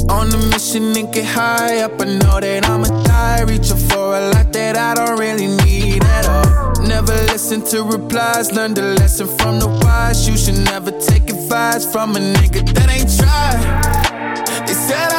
On 0.09 0.28
a 0.34 0.38
mission 0.49 0.97
and 0.97 1.13
get 1.13 1.26
high 1.26 1.84
up. 1.84 2.01
I 2.01 2.05
know 2.05 2.39
that 2.39 2.67
I'ma 2.67 2.88
die. 3.03 3.43
Reaching 3.43 3.78
for 3.78 4.17
a 4.17 4.22
lot 4.34 4.51
that 4.53 4.76
I 4.76 4.95
don't 4.95 5.20
really 5.20 5.45
need 5.63 6.03
at 6.03 6.26
all. 6.28 6.82
Never 6.88 7.13
listen 7.32 7.61
to 7.65 7.84
replies. 7.84 8.51
Learn 8.51 8.74
the 8.74 8.95
lesson 8.99 9.28
from 9.38 9.59
the 9.59 9.67
wise. 9.84 10.28
You 10.28 10.36
should 10.36 10.57
never 10.65 10.89
take 10.89 11.18
advice 11.50 11.91
from 11.91 12.16
a 12.16 12.20
nigga 12.20 12.62
that 12.76 12.89
ain't 12.93 13.10
tried. 13.18 14.68
They 14.68 14.74
said 14.74 15.10
I 15.12 15.18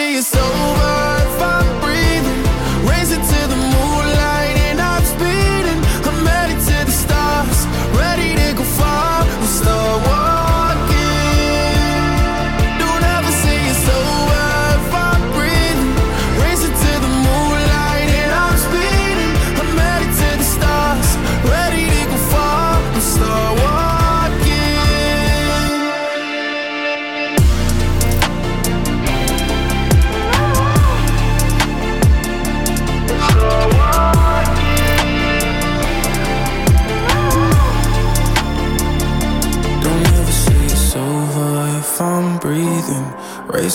till 0.00 0.12
you're 0.12 0.99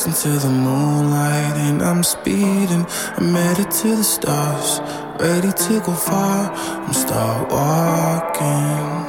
Racing 0.05 0.31
to 0.31 0.39
the 0.39 0.53
moonlight 0.53 1.57
and 1.57 1.81
I'm 1.81 2.03
speeding. 2.03 2.85
I'm 3.17 3.33
headed 3.33 3.71
to 3.71 3.95
the 3.95 4.03
stars, 4.03 4.79
ready 5.19 5.51
to 5.51 5.79
go 5.79 5.93
far. 5.93 6.51
I'm 6.85 6.93
start 6.93 7.51
walking. 7.51 9.05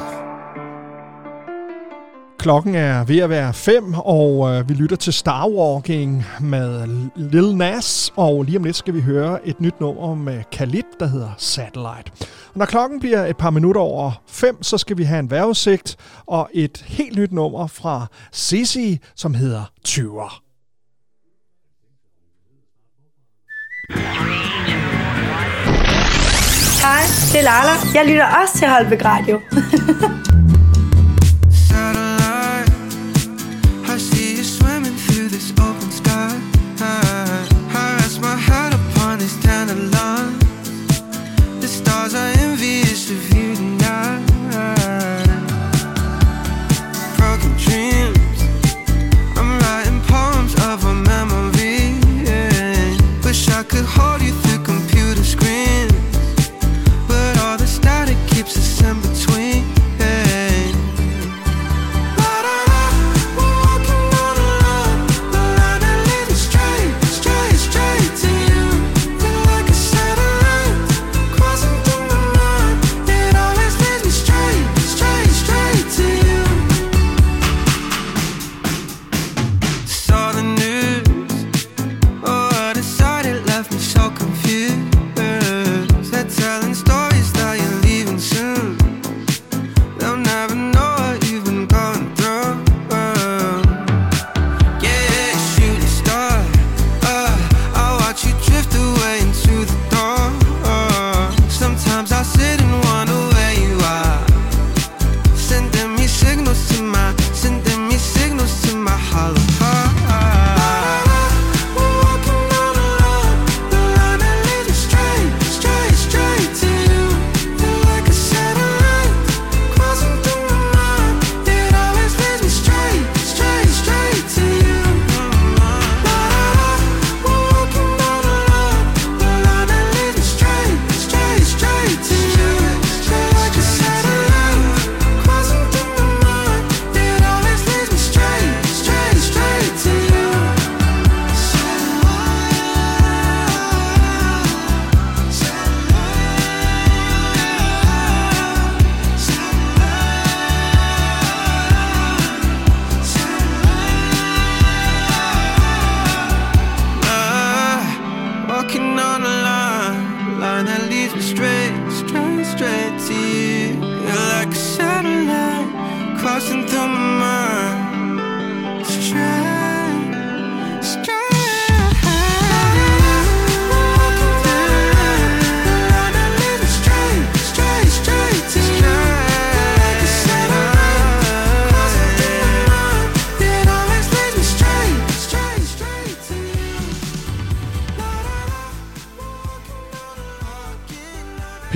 Klokken 2.39 2.75
er 2.75 3.03
ved 3.03 3.19
at 3.19 3.29
være 3.29 3.53
5, 3.53 3.93
og 3.93 4.49
øh, 4.49 4.69
vi 4.69 4.73
lytter 4.73 4.95
til 4.95 5.13
Star 5.13 5.47
Walking 5.47 6.25
med 6.41 6.87
Lil 7.15 7.55
Nas, 7.55 8.13
og 8.15 8.43
lige 8.43 8.57
om 8.57 8.63
lidt 8.63 8.75
skal 8.75 8.93
vi 8.93 9.01
høre 9.01 9.47
et 9.47 9.61
nyt 9.61 9.79
nummer 9.79 10.15
med 10.15 10.43
Khalid, 10.51 10.83
der 10.99 11.07
hedder 11.07 11.29
Satellite. 11.37 12.11
Og 12.53 12.55
når 12.55 12.65
klokken 12.65 12.99
bliver 12.99 13.25
et 13.25 13.37
par 13.37 13.49
minutter 13.49 13.81
over 13.81 14.11
5, 14.27 14.63
så 14.63 14.77
skal 14.77 14.97
vi 14.97 15.03
have 15.03 15.19
en 15.19 15.29
vejrudsigt 15.29 15.97
og 16.25 16.49
et 16.53 16.85
helt 16.87 17.17
nyt 17.17 17.31
nummer 17.31 17.67
fra 17.67 18.07
Sissy, 18.31 18.95
som 19.15 19.33
hedder 19.33 19.71
Tyver. 19.83 20.46
Hej, 23.89 23.95
det 27.31 27.39
er 27.39 27.43
Lala. 27.43 27.75
Jeg 27.93 28.05
lytter 28.07 28.25
også 28.25 28.57
til 28.57 28.67
Holbæk 28.67 29.05
Radio. 29.05 29.41
hold 53.85 54.21
you 54.21 54.26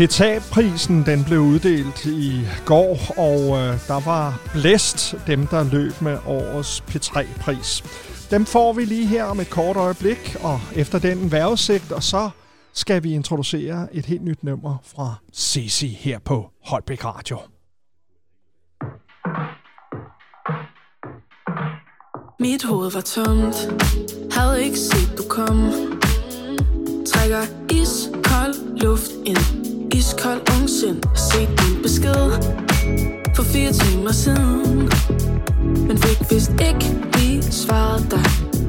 PTA-prisen 0.02 1.06
den 1.06 1.24
blev 1.24 1.39
uddelt 1.39 2.06
i 2.06 2.41
går, 2.66 2.97
og 3.18 3.39
øh, 3.39 3.88
der 3.88 4.06
var 4.06 4.39
blæst 4.54 5.16
dem, 5.28 5.47
der 5.47 5.64
løb 5.64 6.02
med 6.02 6.18
årets 6.26 6.84
P3-pris. 6.89 7.84
Dem 8.32 8.45
får 8.45 8.74
vi 8.74 8.86
lige 8.86 9.08
her 9.08 9.24
om 9.24 9.39
et 9.39 9.49
kort 9.49 9.78
øjeblik, 9.78 10.36
og 10.43 10.60
efter 10.76 10.99
den 10.99 11.32
vejrudsigt, 11.32 11.91
og 11.91 12.04
så 12.04 12.30
skal 12.74 13.04
vi 13.04 13.14
introducere 13.14 13.88
et 13.91 14.06
helt 14.06 14.24
nyt 14.24 14.43
nummer 14.43 14.78
fra 14.84 15.16
Sisi 15.34 15.88
her 15.88 16.20
på 16.20 16.49
Holbæk 16.66 17.06
Radio. 17.06 17.39
Mit 22.39 22.64
hoved 22.64 22.91
var 22.91 23.02
tomt 23.02 23.56
Havde 24.34 24.64
ikke 24.64 24.80
set 24.80 25.18
du 25.18 25.24
komme. 25.30 25.72
Trækker 27.06 27.41
iskold 27.72 28.78
luft 28.78 29.12
ind 29.26 29.71
Iskold 29.94 30.42
ungsind 30.60 31.04
Set 31.16 31.50
din 31.60 31.82
besked. 31.84 32.32
For 33.36 33.44
fire 33.44 33.72
timer 33.72 34.12
siden. 34.12 34.92
Men 35.88 35.98
fik 35.98 36.18
vist 36.32 36.52
ikke 36.52 36.96
lige 37.14 37.44
svaret 37.44 38.12
dig. 38.12 38.26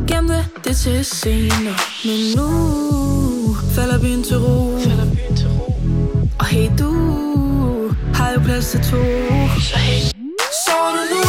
Gemte 0.09 0.45
det 0.64 0.77
til 0.77 1.05
senere. 1.05 1.75
Men 2.05 2.20
nu 2.37 3.55
falder 3.75 3.99
byen 4.01 4.23
til 4.23 4.37
ro. 4.39 4.79
Og 6.39 6.47
hey 6.47 6.70
du 6.79 6.93
Har 8.14 8.33
jo 8.33 8.41
plads 8.45 8.70
til 8.70 8.81
to. 8.81 9.03
Så 9.61 9.77
hey. 9.77 10.03
Sover 10.66 10.91
du 10.97 11.14
nu? 11.14 11.23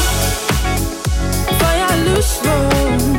For 1.60 1.72
jeg 1.80 1.88
er 1.92 2.18
lysvågen 2.18 3.13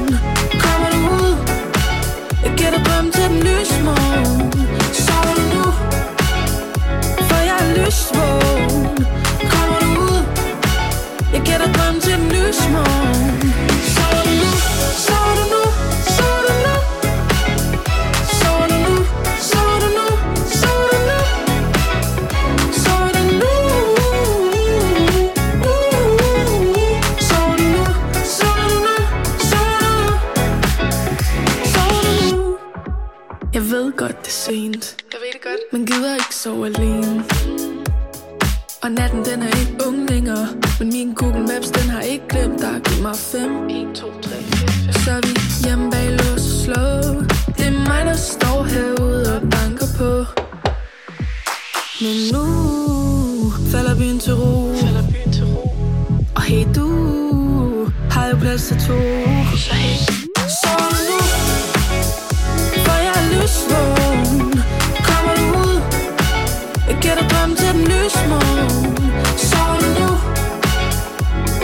Jeg 33.54 33.62
ved 33.62 33.92
godt 33.96 34.18
det 34.20 34.26
er 34.26 34.30
sent. 34.30 34.96
Jeg 35.12 35.20
ved 35.20 35.32
det 35.32 35.42
godt. 35.42 35.60
Men 35.72 35.86
gider 35.86 36.14
ikke 36.14 36.34
sove 36.34 36.66
alene. 36.66 37.24
Og 38.82 38.90
natten 38.90 39.24
den 39.24 39.42
er 39.42 39.60
ikke 39.60 39.76
ung 39.86 40.10
længere. 40.10 40.48
Men 40.78 40.88
min 40.88 41.14
Google 41.14 41.40
Maps 41.40 41.70
den 41.70 41.90
har 41.90 42.00
ikke 42.00 42.24
glemt 42.28 42.60
dig. 42.60 42.80
Giv 42.84 43.02
mig 43.02 43.16
5 43.16 43.68
1, 43.70 43.94
2, 43.94 44.20
3, 44.20 44.30
4, 44.30 44.92
5 44.92 44.92
Så 44.92 45.10
er 45.10 45.20
vi 45.26 45.34
hjemme 45.64 45.90
bag 45.90 46.10
lås 46.10 46.32
og 46.32 46.40
slå. 46.64 46.84
Det 47.56 47.66
er 47.66 47.88
mig 47.88 48.04
der 48.06 48.16
står 48.16 48.64
herude 48.64 49.36
og 49.36 49.40
banker 49.40 49.88
på. 49.98 50.10
Men 52.02 52.16
nu 52.34 52.44
falder 53.72 53.94
byen 54.00 54.18
til 54.18 54.34
ro. 54.34 54.74
Falder 54.74 55.04
byen 55.12 55.32
til 55.32 55.44
ro. 55.44 55.68
Og 56.36 56.42
hey 56.42 56.64
du 56.76 56.88
har 58.10 58.28
jo 58.30 58.36
plads 58.36 58.62
til 58.68 58.76
to. 58.76 58.98
Så 59.56 59.74
lysvogn 67.90 68.96
Så 69.36 69.56
er 69.56 69.78
du 69.80 69.88
nu. 70.00 70.10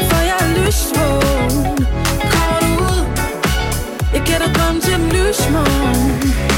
For 0.09 0.21
jeg 0.31 0.37
er 0.41 0.51
lysvogn 0.59 1.87
Kommer 2.33 2.59
du 2.61 2.71
ud? 2.85 3.01
Jeg 4.15 4.23
gætter 4.27 4.53
drøm 4.53 4.81
til 4.81 4.95
en 4.95 5.09
lysvogn 5.09 6.50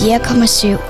4,7. 0.00 0.80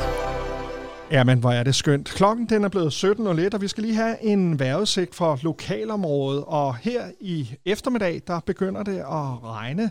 Jamen, 1.10 1.38
hvor 1.38 1.50
er 1.50 1.62
det 1.62 1.74
skønt. 1.74 2.08
Klokken 2.08 2.46
den 2.46 2.64
er 2.64 2.68
blevet 2.68 3.04
17.01, 3.04 3.54
og 3.54 3.60
vi 3.60 3.68
skal 3.68 3.82
lige 3.82 3.94
have 3.94 4.22
en 4.22 4.58
vejrudsigt 4.58 5.14
for 5.14 5.38
lokalområdet. 5.42 6.44
Og 6.46 6.76
her 6.76 7.04
i 7.20 7.54
eftermiddag, 7.64 8.22
der 8.26 8.40
begynder 8.40 8.82
det 8.82 8.98
at 8.98 9.44
regne, 9.44 9.90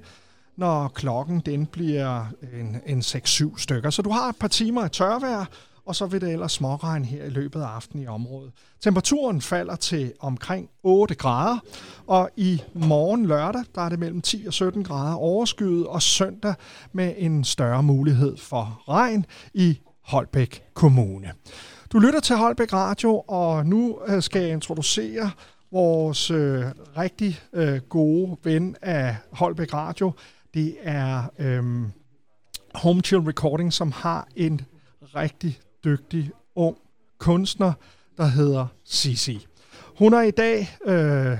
når 0.56 0.88
klokken 0.88 1.40
den 1.40 1.66
bliver 1.66 2.26
en, 2.60 2.78
en 2.86 3.00
6-7 3.00 3.62
stykker. 3.62 3.90
Så 3.90 4.02
du 4.02 4.10
har 4.10 4.30
et 4.30 4.36
par 4.36 4.48
timer 4.48 4.84
af 4.84 4.92
tørvejr, 4.92 5.46
og 5.86 5.96
så 5.96 6.06
vil 6.06 6.22
det 6.22 6.32
ellers 6.32 6.52
småregne 6.52 7.06
her 7.06 7.26
i 7.26 7.30
løbet 7.30 7.62
af 7.62 7.66
aftenen 7.66 8.04
i 8.04 8.08
området. 8.08 8.52
Temperaturen 8.82 9.42
falder 9.42 9.76
til 9.76 10.14
omkring 10.20 10.70
8 10.84 11.16
grader, 11.16 11.60
og 12.08 12.30
i 12.38 12.62
morgen 12.74 13.26
lørdag, 13.26 13.64
der 13.76 13.82
er 13.82 13.90
det 13.90 14.00
mellem 14.00 14.22
10 14.22 14.44
og 14.48 14.54
17 14.54 14.84
grader 14.84 15.16
overskyet, 15.16 15.88
og 15.88 16.02
søndag 16.02 16.54
med 16.92 17.14
en 17.18 17.44
større 17.44 17.84
mulighed 17.84 18.38
for 18.38 18.84
regn 18.90 19.26
i 19.54 19.80
Holbæk 20.02 20.64
Kommune. 20.74 21.32
Du 21.92 22.00
lytter 22.00 22.20
til 22.20 22.36
Holbæk 22.36 22.74
Radio, 22.74 23.20
og 23.28 23.66
nu 23.66 24.00
øh, 24.08 24.22
skal 24.22 24.42
jeg 24.42 24.52
introducere 24.52 25.32
vores 25.72 26.32
øh, 26.32 26.66
rigtig 26.98 27.40
øh, 27.54 27.78
gode 27.78 28.38
ven 28.44 28.76
af 28.82 29.16
Holbæk 29.32 29.74
Radio. 29.74 30.12
Det 30.54 30.76
er 30.82 31.24
øh, 31.40 31.64
Home 32.76 33.02
Chill 33.02 33.22
Recording, 33.22 33.74
som 33.74 33.92
har 33.92 34.28
en 34.36 34.62
rigtig 35.16 35.60
dygtig 35.84 36.32
ung 36.56 36.78
kunstner, 37.18 37.74
der 38.18 38.26
hedder 38.26 38.68
Sisi. 38.84 39.48
Hun 39.98 40.14
er 40.14 40.22
i 40.22 40.32
dag 40.32 40.78
øh, 40.86 41.38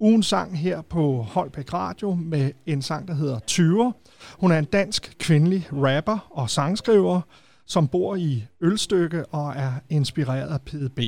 ugen 0.00 0.22
sang 0.22 0.58
her 0.58 0.82
på 0.82 1.22
Holbæk 1.22 1.72
Radio 1.72 2.14
med 2.14 2.52
en 2.66 2.82
sang, 2.82 3.08
der 3.08 3.14
hedder 3.14 3.38
20. 3.38 3.92
Hun 4.40 4.52
er 4.52 4.58
en 4.58 4.64
dansk 4.64 5.16
kvindelig 5.18 5.68
rapper 5.72 6.28
og 6.30 6.50
sangskriver, 6.50 7.20
som 7.66 7.88
bor 7.88 8.16
i 8.16 8.44
Ølstykke 8.60 9.26
og 9.26 9.52
er 9.56 9.72
inspireret 9.88 10.48
af 10.48 10.60
PDB. 10.60 11.00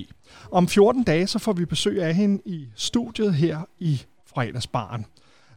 Om 0.50 0.68
14 0.68 1.02
dage 1.02 1.26
så 1.26 1.38
får 1.38 1.52
vi 1.52 1.64
besøg 1.64 2.02
af 2.02 2.14
hende 2.14 2.42
i 2.46 2.68
studiet 2.74 3.34
her 3.34 3.60
i 3.78 4.02
fredagsbaren. 4.26 5.06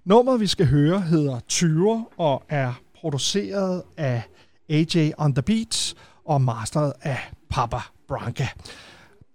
Nummeret, 0.06 0.40
vi 0.40 0.48
skal 0.48 0.68
høre, 0.68 1.02
hedder 1.02 1.40
20 1.48 2.06
og 2.18 2.44
er 2.50 2.74
produceret 3.02 3.84
af 3.98 4.24
AJ 4.70 5.12
on 5.18 5.34
the 5.34 5.42
Beats 5.42 5.96
og 6.28 6.42
masteret 6.42 6.94
af 7.02 7.18
Papa 7.50 7.80
Branca. 8.08 8.48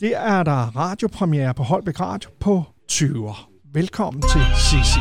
Det 0.00 0.16
er 0.16 0.42
der 0.42 0.76
radiopremiere 0.76 1.54
på 1.54 1.62
Holbæk 1.62 2.00
Radio 2.00 2.30
på 2.40 2.64
20. 2.88 3.34
Velkommen 3.72 4.22
til 4.22 4.40
Sisi. 4.56 5.00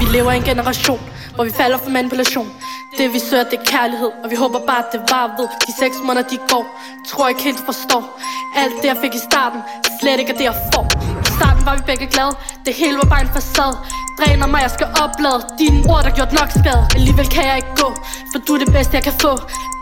Vi 0.00 0.18
lever 0.18 0.32
i 0.32 0.36
en 0.36 0.42
generation, 0.42 1.00
hvor 1.34 1.44
vi 1.44 1.50
falder 1.50 1.78
for 1.78 1.90
manipulation. 1.90 2.48
Det 2.98 3.12
vi 3.12 3.18
søger, 3.18 3.44
det 3.44 3.58
er 3.58 3.64
kærlighed, 3.64 4.10
og 4.24 4.30
vi 4.30 4.36
håber 4.36 4.58
bare, 4.66 4.78
at 4.78 4.92
det 4.92 5.00
var 5.00 5.26
ved. 5.38 5.48
De 5.66 5.72
seks 5.78 5.96
måneder, 6.04 6.28
de 6.28 6.38
går, 6.48 6.80
tror 7.08 7.24
jeg 7.26 7.30
ikke 7.30 7.42
helt 7.42 7.62
forstår. 7.64 8.20
Alt 8.56 8.74
det, 8.82 8.88
jeg 8.88 8.96
fik 9.02 9.14
i 9.14 9.22
starten, 9.30 9.60
slet 10.00 10.20
ikke 10.20 10.32
er 10.32 10.36
det, 10.36 10.44
jeg 10.44 10.56
får. 10.74 11.23
Starten 11.38 11.62
var 11.66 11.74
vi 11.78 11.82
begge 11.90 12.06
glade, 12.14 12.34
det 12.66 12.74
hele 12.80 12.96
var 13.02 13.08
bare 13.12 13.22
en 13.26 13.32
facade. 13.38 13.76
Dræner 14.18 14.46
mig, 14.46 14.60
jeg 14.66 14.70
skal 14.70 14.88
oplade. 15.04 15.40
Dine 15.58 15.78
ord, 15.92 16.02
der 16.06 16.10
gjort 16.18 16.32
nok 16.40 16.50
skade. 16.60 16.82
Alligevel 16.96 17.28
kan 17.34 17.44
jeg 17.50 17.56
ikke 17.62 17.74
gå, 17.82 17.88
for 18.30 18.38
du 18.46 18.50
er 18.56 18.60
det 18.64 18.70
bedste, 18.76 18.92
jeg 18.98 19.04
kan 19.10 19.16
få. 19.26 19.32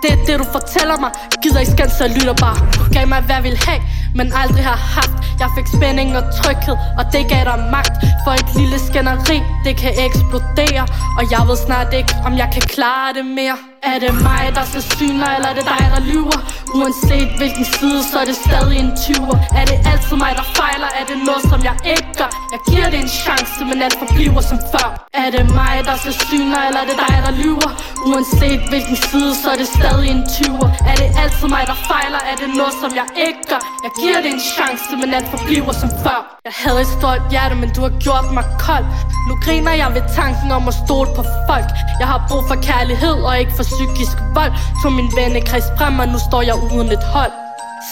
Det 0.02 0.08
er 0.14 0.18
det, 0.26 0.34
du 0.42 0.46
fortæller 0.56 0.96
mig. 1.04 1.10
Gider 1.42 1.60
ikke 1.60 1.72
skænde, 1.72 1.92
så 1.98 2.04
jeg 2.06 2.12
lytter 2.18 2.36
bare. 2.46 2.58
Du 2.74 2.80
gav 2.96 3.04
mig, 3.12 3.20
hvad 3.26 3.36
jeg 3.38 3.44
ville 3.48 3.60
have, 3.68 3.80
men 4.14 4.32
aldrig 4.42 4.64
har 4.64 4.80
haft 4.96 5.16
Jeg 5.40 5.48
fik 5.56 5.66
spænding 5.76 6.16
og 6.18 6.24
tryghed, 6.38 6.76
og 6.98 7.04
det 7.12 7.22
gav 7.32 7.44
dig 7.50 7.58
magt 7.76 7.94
For 8.24 8.32
et 8.42 8.50
lille 8.60 8.78
skænderi, 8.78 9.38
det 9.64 9.74
kan 9.76 9.92
eksplodere 10.06 10.84
Og 11.18 11.24
jeg 11.32 11.42
ved 11.48 11.56
snart 11.66 11.90
ikke, 12.00 12.12
om 12.26 12.32
jeg 12.42 12.48
kan 12.54 12.62
klare 12.62 13.14
det 13.14 13.26
mere 13.26 13.56
er 13.90 13.98
det 14.04 14.14
mig, 14.28 14.44
der 14.58 14.64
skal 14.70 14.82
syne 14.82 15.26
eller 15.36 15.48
er 15.52 15.56
det 15.58 15.66
dig, 15.74 15.84
der 15.94 16.00
lyver? 16.12 16.38
Uanset 16.78 17.30
hvilken 17.40 17.64
side, 17.76 18.00
så 18.10 18.16
er 18.22 18.26
det 18.30 18.36
stadig 18.46 18.76
en 18.84 18.92
tyver 19.04 19.36
Er 19.60 19.64
det 19.70 19.78
altid 19.90 20.16
mig, 20.24 20.32
der 20.40 20.46
fejler? 20.58 20.88
Er 21.00 21.04
det 21.10 21.18
noget, 21.28 21.42
som 21.50 21.60
jeg 21.68 21.76
ikke 21.94 22.10
gør? 22.20 22.30
Jeg 22.54 22.60
giver 22.68 22.88
det 22.92 22.98
en 23.04 23.12
chance, 23.22 23.60
men 23.70 23.76
alt 23.86 23.98
forbliver 24.02 24.42
som 24.50 24.58
før 24.72 24.88
Er 25.22 25.28
det 25.34 25.44
mig, 25.60 25.74
der 25.88 25.96
skal 26.02 26.14
syne 26.26 26.56
eller 26.66 26.80
er 26.84 26.88
det 26.90 26.98
dig, 27.06 27.16
der 27.26 27.32
lyver? 27.42 27.70
Uanset 28.08 28.60
hvilken 28.72 28.96
side, 29.08 29.30
så 29.42 29.46
er 29.54 29.58
det 29.62 29.68
stadig 29.78 30.08
en 30.16 30.22
tyver 30.36 30.68
Er 30.90 30.96
det 31.00 31.08
altid 31.22 31.46
mig, 31.54 31.64
der 31.72 31.78
fejler? 31.90 32.20
Er 32.30 32.36
det 32.42 32.48
noget, 32.60 32.74
som 32.82 32.90
jeg 33.00 33.06
ikke 33.26 33.42
gør? 33.50 33.60
Jeg 33.84 33.92
giver 34.02 34.20
det 34.24 34.30
en 34.36 34.44
chance, 34.56 34.90
men 35.00 35.08
alt 35.16 35.28
forbliver 35.34 35.72
som 35.82 35.90
før. 36.04 36.18
Jeg 36.48 36.54
havde 36.62 36.80
et 36.86 36.90
stolt 36.98 37.24
hjerte, 37.32 37.54
men 37.62 37.68
du 37.76 37.80
har 37.86 37.94
gjort 38.06 38.26
mig 38.36 38.46
kold. 38.66 38.86
Nu 39.28 39.34
griner 39.44 39.72
jeg 39.82 39.88
ved 39.96 40.04
tanken 40.20 40.48
om 40.58 40.62
at 40.70 40.76
stole 40.84 41.10
på 41.18 41.22
folk. 41.48 41.68
Jeg 42.00 42.08
har 42.12 42.20
brug 42.28 42.42
for 42.50 42.58
kærlighed 42.70 43.16
og 43.28 43.32
ikke 43.40 43.54
for 43.58 43.66
psykisk 43.72 44.16
vold. 44.38 44.52
Så 44.82 44.86
min 44.98 45.08
vennekreds 45.18 45.68
frem, 45.78 45.94
og 46.02 46.08
nu 46.14 46.18
står 46.28 46.42
jeg 46.50 46.56
uden 46.74 46.88
et 46.98 47.04
hold. 47.16 47.34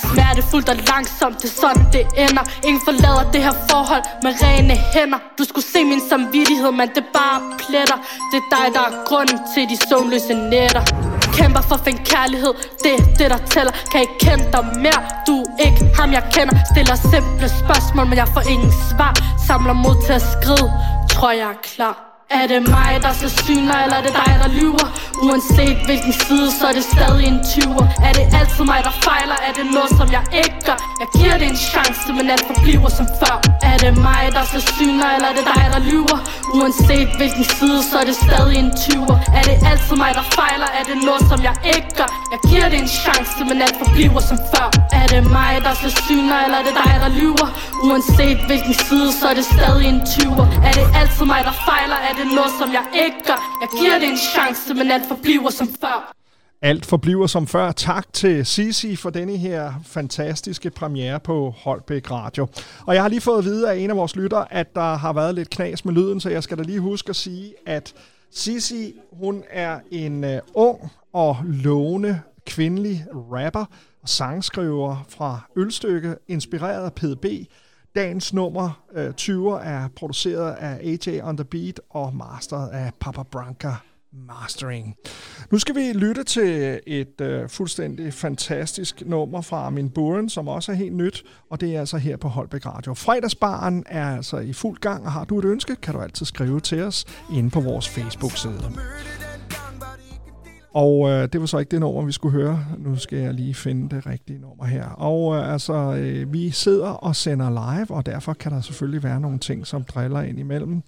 Smertefuldt 0.02 0.68
og 0.68 0.76
langsomt, 0.90 1.36
det 1.42 1.48
er 1.52 1.56
sådan 1.62 1.84
det 1.92 2.04
ender. 2.24 2.44
Ingen 2.66 2.82
forlader 2.88 3.24
det 3.32 3.42
her 3.46 3.56
forhold 3.70 4.04
med 4.24 4.32
rene 4.42 4.74
hænder. 4.92 5.20
Du 5.38 5.44
skulle 5.44 5.66
se 5.74 5.80
min 5.84 6.02
samvittighed, 6.10 6.72
men 6.80 6.88
det 6.96 7.04
bare 7.18 7.38
pletter. 7.62 7.98
Det 8.30 8.38
er 8.42 8.46
dig, 8.56 8.66
der 8.76 8.82
er 8.88 8.92
grunden 9.08 9.38
til 9.54 9.62
de 9.70 9.76
søvnløse 9.88 10.34
nætter. 10.52 11.09
Kæmper 11.38 11.60
for 11.60 11.74
at 11.74 11.84
kærlighed, 12.14 12.52
det 12.84 12.92
er 12.98 13.04
det, 13.18 13.30
der 13.30 13.40
tæller. 13.52 13.72
Kan 13.92 14.00
ikke 14.00 14.18
kende 14.20 14.44
dig 14.52 14.64
mere, 14.84 15.00
du 15.26 15.36
er 15.58 15.64
ikke 15.66 15.82
ham, 15.98 16.12
jeg 16.12 16.24
kender. 16.32 16.54
Stiller 16.72 16.96
simple 17.14 17.48
spørgsmål, 17.62 18.06
men 18.06 18.18
jeg 18.18 18.28
får 18.28 18.44
ingen 18.50 18.72
svar. 18.90 19.12
Samler 19.46 19.72
mod 19.72 19.96
til 20.06 20.12
at 20.12 20.22
skride, 20.22 20.66
tror 21.10 21.30
jeg 21.30 21.48
er 21.50 21.60
klar 21.62 22.09
er 22.30 22.46
det 22.46 22.62
mig, 22.68 22.92
der 23.02 23.12
skal 23.12 23.30
syne, 23.30 23.72
eller 23.84 23.96
er 24.00 24.04
det 24.06 24.14
dig, 24.22 24.32
der 24.42 24.48
lyver? 24.60 24.86
Uanset 25.26 25.78
hvilken 25.88 26.12
side, 26.12 26.48
så 26.58 26.64
er 26.70 26.74
det 26.78 26.84
stadig 26.94 27.26
en 27.32 27.40
tyver 27.52 27.84
Er 28.08 28.12
det 28.18 28.26
altid 28.38 28.64
mig, 28.72 28.80
der 28.88 28.94
fejler? 29.06 29.36
Er 29.48 29.52
det 29.58 29.66
noget, 29.76 29.90
som 29.98 30.08
jeg 30.16 30.24
ikke 30.42 30.58
gør? 30.66 30.78
Jeg 31.02 31.08
giver 31.16 31.36
det 31.40 31.46
en 31.52 31.60
chance, 31.70 32.06
men 32.18 32.24
alt 32.34 32.44
forbliver 32.50 32.88
som 32.98 33.06
før 33.20 33.36
Er 33.70 33.76
det 33.84 33.92
mig, 34.08 34.22
der 34.36 34.44
skal 34.50 34.62
syne, 34.74 35.04
eller 35.14 35.28
er 35.32 35.36
det 35.38 35.46
dig, 35.54 35.64
der 35.74 35.80
lyver? 35.90 36.18
Uanset 36.58 37.08
hvilken 37.20 37.44
side, 37.56 37.80
så 37.90 37.94
er 38.02 38.06
det 38.10 38.16
stadig 38.26 38.56
en 38.64 38.72
tyver 38.84 39.16
Er 39.38 39.42
det 39.48 39.56
altid 39.70 39.96
mig, 40.02 40.12
der 40.18 40.26
fejler? 40.38 40.68
Er 40.78 40.84
det 40.90 40.96
noget, 41.08 41.22
som 41.30 41.38
jeg 41.48 41.56
ikke 41.74 41.90
gør? 41.98 42.10
Jeg 42.32 42.40
giver 42.50 42.68
det 42.72 42.78
en 42.84 42.90
chance, 43.02 43.38
men 43.48 43.56
alt 43.66 43.76
forbliver 43.82 44.20
som 44.30 44.38
før 44.52 44.68
Er 45.00 45.06
det 45.12 45.22
mig, 45.38 45.52
der 45.66 45.74
skal 45.80 45.92
syne, 46.04 46.34
eller 46.44 46.58
er 46.60 46.64
det 46.68 46.74
dig, 46.84 46.94
der 47.04 47.10
lyver? 47.20 47.48
Uanset 47.86 48.38
hvilken 48.48 48.74
side, 48.86 49.08
så 49.18 49.24
er 49.30 49.34
det 49.40 49.46
stadig 49.54 49.86
en 49.92 50.00
tyver 50.12 50.46
Er 50.68 50.72
det 50.78 50.86
altid 51.00 51.24
mig, 51.32 51.40
der 51.48 51.54
fejler? 51.68 51.98
Er 52.08 52.14
det 52.18 52.19
det 52.24 52.34
noget, 52.34 52.52
som 52.60 52.68
jeg 52.72 52.84
ikke 53.04 53.20
gør? 53.26 53.40
Jeg 53.62 53.68
giver 53.78 53.98
det 53.98 54.08
en 54.08 54.20
chance, 54.34 54.74
men 54.74 54.90
alt 54.90 55.06
forbliver 55.08 55.50
som 55.50 55.68
før 55.80 56.12
alt 56.62 56.86
forbliver 56.86 57.26
som 57.26 57.46
før. 57.46 57.72
Tak 57.72 58.12
til 58.12 58.46
Sisi 58.46 58.96
for 58.96 59.10
denne 59.10 59.36
her 59.36 59.72
fantastiske 59.84 60.70
premiere 60.70 61.20
på 61.20 61.54
Holbæk 61.58 62.10
Radio. 62.10 62.46
Og 62.86 62.94
jeg 62.94 63.02
har 63.02 63.08
lige 63.08 63.20
fået 63.20 63.38
at 63.38 63.44
vide 63.44 63.70
af 63.70 63.76
en 63.76 63.90
af 63.90 63.96
vores 63.96 64.16
lytter, 64.16 64.44
at 64.50 64.74
der 64.74 64.94
har 64.96 65.12
været 65.12 65.34
lidt 65.34 65.50
knas 65.50 65.84
med 65.84 65.94
lyden, 65.94 66.20
så 66.20 66.30
jeg 66.30 66.42
skal 66.42 66.58
da 66.58 66.62
lige 66.62 66.80
huske 66.80 67.10
at 67.10 67.16
sige, 67.16 67.54
at 67.66 67.94
Sisi, 68.30 68.94
hun 69.12 69.44
er 69.50 69.80
en 69.90 70.24
øh, 70.24 70.40
ung 70.54 70.92
og 71.12 71.36
lovende 71.44 72.20
kvindelig 72.46 73.04
rapper 73.12 73.64
og 74.02 74.08
sangskriver 74.08 75.06
fra 75.08 75.40
Ølstykke, 75.56 76.14
inspireret 76.28 76.84
af 76.84 76.92
PDB. 76.92 77.24
Dagens 77.94 78.34
nummer 78.34 78.82
øh, 78.94 79.14
20 79.14 79.60
er 79.60 79.88
produceret 79.96 80.52
af 80.52 80.78
AJ 80.82 81.20
on 81.22 81.36
the 81.36 81.44
Beat 81.44 81.80
og 81.90 82.14
masteret 82.14 82.68
af 82.68 82.92
Papa 83.00 83.22
Branca 83.22 83.74
Mastering. 84.12 84.96
Nu 85.50 85.58
skal 85.58 85.74
vi 85.74 85.92
lytte 85.92 86.24
til 86.24 86.80
et 86.86 87.20
øh, 87.20 87.48
fuldstændig 87.48 88.14
fantastisk 88.14 89.02
nummer 89.06 89.40
fra 89.40 89.70
min 89.70 89.90
Buren, 89.90 90.28
som 90.28 90.48
også 90.48 90.72
er 90.72 90.76
helt 90.76 90.94
nyt, 90.94 91.24
og 91.50 91.60
det 91.60 91.76
er 91.76 91.80
altså 91.80 91.98
her 91.98 92.16
på 92.16 92.28
Holbæk 92.28 92.66
Radio. 92.66 92.94
Fredagsbaren 92.94 93.84
er 93.86 94.16
altså 94.16 94.38
i 94.38 94.52
fuld 94.52 94.78
gang, 94.78 95.04
og 95.04 95.12
har 95.12 95.24
du 95.24 95.38
et 95.38 95.44
ønske, 95.44 95.76
kan 95.76 95.94
du 95.94 96.00
altid 96.00 96.26
skrive 96.26 96.60
til 96.60 96.82
os 96.82 97.04
inde 97.32 97.50
på 97.50 97.60
vores 97.60 97.88
Facebook-side. 97.88 98.72
Og 100.72 101.10
øh, 101.10 101.28
det 101.32 101.40
var 101.40 101.46
så 101.46 101.58
ikke 101.58 101.70
det 101.70 101.80
nummer, 101.80 102.02
vi 102.02 102.12
skulle 102.12 102.32
høre. 102.32 102.64
Nu 102.78 102.96
skal 102.96 103.18
jeg 103.18 103.34
lige 103.34 103.54
finde 103.54 103.96
det 103.96 104.06
rigtige 104.06 104.38
nummer 104.38 104.64
her. 104.64 104.84
Og 104.84 105.36
øh, 105.36 105.52
altså, 105.52 105.72
øh, 105.72 106.32
vi 106.32 106.50
sidder 106.50 106.88
og 106.88 107.16
sender 107.16 107.50
live, 107.50 107.90
og 107.90 108.06
derfor 108.06 108.32
kan 108.32 108.52
der 108.52 108.60
selvfølgelig 108.60 109.02
være 109.02 109.20
nogle 109.20 109.38
ting, 109.38 109.66
som 109.66 109.84
driller 109.84 110.20
ind 110.20 110.38
imellem. 110.38 110.82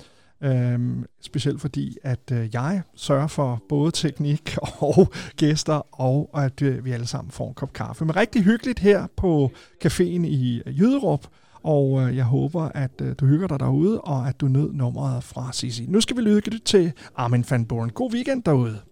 Øhm, 0.44 1.04
specielt 1.20 1.60
fordi, 1.60 1.96
at 2.02 2.32
øh, 2.32 2.48
jeg 2.52 2.82
sørger 2.94 3.26
for 3.26 3.62
både 3.68 3.90
teknik 3.90 4.56
og 4.80 5.12
gæster, 5.36 6.00
og 6.00 6.30
at 6.34 6.62
øh, 6.62 6.84
vi 6.84 6.90
alle 6.92 7.06
sammen 7.06 7.30
får 7.30 7.48
en 7.48 7.54
kop 7.54 7.72
kaffe. 7.72 8.04
Men 8.04 8.16
rigtig 8.16 8.42
hyggeligt 8.42 8.78
her 8.78 9.06
på 9.16 9.50
caféen 9.84 10.26
i 10.26 10.62
øh, 10.66 10.80
Jyderup, 10.80 11.26
og 11.62 12.02
øh, 12.02 12.16
jeg 12.16 12.24
håber, 12.24 12.62
at 12.62 13.00
øh, 13.02 13.14
du 13.20 13.26
hygger 13.26 13.46
dig 13.46 13.60
derude, 13.60 14.00
og 14.00 14.28
at 14.28 14.40
du 14.40 14.46
nød 14.46 14.72
nummeret 14.72 15.24
fra 15.24 15.52
Sisi. 15.52 15.86
Nu 15.88 16.00
skal 16.00 16.16
vi 16.16 16.22
lytte 16.22 16.58
til 16.58 16.92
Armin 17.16 17.44
van 17.50 17.64
Buren. 17.64 17.90
God 17.90 18.14
weekend 18.14 18.42
derude. 18.42 18.91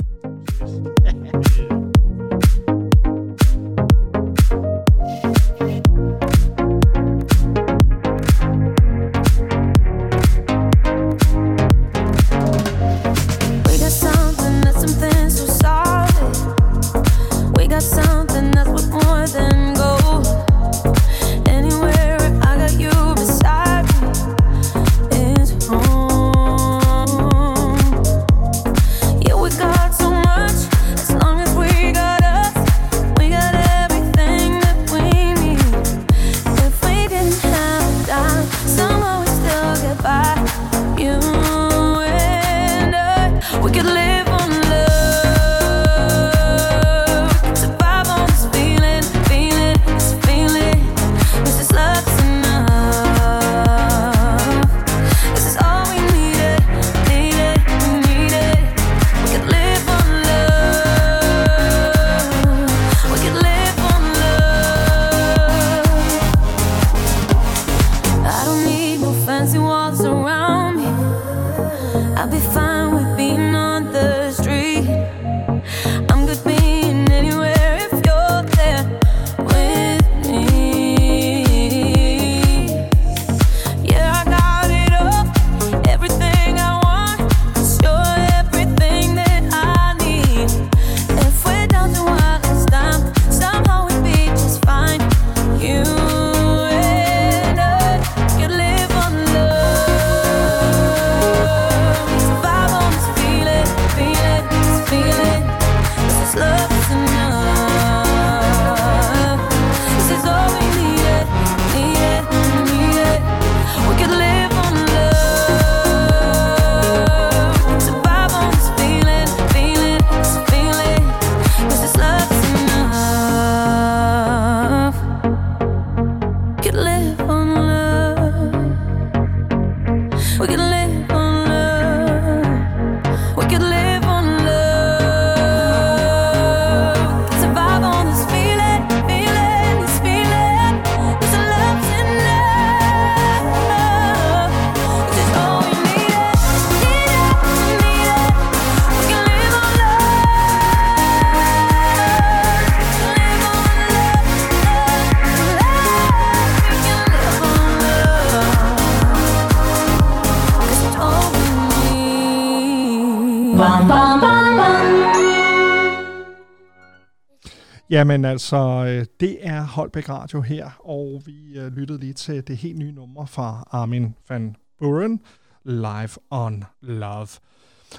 Jamen 168.01 168.25
altså, 168.25 168.57
øh, 168.87 169.05
det 169.19 169.37
er 169.41 169.61
Holbæk 169.61 170.09
Radio 170.09 170.41
her, 170.41 170.69
og 170.79 171.21
vi 171.25 171.59
øh, 171.59 171.67
lyttede 171.67 171.99
lige 171.99 172.13
til 172.13 172.47
det 172.47 172.57
helt 172.57 172.77
nye 172.77 172.91
nummer 172.91 173.25
fra 173.25 173.67
Armin 173.71 174.15
van 174.29 174.55
Buren, 174.79 175.19
Live 175.65 176.09
on 176.29 176.63
Love. 176.81 177.27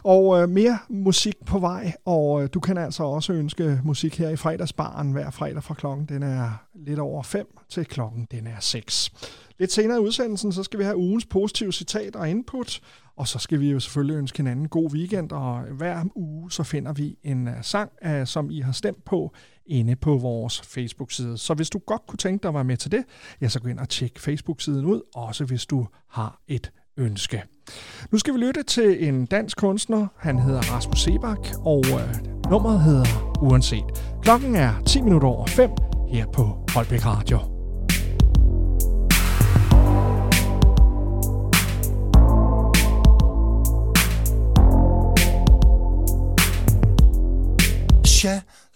Og 0.05 0.43
øh, 0.43 0.49
mere 0.49 0.79
musik 0.89 1.45
på 1.47 1.59
vej, 1.59 1.93
og 2.05 2.43
øh, 2.43 2.49
du 2.55 2.61
kan 2.61 2.79
altså 2.79 3.03
også 3.05 3.33
ønske 3.33 3.81
musik 3.85 4.19
her 4.19 4.29
i 4.29 4.37
fredagsbaren 4.37 5.13
hver 5.13 5.31
fredag 5.31 5.63
fra 5.63 5.75
klokken. 5.75 6.07
Den 6.07 6.23
er 6.23 6.65
lidt 6.75 6.99
over 6.99 7.23
5 7.23 7.59
til 7.69 7.85
klokken 7.85 8.29
den 8.31 8.47
er 8.47 8.61
6. 8.61 9.13
Lidt 9.59 9.73
senere 9.73 9.97
i 9.97 10.01
udsendelsen, 10.01 10.53
så 10.53 10.63
skal 10.63 10.79
vi 10.79 10.85
have 10.85 10.97
ugens 10.97 11.27
positive 11.27 11.73
citat 11.73 12.17
og 12.17 12.31
input, 12.31 12.81
og 13.17 13.29
så 13.29 13.39
skal 13.39 13.61
vi 13.61 13.71
jo 13.71 13.81
selvfølgelig 13.81 14.17
ønske 14.17 14.39
hinanden 14.39 14.69
god 14.69 14.93
weekend, 14.93 15.33
og 15.33 15.61
hver 15.61 16.05
uge 16.15 16.51
så 16.51 16.63
finder 16.63 16.93
vi 16.93 17.17
en 17.23 17.49
uh, 17.49 17.55
sang, 17.63 17.91
uh, 18.07 18.25
som 18.25 18.51
I 18.51 18.61
har 18.61 18.73
stemt 18.73 19.05
på 19.05 19.35
inde 19.67 19.97
på 19.97 20.17
vores 20.17 20.61
Facebook-side. 20.61 21.39
Så 21.39 21.55
hvis 21.55 21.71
du 21.71 21.79
godt 21.79 22.07
kunne 22.07 22.17
tænke 22.17 22.43
dig 22.43 22.49
at 22.49 22.55
være 22.55 22.65
med 22.65 22.77
til 22.77 22.93
det, 22.93 23.05
ja, 23.41 23.49
så 23.49 23.61
gå 23.61 23.69
ind 23.69 23.79
og 23.79 23.89
tjek 23.89 24.19
Facebook-siden 24.19 24.85
ud, 24.85 25.01
også 25.15 25.45
hvis 25.45 25.67
du 25.67 25.87
har 26.09 26.41
et 26.49 26.73
ønske. 26.97 27.43
Nu 28.11 28.19
skal 28.19 28.35
vi 28.35 28.39
lytte 28.39 28.63
til 28.63 29.09
en 29.09 29.27
dansk 29.27 29.57
kunstner. 29.57 30.07
Han 30.19 30.39
hedder 30.39 30.61
Rasmus 30.61 31.03
Sebak, 31.03 31.39
og 31.65 31.85
øh, 31.87 32.51
nummeret 32.51 32.81
hedder 32.81 33.39
Uanset. 33.43 33.85
Klokken 34.23 34.57
er 34.57 34.83
10 34.87 35.01
minutter 35.01 35.29
over 35.29 35.47
5 35.47 35.71
her 36.09 36.27
på 36.27 36.67
Holbæk 36.75 37.07
Radio. 37.07 37.53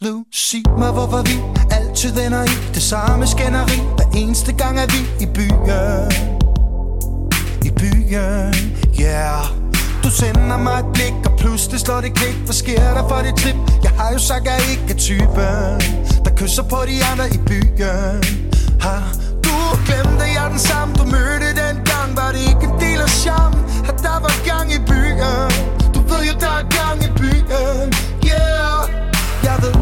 Jalousi 0.03 0.63
mig, 0.79 0.93
hvorfor 0.93 1.23
vi 1.23 1.37
altid 1.71 2.17
ender 2.27 2.45
i 2.45 2.57
det 2.75 2.83
samme 2.83 3.27
skænderi. 3.27 3.79
Hver 3.97 4.09
eneste 4.15 4.53
gang 4.53 4.79
er 4.79 4.87
vi 4.95 5.01
i 5.25 5.27
byen. 5.35 6.13
I 7.69 7.71
byen, 7.81 8.55
yeah. 9.01 9.45
Du 10.05 10.11
sender 10.11 10.57
mig 10.57 10.79
et 10.79 10.87
blik, 10.95 11.15
og 11.27 11.39
pludselig 11.39 11.81
slår 11.81 12.01
det 12.01 12.15
klik 12.15 12.37
Hvad 12.45 12.55
sker 12.55 12.95
der 12.97 13.09
for 13.09 13.21
dit 13.27 13.37
trip? 13.43 13.57
Jeg 13.83 13.91
har 13.91 14.13
jo 14.13 14.19
sagt, 14.19 14.45
jeg 14.45 14.59
ikke 14.71 14.95
er 14.95 14.99
typen 14.99 15.77
Der 16.25 16.33
kysser 16.37 16.63
på 16.63 16.79
de 16.89 16.97
andre 17.11 17.27
i 17.37 17.39
byen. 17.49 18.25
Har 18.81 19.05
du 19.45 19.57
glemt, 19.87 20.23
at 20.23 20.29
jeg 20.35 20.45
er 20.45 20.49
den 20.49 20.59
samme. 20.59 20.95
Du 20.95 21.05
mødte 21.05 21.49
den 21.63 21.77
gang, 21.91 22.09
var 22.17 22.31
det 22.35 22.43
ikke 22.51 22.65
en 22.71 22.77
del 22.81 23.01
af 23.07 23.11
charmen 23.23 23.61
At 23.91 23.97
der 24.07 24.19
var 24.25 24.35
gang 24.51 24.69
i 24.79 24.81
byen. 24.91 25.51
Du 25.95 26.01
ved 26.11 26.23
jo, 26.29 26.35
der 26.45 26.53
er 26.61 26.67
gang 26.79 26.99
i 27.09 27.11
byen 27.21 28.06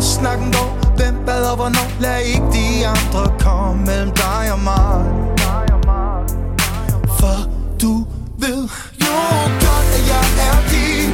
snakken 0.04 0.52
går. 0.52 0.70
Hvem 0.96 1.14
bad 1.26 1.44
og 1.50 1.56
hvornår? 1.56 1.88
Lad 2.00 2.20
ikke 2.20 2.48
de 2.52 2.86
andre 2.86 3.22
komme 3.38 3.86
mellem 3.86 4.10
dig 4.10 4.52
og 4.52 4.60
mig. 4.70 5.04
For 7.18 7.36
du 7.82 7.92
ved 8.38 8.62
jo 9.04 9.16
godt, 9.64 9.88
at 9.96 10.04
jeg 10.12 10.26
er 10.48 10.58
din 10.70 11.10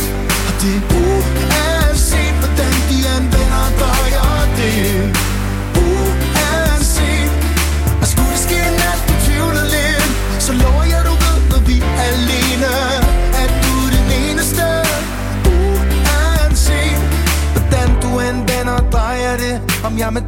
Og 0.48 0.54
det 0.62 0.89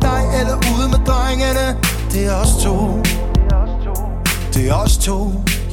dig 0.09 0.23
eller 0.41 0.57
ude 0.73 0.89
med 0.89 1.01
drengene. 1.07 1.67
Det 2.13 2.27
er 2.27 2.35
os 2.35 2.53
to. 2.65 3.03
Det 4.55 4.69
er 4.69 4.75
os 4.75 4.97
to, 4.99 5.19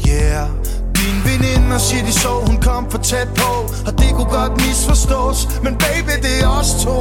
yeah. 0.09 0.47
Din 0.95 1.17
veninde 1.25 1.79
siger 1.79 2.05
de 2.05 2.13
så, 2.13 2.29
hun 2.47 2.57
kom 2.61 2.91
for 2.91 2.97
tæt 2.97 3.27
på 3.35 3.51
Og 3.87 3.99
det 3.99 4.09
kunne 4.15 4.31
godt 4.39 4.51
misforstås. 4.67 5.47
Men 5.63 5.75
baby, 5.75 6.13
det 6.21 6.43
er 6.43 6.49
os 6.59 6.71
to. 6.83 6.97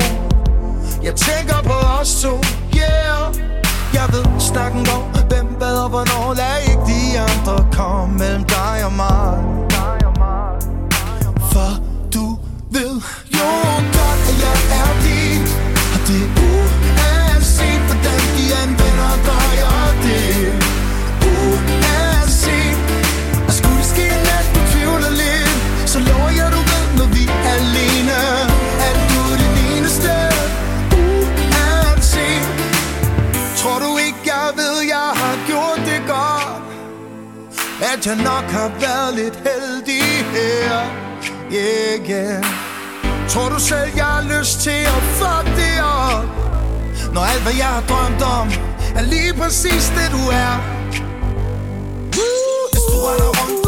Jeg 1.02 1.14
tænker 1.14 1.62
på 1.64 1.76
os 2.00 2.22
to, 2.22 2.34
yeah. 2.76 3.18
Jeg 3.94 4.06
ved, 4.12 4.40
snakken 4.40 4.84
går. 4.84 5.02
Hvem 5.28 5.46
hvad 5.46 5.76
og 5.84 5.88
hvornår? 5.88 6.34
Lad 6.34 6.56
ikke 6.70 6.82
de 6.92 7.20
andre 7.20 7.66
komme 7.72 8.18
mellem 8.18 8.44
dig 8.44 8.84
og 8.84 8.92
mig. 8.92 9.38
For 11.52 11.70
du 12.14 12.38
ved 12.70 13.02
jo 13.36 13.77
At 37.98 38.06
jeg 38.06 38.16
nok 38.16 38.46
har 38.58 38.70
været 38.80 39.14
lidt 39.14 39.36
heldig 39.48 40.02
her 40.36 40.72
Yeah, 41.52 42.10
yeah 42.10 42.44
Tror 43.28 43.48
du 43.48 43.60
selv, 43.60 43.90
jeg 43.96 44.04
har 44.04 44.38
lyst 44.38 44.60
til 44.60 44.80
at 44.96 45.02
fuck 45.18 45.46
det 45.60 45.76
op? 45.82 46.24
Når 47.14 47.20
alt, 47.20 47.42
hvad 47.42 47.52
jeg 47.64 47.66
har 47.66 47.84
drømt 47.90 48.22
om 48.22 48.46
Er 48.98 49.02
lige 49.02 49.34
præcis 49.34 49.84
det, 49.96 50.08
du 50.16 50.22
er. 50.46 50.54
Woo! 52.16 52.62
Hvis 52.72 52.84
du 52.90 52.96
render 53.08 53.30
rundt 53.38 53.66
og 53.66 53.67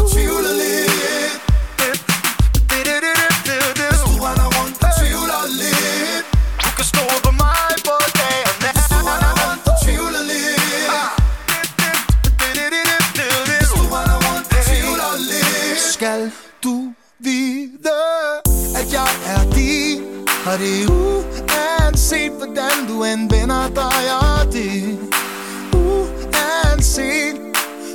det 20.61 20.89
uanset, 20.89 22.31
hvordan 22.37 22.75
du 22.87 23.03
end 23.03 23.29
vender 23.35 23.67
dig 23.67 24.03
Og 24.21 24.53
det. 24.53 24.99
Uanset 25.73 27.35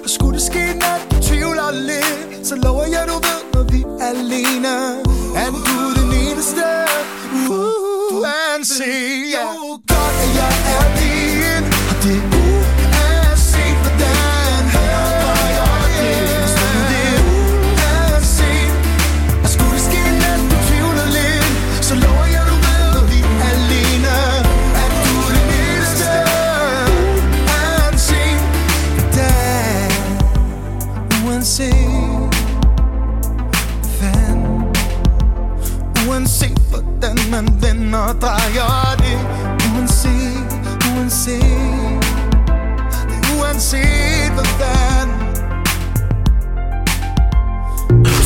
Og 0.05 0.11
skulle 0.11 0.33
det 0.39 0.43
ske, 0.47 0.65
at 0.93 1.01
du 1.11 1.17
tvivler 1.23 1.71
lidt? 1.71 2.47
Så 2.47 2.55
lover 2.57 2.85
jeg, 2.85 3.05
du 3.09 3.13
ved, 3.13 3.41
når 3.55 3.63
vi 3.73 3.85
er 4.01 4.09
alene. 4.09 4.75
At 5.37 5.53
du 5.67 5.77
er 5.87 5.95
den 6.01 6.13
eneste? 6.29 6.65
Uanset, 8.13 9.31
ja. 9.35 9.47
Godt, 9.93 10.17
at 10.25 10.31
jeg 10.41 10.55
er 10.77 10.85
din. 10.99 11.65
Og 11.91 11.97
det 12.03 12.36
og 37.97 38.15
drejer 38.21 38.97
det 38.99 39.19
Uanset, 39.69 40.49
uanset 40.93 41.43
Det 43.09 43.17
er 43.23 43.41
uanset 43.41 44.31
hvordan 44.37 45.07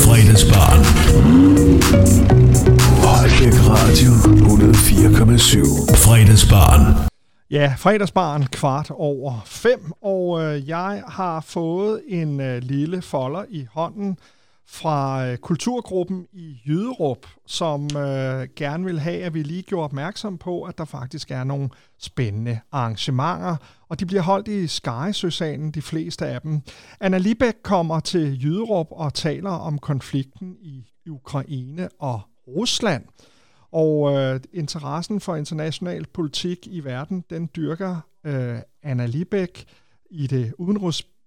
Fredagsbarn. 0.04 0.80
Holbæk 3.04 3.56
Radio 3.68 4.10
104,7. 4.10 5.96
Fredagsbarn. 5.96 7.10
Ja, 7.50 7.74
fredagsbarn 7.78 8.46
kvart 8.46 8.90
over 8.90 9.42
fem, 9.46 9.92
og 10.02 10.42
øh, 10.42 10.68
jeg 10.68 11.02
har 11.08 11.40
fået 11.40 12.00
en 12.08 12.40
øh, 12.40 12.62
lille 12.62 13.02
folder 13.02 13.44
i 13.50 13.66
hånden 13.72 14.18
fra 14.72 15.26
øh, 15.26 15.38
Kulturgruppen 15.38 16.26
i 16.32 16.56
Jyderup, 16.66 17.26
som 17.46 17.84
øh, 17.96 18.48
gerne 18.56 18.84
vil 18.84 19.00
have, 19.00 19.22
at 19.22 19.34
vi 19.34 19.42
lige 19.42 19.62
gjorde 19.62 19.84
opmærksom 19.84 20.38
på, 20.38 20.62
at 20.62 20.78
der 20.78 20.84
faktisk 20.84 21.30
er 21.30 21.44
nogle 21.44 21.68
spændende 21.98 22.60
arrangementer, 22.72 23.56
og 23.88 24.00
de 24.00 24.06
bliver 24.06 24.22
holdt 24.22 24.48
i 24.48 24.66
Skaresøsalen, 24.66 25.70
de 25.70 25.82
fleste 25.82 26.26
af 26.26 26.40
dem. 26.40 26.60
Anna 27.00 27.18
Libæk 27.18 27.54
kommer 27.62 28.00
til 28.00 28.44
Jyderup 28.44 28.86
og 28.90 29.14
taler 29.14 29.50
om 29.50 29.78
konflikten 29.78 30.56
i 30.60 30.86
Ukraine 31.08 31.88
og 31.98 32.20
Rusland. 32.48 33.04
Og 33.72 34.12
øh, 34.12 34.40
interessen 34.52 35.20
for 35.20 35.36
international 35.36 36.06
politik 36.06 36.58
i 36.70 36.80
verden, 36.80 37.24
den 37.30 37.50
dyrker 37.56 37.96
øh, 38.24 38.58
Anna 38.82 39.06
Libæk 39.06 39.64
i 40.10 40.26
det 40.26 40.54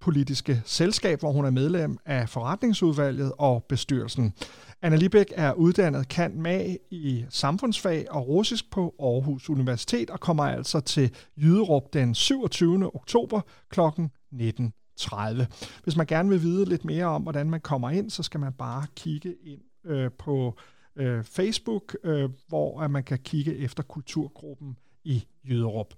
politiske 0.03 0.61
selskab, 0.65 1.19
hvor 1.19 1.31
hun 1.31 1.45
er 1.45 1.49
medlem 1.49 1.97
af 2.05 2.29
forretningsudvalget 2.29 3.31
og 3.37 3.63
bestyrelsen. 3.63 4.33
Anna 4.81 4.97
Libæk 4.97 5.33
er 5.35 5.53
uddannet 5.53 6.07
kan 6.07 6.41
mag 6.41 6.79
i 6.91 7.25
samfundsfag 7.29 8.11
og 8.11 8.27
russisk 8.27 8.71
på 8.71 8.95
Aarhus 8.99 9.49
Universitet 9.49 10.09
og 10.09 10.19
kommer 10.19 10.43
altså 10.43 10.79
til 10.79 11.15
Jyderup 11.37 11.93
den 11.93 12.15
27. 12.15 12.95
oktober 12.95 13.41
kl. 13.69 13.79
19.30. 13.79 15.45
Hvis 15.83 15.95
man 15.95 16.05
gerne 16.05 16.29
vil 16.29 16.41
vide 16.41 16.65
lidt 16.65 16.85
mere 16.85 17.05
om, 17.05 17.21
hvordan 17.21 17.49
man 17.49 17.61
kommer 17.61 17.89
ind, 17.89 18.09
så 18.09 18.23
skal 18.23 18.39
man 18.39 18.53
bare 18.53 18.85
kigge 18.95 19.35
ind 19.43 19.61
øh, 19.85 20.11
på 20.11 20.57
øh, 20.95 21.23
Facebook, 21.23 21.95
øh, 22.03 22.29
hvor 22.47 22.81
at 22.81 22.91
man 22.91 23.03
kan 23.03 23.19
kigge 23.19 23.57
efter 23.57 23.83
kulturgruppen 23.83 24.77
i 25.03 25.23
Jyderup. 25.49 25.93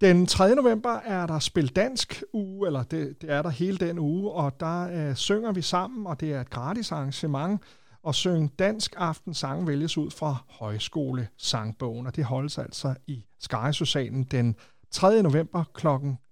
Den 0.00 0.26
3. 0.26 0.54
november 0.54 0.90
er 0.90 1.26
der 1.26 1.38
Spil 1.38 1.68
Dansk 1.68 2.22
uge, 2.32 2.66
eller 2.66 2.82
det, 2.82 3.22
det 3.22 3.30
er 3.30 3.42
der 3.42 3.50
hele 3.50 3.78
den 3.78 3.98
uge, 3.98 4.30
og 4.30 4.60
der 4.60 5.08
øh, 5.08 5.14
synger 5.14 5.52
vi 5.52 5.62
sammen, 5.62 6.06
og 6.06 6.20
det 6.20 6.32
er 6.32 6.40
et 6.40 6.50
gratis 6.50 6.92
arrangement, 6.92 7.62
og 8.02 8.14
synge 8.14 8.50
dansk 8.58 8.94
aften 8.96 9.34
sang 9.34 9.66
vælges 9.66 9.98
ud 9.98 10.10
fra 10.10 10.36
Højskole 10.48 11.28
Sangbogen, 11.36 12.06
og 12.06 12.16
det 12.16 12.24
holdes 12.24 12.58
altså 12.58 12.94
i 13.06 13.24
Skarjesøsalen 13.40 14.22
den 14.22 14.56
3. 14.90 15.22
november 15.22 15.64
kl. 15.74 15.86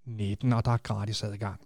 19, 0.07 0.53
og 0.53 0.65
der 0.65 0.71
er 0.71 0.77
gratis 0.77 1.23
adgang. 1.23 1.61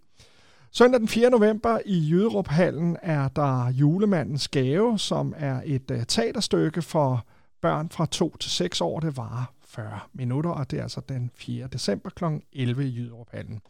Søndag 0.73 1.01
den 1.01 1.09
4. 1.09 1.31
november 1.31 1.79
i 1.87 2.11
Jyderup-hallen 2.11 2.97
er 3.03 3.29
der 3.29 3.69
Julemandens 3.69 4.49
Gave, 4.49 4.99
som 4.99 5.35
er 5.37 5.61
et 5.65 5.91
uh, 5.91 5.97
teaterstykke 6.09 6.83
for 6.83 7.27
børn 7.61 7.91
fra 7.91 8.07
2 8.07 8.37
til 8.37 8.51
6 8.51 8.81
år. 8.81 9.01
Det 9.01 9.17
varer 9.17 9.45
40 9.73 10.01
minutter, 10.13 10.51
og 10.51 10.71
det 10.71 10.79
er 10.79 10.83
altså 10.83 11.01
den 11.09 11.31
4. 11.35 11.67
december 11.67 12.11
kl. 12.11 12.25
11 12.53 12.85
i 12.85 12.97
Jyderup-hallen. 12.97 13.61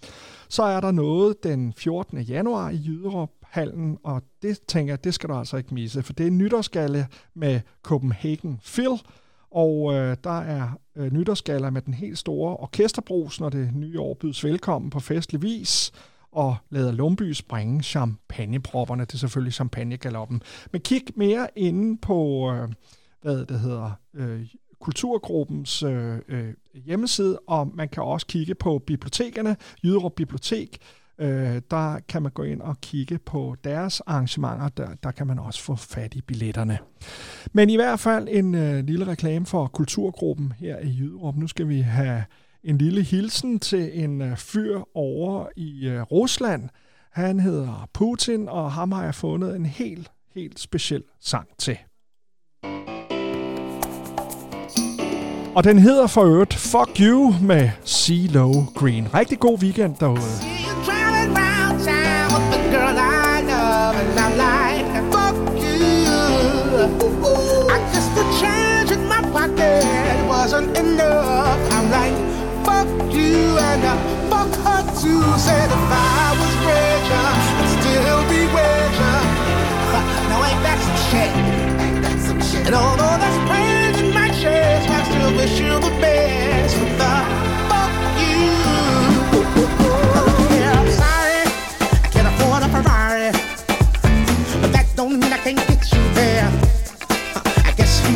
Så 0.48 0.62
er 0.62 0.80
der 0.80 0.90
noget 0.90 1.44
den 1.44 1.72
14. 1.72 2.18
januar 2.18 2.70
i 2.70 2.76
Jyderup-hallen, 2.86 3.98
og 4.02 4.22
det 4.42 4.58
tænker 4.68 4.92
jeg, 4.92 5.04
det 5.04 5.14
skal 5.14 5.28
du 5.28 5.34
altså 5.34 5.56
ikke 5.56 5.74
misse, 5.74 6.02
for 6.02 6.12
det 6.12 6.26
er 6.26 6.30
nytårsgalle 6.30 7.06
med 7.34 7.60
Copenhagen 7.82 8.60
Phil, 8.64 9.02
og 9.50 9.94
øh, 9.94 10.16
der 10.24 10.40
er 10.40 10.68
øh, 10.96 11.12
nytårsgaller 11.12 11.70
med 11.70 11.82
den 11.82 11.94
helt 11.94 12.18
store 12.18 12.56
orkesterbrus, 12.56 13.40
når 13.40 13.48
det 13.48 13.74
nye 13.74 14.00
år 14.00 14.14
bydes 14.14 14.44
velkommen 14.44 14.90
på 14.90 15.00
festlig 15.00 15.42
vis 15.42 15.92
og 16.32 16.56
lader 16.70 16.92
Lumby 16.92 17.32
springe 17.32 17.82
champagnepropperne. 17.82 19.04
Det 19.04 19.14
er 19.14 19.18
selvfølgelig 19.18 19.52
champagnegaloppen. 19.52 20.42
Men 20.72 20.80
kig 20.80 21.02
mere 21.16 21.48
inde 21.56 21.98
på, 21.98 22.50
øh, 22.52 22.68
hvad 23.22 23.46
det 23.46 23.60
hedder, 23.60 23.90
øh, 24.14 24.46
Kulturgruppens 24.82 25.82
øh, 25.82 26.18
øh, 26.28 26.54
hjemmeside, 26.74 27.38
og 27.38 27.70
man 27.74 27.88
kan 27.88 28.02
også 28.02 28.26
kigge 28.26 28.54
på 28.54 28.78
bibliotekerne, 28.78 29.56
Jyderup 29.84 30.12
Bibliotek, 30.16 30.78
øh, 31.18 31.62
der 31.70 32.00
kan 32.08 32.22
man 32.22 32.32
gå 32.32 32.42
ind 32.42 32.60
og 32.60 32.80
kigge 32.80 33.18
på 33.18 33.56
deres 33.64 34.00
arrangementer, 34.00 34.68
der, 34.68 34.88
der 35.02 35.10
kan 35.10 35.26
man 35.26 35.38
også 35.38 35.62
få 35.62 35.76
fat 35.76 36.14
i 36.14 36.20
billetterne. 36.20 36.78
Men 37.52 37.70
i 37.70 37.76
hvert 37.76 38.00
fald 38.00 38.28
en 38.30 38.54
øh, 38.54 38.84
lille 38.84 39.06
reklame 39.06 39.46
for 39.46 39.66
Kulturgruppen 39.66 40.52
her 40.58 40.78
i 40.78 40.96
Jyderup. 40.98 41.36
Nu 41.36 41.46
skal 41.46 41.68
vi 41.68 41.80
have 41.80 42.24
en 42.64 42.78
lille 42.78 43.02
hilsen 43.02 43.58
til 43.60 44.04
en 44.04 44.22
øh, 44.22 44.36
fyr 44.36 44.80
over 44.94 45.46
i 45.56 45.86
øh, 45.88 46.02
Rusland. 46.02 46.68
Han 47.12 47.40
hedder 47.40 47.88
Putin, 47.92 48.48
og 48.48 48.72
ham 48.72 48.92
har 48.92 49.04
jeg 49.04 49.14
fundet 49.14 49.56
en 49.56 49.66
helt, 49.66 50.10
helt 50.34 50.60
speciel 50.60 51.02
sang 51.20 51.48
til. 51.58 51.78
Og 55.54 55.64
den 55.64 55.78
hedder 55.78 56.06
for 56.06 56.24
øvrigt 56.24 56.54
Fuck 56.54 57.00
You 57.00 57.34
med 57.40 57.70
CeeLo 57.86 58.64
Green. 58.74 59.08
Rigtig 59.14 59.38
god 59.38 59.58
weekend 59.62 59.94
derude. 60.00 60.18
I 67.74 67.78
the 68.88 68.96
my 69.12 69.20
pocket 69.32 69.84
wasn't 70.28 70.78
enough. 70.78 71.58
I'm 71.74 71.86
like, 71.98 72.16
fuck 72.66 72.88
you, 73.14 73.58
and 73.68 73.82
fuck 74.30 74.52
her 74.66 74.82
too. 75.00 75.22
Said 75.46 75.68
if 75.78 75.90
I 75.90 76.28
was 76.40 76.54
richer, 76.68 77.28
I'd 77.60 77.68
still 77.76 78.20
be 78.32 78.40
richer. 78.58 79.18
Now 80.30 80.40
ain't 80.48 80.62
that 80.66 80.78
some 80.84 81.00
shit? 81.08 82.66
And 82.66 82.74
although 82.74 83.21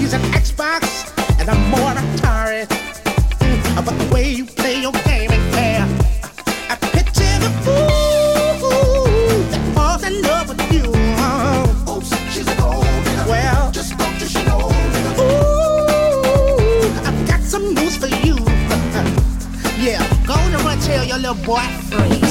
he's 0.07 0.13
an 0.13 0.21
Xbox, 0.33 0.83
and 1.41 1.49
I'm 1.51 1.71
more 1.71 1.91
Atari. 1.91 2.67
Mm, 2.67 3.85
But 3.85 3.99
the 3.99 4.15
way 4.15 4.31
you 4.31 4.45
play 4.47 4.81
your 4.81 4.93
game 4.93 5.16
your 21.17 21.33
little 21.33 21.45
boy 21.45 21.63
free. 21.89 22.26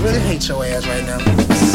Really 0.00 0.18
hate 0.20 0.48
your 0.48 0.64
ass 0.64 0.86
right 0.86 1.04
now. 1.04 1.69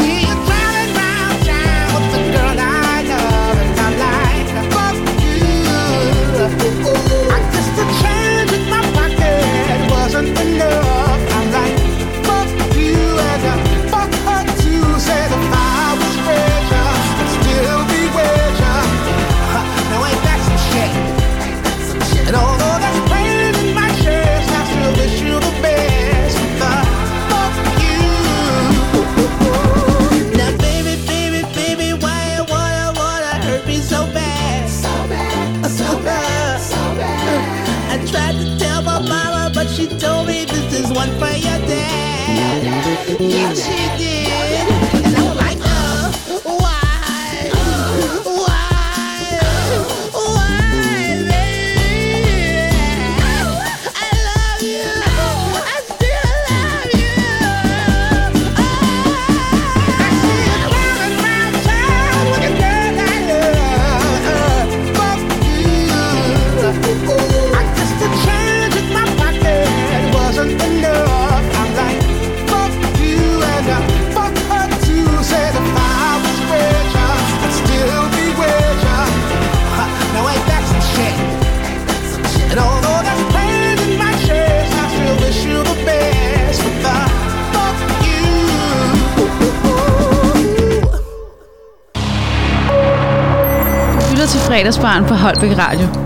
fredagsbaren 94.56 95.04
på 95.04 95.14
Holbæk 95.14 95.58
Radio. 95.58 96.05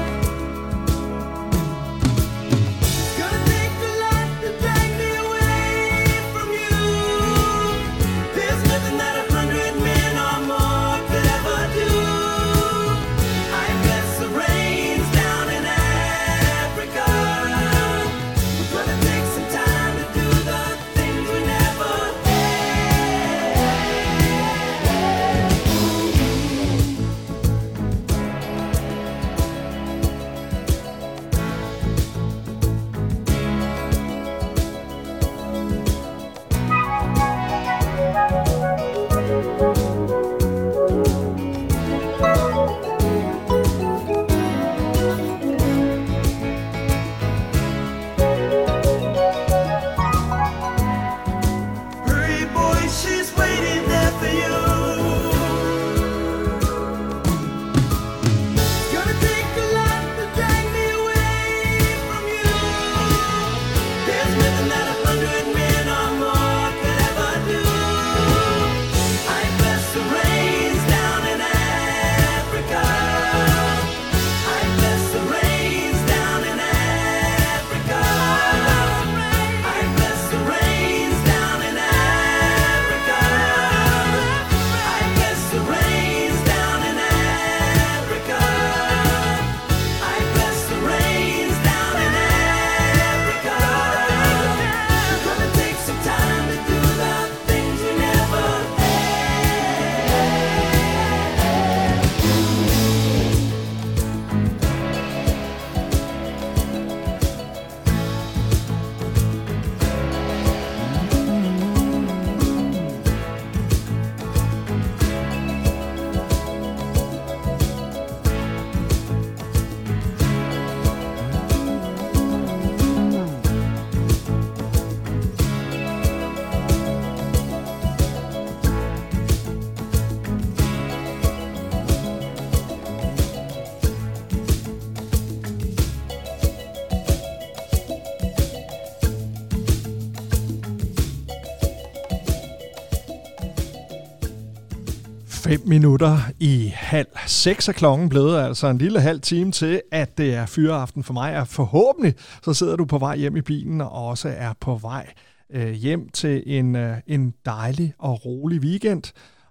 minutter 145.71 146.17
i 146.39 146.71
halv 146.75 147.07
seks 147.27 147.67
er 147.67 147.73
klokken 147.73 148.09
blevet, 148.09 148.39
altså 148.39 148.67
en 148.67 148.77
lille 148.77 149.01
halv 149.01 149.21
time 149.21 149.51
til, 149.51 149.81
at 149.91 150.17
det 150.17 150.33
er 150.33 150.45
fyreaften 150.45 151.03
for 151.03 151.13
mig, 151.13 151.39
og 151.39 151.47
forhåbentlig 151.47 152.13
så 152.43 152.53
sidder 152.53 152.75
du 152.75 152.85
på 152.85 152.97
vej 152.97 153.17
hjem 153.17 153.35
i 153.35 153.41
bilen 153.41 153.81
og 153.81 153.91
også 153.91 154.33
er 154.37 154.53
på 154.59 154.75
vej 154.75 155.13
øh, 155.53 155.71
hjem 155.71 156.09
til 156.09 156.43
en, 156.45 156.75
øh, 156.75 156.97
en 157.07 157.33
dejlig 157.45 157.93
og 157.99 158.25
rolig 158.25 158.61
weekend. 158.61 159.03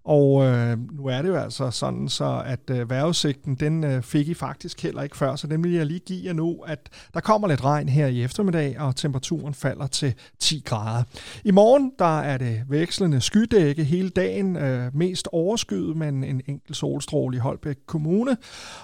Og 0.04 0.44
øh, 0.44 0.78
nu 0.92 1.06
er 1.06 1.22
det 1.22 1.28
jo 1.28 1.36
altså 1.36 1.70
sådan, 1.70 2.08
så 2.08 2.42
at 2.46 2.70
øh, 2.70 2.90
vejrudsigten, 2.90 3.54
den 3.54 3.84
øh, 3.84 4.02
fik 4.02 4.28
I 4.28 4.34
faktisk 4.34 4.82
heller 4.82 5.02
ikke 5.02 5.16
før, 5.16 5.36
så 5.36 5.46
den 5.46 5.64
vil 5.64 5.72
jeg 5.72 5.86
lige 5.86 6.00
give 6.00 6.20
jer 6.24 6.32
nu, 6.32 6.56
at 6.66 6.88
der 7.14 7.20
kommer 7.20 7.48
lidt 7.48 7.64
regn 7.64 7.88
her 7.88 8.06
i 8.06 8.22
eftermiddag, 8.22 8.80
og 8.80 8.96
temperaturen 8.96 9.54
falder 9.54 9.86
til 9.86 10.14
10 10.38 10.62
grader. 10.64 11.02
I 11.44 11.50
morgen, 11.50 11.92
der 11.98 12.20
er 12.20 12.38
det 12.38 12.62
vekslende 12.68 13.20
skydække 13.20 13.84
hele 13.84 14.08
dagen, 14.08 14.56
øh, 14.56 14.96
mest 14.96 15.28
overskyet, 15.32 15.96
men 15.96 16.24
en 16.24 16.42
enkelt 16.46 16.76
solstråle 16.76 17.36
i 17.36 17.40
Holbæk 17.40 17.76
Kommune. 17.86 18.36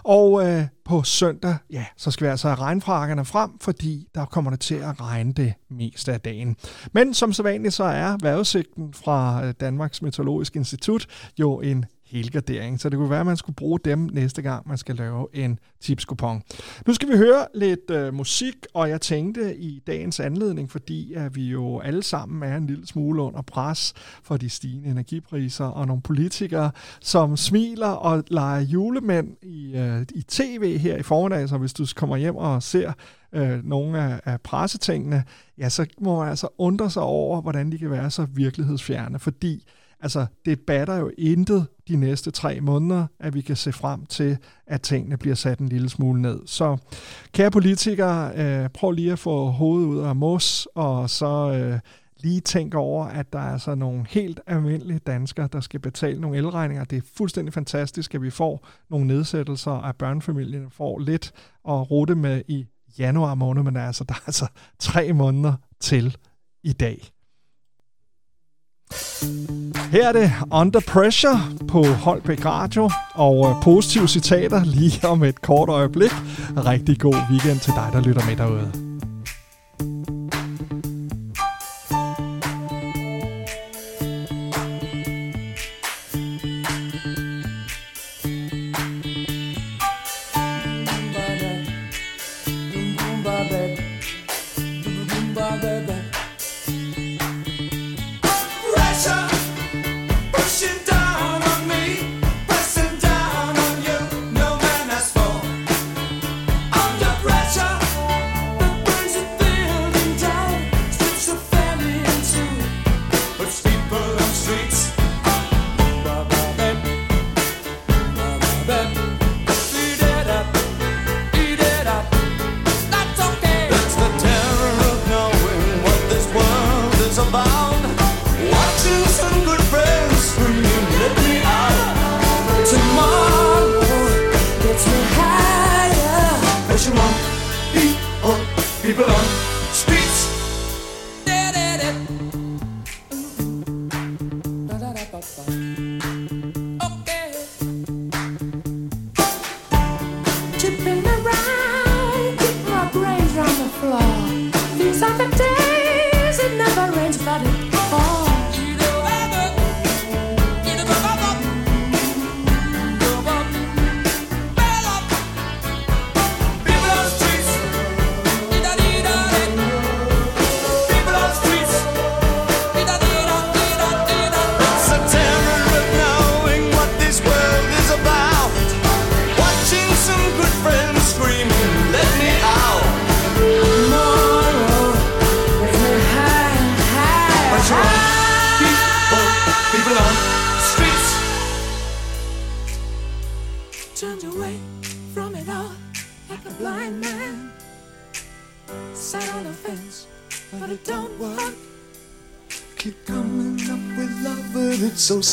Og 0.04 0.48
øh, 0.48 0.64
på 0.86 1.02
søndag, 1.02 1.56
ja, 1.70 1.84
så 1.96 2.10
skal 2.10 2.24
vi 2.24 2.30
altså 2.30 2.48
have 2.48 2.60
regnfrakkerne 2.60 3.24
frem, 3.24 3.50
fordi 3.60 4.08
der 4.14 4.24
kommer 4.24 4.50
det 4.50 4.60
til 4.60 4.74
at 4.74 5.00
regne 5.00 5.32
det 5.32 5.54
meste 5.70 6.12
af 6.12 6.20
dagen. 6.20 6.56
Men 6.92 7.14
som 7.14 7.32
så 7.32 7.42
vanligt, 7.42 7.74
så 7.74 7.84
er 7.84 8.16
vejrudsigten 8.22 8.92
fra 8.92 9.44
øh, 9.44 9.54
Danmarks 9.60 10.02
Meteorologiske 10.02 10.56
Institut 10.56 11.06
jo 11.38 11.60
en 11.60 11.84
helgardering, 12.06 12.80
så 12.80 12.88
det 12.88 12.98
kunne 12.98 13.10
være, 13.10 13.20
at 13.20 13.26
man 13.26 13.36
skulle 13.36 13.56
bruge 13.56 13.78
dem 13.84 13.98
næste 14.12 14.42
gang, 14.42 14.68
man 14.68 14.78
skal 14.78 14.96
lave 14.96 15.28
en 15.32 15.58
tipskupon. 15.80 16.42
Nu 16.86 16.94
skal 16.94 17.08
vi 17.08 17.16
høre 17.16 17.46
lidt 17.54 17.90
øh, 17.90 18.14
musik, 18.14 18.54
og 18.74 18.88
jeg 18.88 19.00
tænkte 19.00 19.56
i 19.56 19.82
dagens 19.86 20.20
anledning, 20.20 20.70
fordi 20.70 21.14
at 21.14 21.36
vi 21.36 21.44
jo 21.50 21.80
alle 21.80 22.02
sammen 22.02 22.42
er 22.42 22.56
en 22.56 22.66
lille 22.66 22.86
smule 22.86 23.22
under 23.22 23.42
pres 23.42 23.94
for 24.22 24.36
de 24.36 24.50
stigende 24.50 24.90
energipriser, 24.90 25.64
og 25.64 25.86
nogle 25.86 26.02
politikere, 26.02 26.70
som 27.00 27.36
smiler 27.36 27.88
og 27.88 28.24
leger 28.28 28.60
julemænd 28.60 29.36
i, 29.42 29.76
øh, 29.76 30.02
i 30.14 30.22
tv 30.22 30.78
her 30.78 30.96
i 30.96 31.02
formiddag, 31.02 31.48
så 31.48 31.58
hvis 31.58 31.72
du 31.72 31.86
kommer 31.96 32.16
hjem 32.16 32.36
og 32.36 32.62
ser 32.62 32.92
øh, 33.32 33.64
nogle 33.64 33.98
af, 33.98 34.20
af 34.24 34.40
pressetingene, 34.40 35.24
ja, 35.58 35.68
så 35.68 35.86
må 36.00 36.18
man 36.18 36.28
altså 36.28 36.48
undre 36.58 36.90
sig 36.90 37.02
over, 37.02 37.40
hvordan 37.40 37.72
de 37.72 37.78
kan 37.78 37.90
være 37.90 38.10
så 38.10 38.26
virkelighedsfjerne, 38.34 39.18
fordi 39.18 39.64
Altså, 40.06 40.26
det 40.44 40.60
batter 40.60 40.96
jo 40.96 41.10
intet 41.18 41.66
de 41.88 41.96
næste 41.96 42.30
tre 42.30 42.60
måneder, 42.60 43.06
at 43.20 43.34
vi 43.34 43.40
kan 43.40 43.56
se 43.56 43.72
frem 43.72 44.06
til, 44.06 44.38
at 44.66 44.82
tingene 44.82 45.16
bliver 45.16 45.34
sat 45.34 45.58
en 45.58 45.68
lille 45.68 45.88
smule 45.88 46.22
ned. 46.22 46.40
Så 46.46 46.76
kære 47.32 47.50
politikere, 47.50 48.32
øh, 48.36 48.68
prøv 48.68 48.90
lige 48.90 49.12
at 49.12 49.18
få 49.18 49.44
hovedet 49.46 49.86
ud 49.86 49.98
af 49.98 50.16
mos, 50.16 50.68
og 50.74 51.10
så 51.10 51.52
øh, 51.52 51.78
lige 52.20 52.40
tænk 52.40 52.74
over, 52.74 53.04
at 53.04 53.32
der 53.32 53.38
er 53.38 53.52
altså 53.52 53.74
nogle 53.74 54.06
helt 54.08 54.40
almindelige 54.46 54.98
danskere, 54.98 55.48
der 55.52 55.60
skal 55.60 55.80
betale 55.80 56.20
nogle 56.20 56.36
elregninger. 56.36 56.84
Det 56.84 56.96
er 56.96 57.02
fuldstændig 57.16 57.54
fantastisk, 57.54 58.14
at 58.14 58.22
vi 58.22 58.30
får 58.30 58.66
nogle 58.90 59.06
nedsættelser, 59.06 59.72
at 59.72 59.96
børnefamilierne 59.96 60.70
får 60.70 60.98
lidt 60.98 61.32
at 61.68 61.90
rute 61.90 62.14
med 62.14 62.42
i 62.48 62.66
januar 62.98 63.34
måned, 63.34 63.62
men 63.62 63.76
altså, 63.76 64.04
der 64.04 64.14
er 64.14 64.22
altså 64.26 64.46
tre 64.78 65.12
måneder 65.12 65.54
til 65.80 66.16
i 66.62 66.72
dag. 66.72 67.15
Her 69.92 70.08
er 70.08 70.12
det 70.12 70.32
Under 70.52 70.80
Pressure 70.80 71.40
på 71.68 71.84
Holbæk 71.84 72.44
Radio, 72.44 72.90
og 73.14 73.48
øh, 73.48 73.62
positive 73.62 74.08
citater 74.08 74.64
lige 74.64 75.08
om 75.08 75.24
et 75.24 75.42
kort 75.42 75.68
øjeblik. 75.68 76.10
Rigtig 76.56 77.00
god 77.00 77.14
weekend 77.30 77.60
til 77.60 77.72
dig, 77.72 77.88
der 77.92 78.00
lytter 78.00 78.26
med 78.26 78.36
derude. 78.36 78.95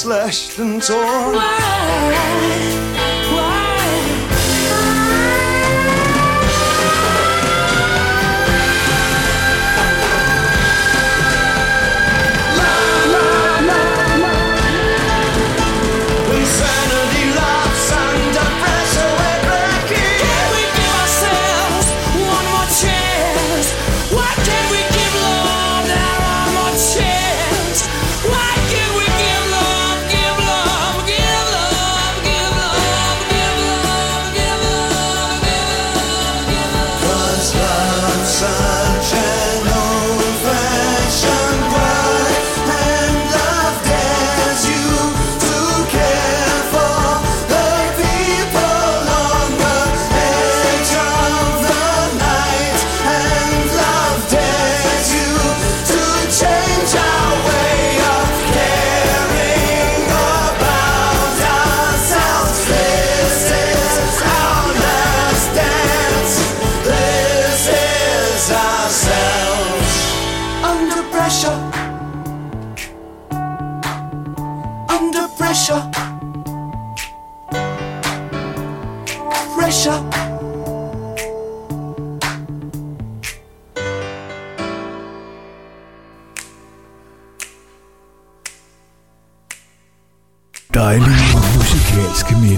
Slashed 0.04 0.60
and 0.60 0.84
torn. 0.84 1.03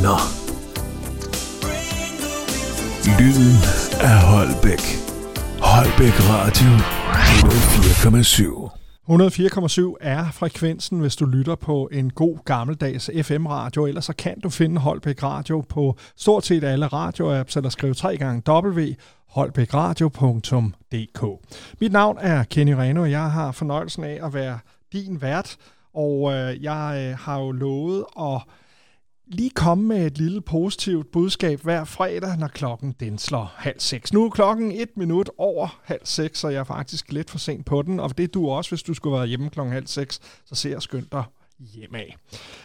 Musikalske. 0.05 0.45
Lyden 3.19 3.55
af 4.01 4.21
Holbæk. 4.21 4.83
Holbæk 5.61 6.13
Radio 6.29 6.69
104,7. 8.59 8.69
104,7 9.09 9.95
er 10.01 10.31
frekvensen, 10.31 10.99
hvis 10.99 11.15
du 11.15 11.25
lytter 11.25 11.55
på 11.55 11.89
en 11.91 12.09
god 12.09 12.37
gammeldags 12.45 13.09
FM-radio. 13.23 13.85
Ellers 13.85 14.05
så 14.05 14.13
kan 14.13 14.39
du 14.39 14.49
finde 14.49 14.81
Holbæk 14.81 15.23
Radio 15.23 15.61
på 15.69 15.97
stort 16.17 16.45
set 16.45 16.63
alle 16.63 16.87
radioapps, 16.87 17.55
eller 17.55 17.69
skrive 17.69 17.93
tre 17.93 18.17
gange 18.17 18.43
w 18.51 18.93
holbækradio.dk. 19.29 21.23
Mit 21.81 21.91
navn 21.91 22.17
er 22.21 22.43
Kenny 22.43 22.71
Reno, 22.71 23.01
og 23.01 23.11
jeg 23.11 23.31
har 23.31 23.51
fornøjelsen 23.51 24.03
af 24.03 24.19
at 24.23 24.33
være 24.33 24.59
din 24.93 25.21
vært, 25.21 25.55
og 25.93 26.33
øh, 26.33 26.63
jeg 26.63 27.07
øh, 27.09 27.17
har 27.17 27.39
jo 27.39 27.51
lovet 27.51 28.05
at 28.19 28.41
lige 29.27 29.49
komme 29.49 29.87
med 29.87 30.05
et 30.05 30.17
lille 30.17 30.41
positivt 30.41 31.11
budskab 31.11 31.61
hver 31.61 31.83
fredag, 31.83 32.37
når 32.37 32.47
klokken 32.47 32.95
den 32.99 33.17
slår 33.17 33.53
halv 33.55 33.79
seks. 33.79 34.13
Nu 34.13 34.25
er 34.25 34.29
klokken 34.29 34.71
et 34.71 34.97
minut 34.97 35.29
over 35.37 35.79
halv 35.83 36.01
seks, 36.03 36.39
så 36.39 36.49
jeg 36.49 36.59
er 36.59 36.63
faktisk 36.63 37.11
lidt 37.11 37.29
for 37.29 37.37
sent 37.37 37.65
på 37.65 37.81
den, 37.81 37.99
og 37.99 38.17
det 38.17 38.23
er 38.23 38.27
du 38.27 38.49
også, 38.49 38.71
hvis 38.71 38.83
du 38.83 38.93
skulle 38.93 39.17
være 39.17 39.27
hjemme 39.27 39.49
klokken 39.49 39.73
halv 39.73 39.87
seks, 39.87 40.19
så 40.45 40.55
ser 40.55 40.69
jeg 40.69 40.81
skønt 40.81 41.11
dig 41.11 41.23
hjem 41.59 41.95
af. 41.95 42.15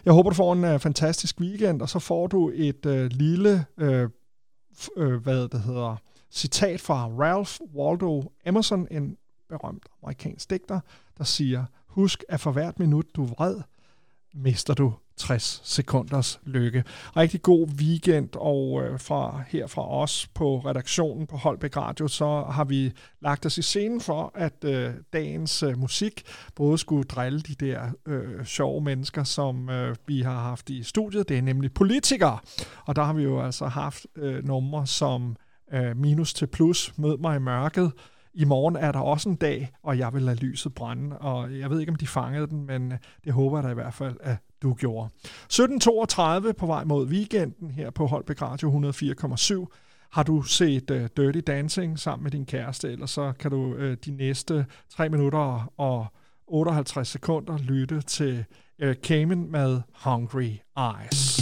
Jeg 0.04 0.12
håber, 0.12 0.30
du 0.30 0.34
får 0.34 0.52
en 0.52 0.64
uh, 0.64 0.80
fantastisk 0.80 1.40
weekend, 1.40 1.82
og 1.82 1.88
så 1.88 1.98
får 1.98 2.26
du 2.26 2.50
et 2.54 2.86
uh, 2.86 2.92
lille, 2.92 3.64
uh, 3.82 4.10
uh, 4.96 5.14
hvad 5.14 5.48
det 5.48 5.60
hedder, 5.60 5.96
citat 6.30 6.80
fra 6.80 7.06
Ralph 7.06 7.52
Waldo 7.74 8.32
Emerson, 8.46 8.86
en 8.90 9.16
berømt 9.48 9.86
amerikansk 10.02 10.50
digter, 10.50 10.80
der 11.18 11.24
siger, 11.24 11.64
husk 11.86 12.24
at 12.28 12.40
for 12.40 12.52
hvert 12.52 12.78
minut 12.78 13.06
du 13.16 13.22
er 13.22 13.26
vred, 13.28 13.56
mister 14.34 14.74
du 14.74 14.92
60 15.20 15.60
sekunders 15.64 16.40
lykke. 16.44 16.84
Rigtig 17.16 17.42
god 17.42 17.68
weekend, 17.68 18.28
og 18.36 18.82
øh, 18.82 19.00
fra 19.00 19.42
her 19.48 19.66
fra 19.66 19.90
os 19.90 20.26
på 20.34 20.58
redaktionen 20.58 21.26
på 21.26 21.36
Holbæk 21.36 21.76
Radio, 21.76 22.08
så 22.08 22.44
har 22.50 22.64
vi 22.64 22.92
lagt 23.20 23.46
os 23.46 23.58
i 23.58 23.62
scenen 23.62 24.00
for, 24.00 24.32
at 24.34 24.64
øh, 24.64 24.90
dagens 25.12 25.62
øh, 25.62 25.78
musik 25.78 26.22
både 26.54 26.78
skulle 26.78 27.04
drille 27.04 27.40
de 27.40 27.54
der 27.54 27.80
øh, 28.06 28.44
sjove 28.44 28.80
mennesker, 28.80 29.24
som 29.24 29.70
øh, 29.70 29.96
vi 30.06 30.20
har 30.20 30.40
haft 30.40 30.70
i 30.70 30.82
studiet. 30.82 31.28
Det 31.28 31.38
er 31.38 31.42
nemlig 31.42 31.72
politikere, 31.74 32.38
og 32.84 32.96
der 32.96 33.02
har 33.02 33.12
vi 33.12 33.22
jo 33.22 33.42
altså 33.42 33.66
haft 33.66 34.06
øh, 34.16 34.44
numre 34.44 34.86
som 34.86 35.36
øh, 35.72 35.96
minus 35.96 36.34
til 36.34 36.46
plus, 36.46 36.92
mød 36.98 37.18
mig 37.18 37.36
i 37.36 37.40
mørket, 37.40 37.92
i 38.34 38.44
morgen 38.44 38.76
er 38.76 38.92
der 38.92 38.98
også 38.98 39.28
en 39.28 39.36
dag, 39.36 39.72
og 39.82 39.98
jeg 39.98 40.14
vil 40.14 40.22
lade 40.22 40.36
lyset 40.36 40.74
brænde, 40.74 41.18
og 41.18 41.58
jeg 41.58 41.70
ved 41.70 41.80
ikke, 41.80 41.92
om 41.92 41.96
de 41.96 42.06
fangede 42.06 42.46
den, 42.46 42.66
men 42.66 42.92
øh, 42.92 42.98
det 43.24 43.32
håber 43.32 43.56
jeg 43.56 43.64
da 43.64 43.70
i 43.70 43.74
hvert 43.74 43.94
fald, 43.94 44.16
at 44.20 44.36
du 44.62 44.74
gjorde. 44.74 45.08
17.32 45.52 46.52
på 46.52 46.66
vej 46.66 46.84
mod 46.84 47.06
weekenden 47.06 47.70
her 47.70 47.90
på 47.90 48.06
Holbæk 48.06 48.42
Radio 48.42 48.90
104,7. 48.90 49.66
Har 50.10 50.22
du 50.22 50.42
set 50.42 50.90
uh, 50.90 50.96
Dirty 51.16 51.40
Dancing 51.46 51.98
sammen 51.98 52.22
med 52.22 52.30
din 52.30 52.46
kæreste, 52.46 52.92
eller 52.92 53.06
så 53.06 53.32
kan 53.38 53.50
du 53.50 53.74
uh, 53.74 53.92
de 54.04 54.10
næste 54.10 54.66
3 54.90 55.08
minutter 55.08 55.72
og 55.76 56.06
58 56.46 57.08
sekunder 57.08 57.58
lytte 57.58 58.00
til 58.00 58.44
uh, 58.84 58.92
Cayman 58.92 59.50
med 59.50 59.80
Hungry 60.04 60.50
Eyes. 60.78 61.39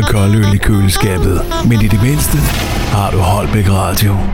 Flere 0.00 0.12
koldøl 0.12 0.54
i 0.54 0.58
køleskabet, 0.58 1.40
men 1.68 1.82
i 1.82 1.88
det 1.88 2.02
mindste 2.02 2.38
har 2.92 3.10
du 3.10 3.18
Holbæk 3.18 3.70
Radio. 3.70 4.29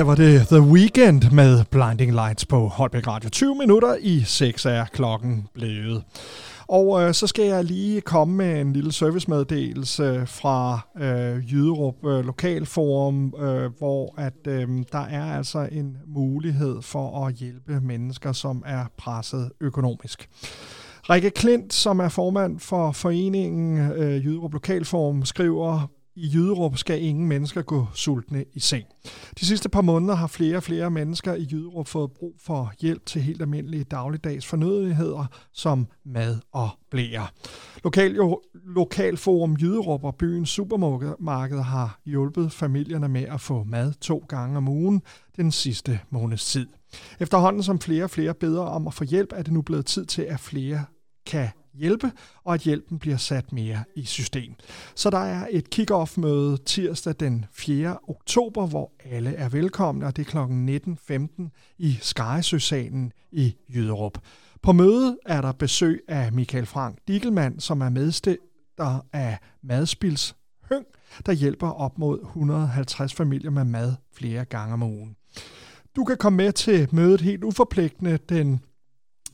Her 0.00 0.04
var 0.04 0.14
det 0.14 0.46
The 0.48 0.60
Weekend 0.60 1.30
med 1.32 1.64
Blinding 1.70 2.12
Lights 2.12 2.46
på 2.46 2.68
Holbæk 2.68 3.06
Radio. 3.06 3.30
20 3.30 3.54
minutter 3.54 3.96
i 4.00 4.22
6 4.26 4.66
er 4.66 4.84
klokken 4.84 5.48
blevet. 5.54 6.04
Og 6.68 7.02
øh, 7.02 7.14
så 7.14 7.26
skal 7.26 7.44
jeg 7.44 7.64
lige 7.64 8.00
komme 8.00 8.36
med 8.36 8.60
en 8.60 8.72
lille 8.72 8.92
servicemeddelelse 8.92 10.26
fra 10.26 10.80
øh, 11.00 11.52
Jyderup 11.52 12.06
øh, 12.06 12.24
Lokalforum, 12.26 13.34
øh, 13.38 13.70
hvor 13.78 14.14
at 14.18 14.46
øh, 14.46 14.68
der 14.92 15.04
er 15.04 15.36
altså 15.36 15.68
en 15.72 15.96
mulighed 16.06 16.82
for 16.82 17.26
at 17.26 17.34
hjælpe 17.34 17.80
mennesker, 17.80 18.32
som 18.32 18.62
er 18.66 18.84
presset 18.96 19.50
økonomisk. 19.60 20.28
Rikke 21.10 21.30
Klint, 21.30 21.72
som 21.72 22.00
er 22.00 22.08
formand 22.08 22.60
for 22.60 22.92
foreningen 22.92 23.92
øh, 23.92 24.24
Jyderup 24.24 24.52
Lokalforum, 24.52 25.24
skriver, 25.24 25.90
i 26.20 26.30
Jyderup 26.34 26.76
skal 26.76 27.02
ingen 27.02 27.28
mennesker 27.28 27.62
gå 27.62 27.86
sultne 27.94 28.44
i 28.54 28.60
seng. 28.60 28.86
De 29.40 29.46
sidste 29.46 29.68
par 29.68 29.80
måneder 29.80 30.14
har 30.14 30.26
flere 30.26 30.56
og 30.56 30.62
flere 30.62 30.90
mennesker 30.90 31.34
i 31.34 31.48
Jyderup 31.52 31.86
fået 31.86 32.12
brug 32.12 32.34
for 32.38 32.72
hjælp 32.80 33.06
til 33.06 33.22
helt 33.22 33.42
almindelige 33.42 33.84
dagligdags 33.84 34.46
fornødenheder 34.46 35.26
som 35.52 35.86
mad 36.04 36.38
og 36.52 36.68
blære. 36.90 37.26
Lokal, 37.84 38.14
jo, 38.14 38.40
Lokalforum 38.54 39.56
Jyderup 39.60 40.04
og 40.04 40.14
byens 40.14 40.50
supermarked 40.50 41.60
har 41.60 42.00
hjulpet 42.06 42.52
familierne 42.52 43.08
med 43.08 43.24
at 43.24 43.40
få 43.40 43.64
mad 43.64 43.92
to 44.00 44.24
gange 44.28 44.56
om 44.56 44.68
ugen 44.68 45.02
den 45.36 45.52
sidste 45.52 46.00
måneds 46.10 46.44
tid. 46.44 46.66
Efterhånden 47.20 47.62
som 47.62 47.80
flere 47.80 48.04
og 48.04 48.10
flere 48.10 48.34
beder 48.34 48.62
om 48.62 48.86
at 48.86 48.94
få 48.94 49.04
hjælp, 49.04 49.32
er 49.36 49.42
det 49.42 49.52
nu 49.52 49.62
blevet 49.62 49.86
tid 49.86 50.06
til, 50.06 50.22
at 50.22 50.40
flere 50.40 50.84
kan 51.26 51.48
hjælpe, 51.80 52.12
og 52.44 52.54
at 52.54 52.60
hjælpen 52.60 52.98
bliver 52.98 53.16
sat 53.16 53.52
mere 53.52 53.84
i 53.96 54.04
system. 54.04 54.54
Så 54.94 55.10
der 55.10 55.18
er 55.18 55.46
et 55.50 55.70
kick-off-møde 55.70 56.56
tirsdag 56.66 57.14
den 57.20 57.44
4. 57.52 57.98
oktober, 58.08 58.66
hvor 58.66 58.92
alle 59.04 59.34
er 59.34 59.48
velkomne, 59.48 60.06
og 60.06 60.16
det 60.16 60.26
er 60.26 60.30
kl. 60.30 61.12
19.15 61.12 61.74
i 61.78 61.98
Skaresøsalen 62.00 63.12
i 63.32 63.54
Jyderup. 63.74 64.18
På 64.62 64.72
mødet 64.72 65.18
er 65.26 65.40
der 65.40 65.52
besøg 65.52 66.02
af 66.08 66.32
Michael 66.32 66.66
Frank 66.66 66.98
Dikkelmann, 67.08 67.60
som 67.60 67.80
er 67.80 67.88
medstifter 67.88 69.06
af 69.12 69.38
Madspils 69.62 70.36
Høng, 70.70 70.86
der 71.26 71.32
hjælper 71.32 71.70
op 71.70 71.98
mod 71.98 72.20
150 72.20 73.14
familier 73.14 73.50
med 73.50 73.64
mad 73.64 73.94
flere 74.12 74.44
gange 74.44 74.74
om 74.74 74.82
ugen. 74.82 75.16
Du 75.96 76.04
kan 76.04 76.16
komme 76.16 76.36
med 76.36 76.52
til 76.52 76.88
mødet 76.92 77.20
helt 77.20 77.44
uforpligtende 77.44 78.18
den 78.28 78.60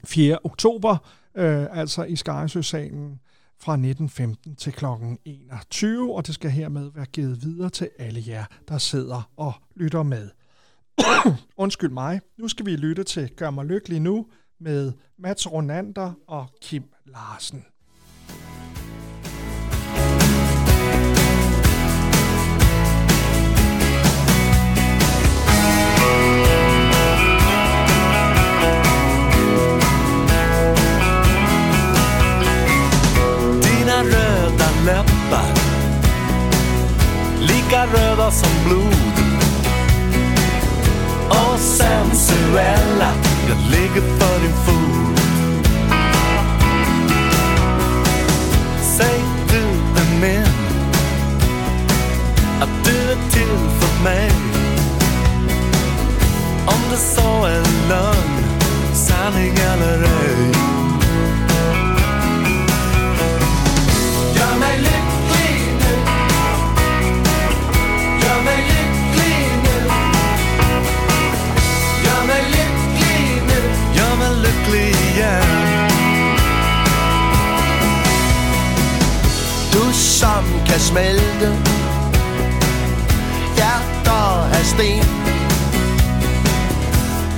4. 0.05 0.39
oktober, 0.45 0.97
øh, 1.37 1.67
altså 1.79 2.05
i 2.05 2.17
Skaresøsalen 2.17 3.21
fra 3.59 3.77
19.15 3.77 4.55
til 4.55 4.73
kl. 4.73 4.85
21, 5.25 6.15
og 6.15 6.27
det 6.27 6.35
skal 6.35 6.51
hermed 6.51 6.91
være 6.95 7.07
givet 7.07 7.43
videre 7.43 7.71
til 7.71 7.91
alle 7.99 8.23
jer, 8.27 8.45
der 8.69 8.79
sidder 8.79 9.31
og 9.37 9.53
lytter 9.75 10.03
med. 10.03 10.31
Undskyld 11.57 11.91
mig. 11.91 12.21
Nu 12.39 12.49
skal 12.49 12.67
vi 12.67 12.77
lytte 12.77 13.05
til 13.05 13.31
Gør 13.37 13.51
mig 13.51 13.65
lykkelig 13.65 14.01
nu 14.01 14.27
med 14.61 14.93
Mats 15.19 15.53
Ronander 15.53 16.13
og 16.27 16.47
Kim 16.61 16.85
Larsen. 17.07 17.65
Röda 37.93 38.31
som 38.31 38.65
blod. 38.65 38.97
Och 41.29 41.61
sensuella 41.61 43.13
Jag 43.49 43.59
ligger 43.71 44.19
för 44.19 44.41
din 44.41 44.53
fot 44.67 45.21
Säg 48.81 49.25
du 49.49 49.63
är 50.01 50.21
min 50.21 50.47
Att 52.61 52.85
du 52.85 53.13
är 53.13 53.31
till 53.31 53.69
för 53.81 54.05
mig. 54.05 54.31
Om 56.67 56.91
det 56.91 56.97
så 56.97 57.45
är 57.45 57.89
lögn 57.89 58.45
Sanning 58.95 59.55
eller 59.55 60.03
ej 60.03 60.76
kan 80.67 80.81
smelte. 80.81 81.49
Hjerter 83.57 84.49
af 84.59 84.65
sten. 84.65 85.05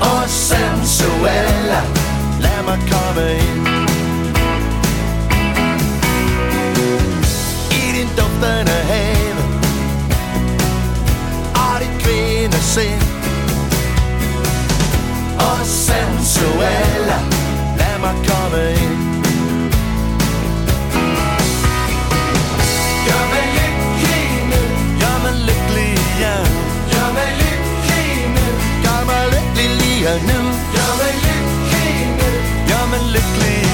Og 0.00 0.28
sensuelle. 0.28 1.80
Lad 2.40 2.62
mig 2.64 2.78
komme 2.90 3.24
ind. 3.32 3.66
I 7.70 7.98
din 7.98 8.08
duftende 8.16 8.78
have. 8.90 9.36
Og 11.54 11.80
dit 11.80 12.02
kvinde 12.02 12.58
sind. 12.74 13.02
Og 15.38 15.66
sensuelle. 15.66 17.16
Lad 17.78 17.98
mig 18.00 18.14
komme 18.26 18.70
ind. 18.82 18.87
Gör 32.98 33.04
mig 33.04 33.12
lycklig 33.12 33.67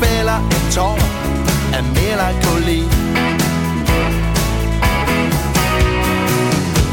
fælder 0.00 0.38
en 0.38 0.72
tår 0.74 0.98
af 1.72 1.84
melankoli 1.94 2.84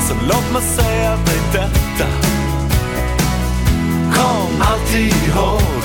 Så 0.08 0.14
låt 0.28 0.52
mig 0.54 0.62
säga 0.62 1.12
dig 1.12 1.42
detta 1.54 2.08
Kom 4.14 4.62
alltid 4.62 5.14
ihåg 5.28 5.84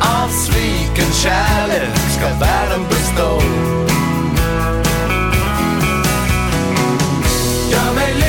Av 0.00 0.28
sviken 0.28 1.12
kärlek 1.12 1.98
ska 2.18 2.26
världen 2.26 2.86
bestå. 2.88 3.42
Gör 7.70 7.94
mig 7.94 8.21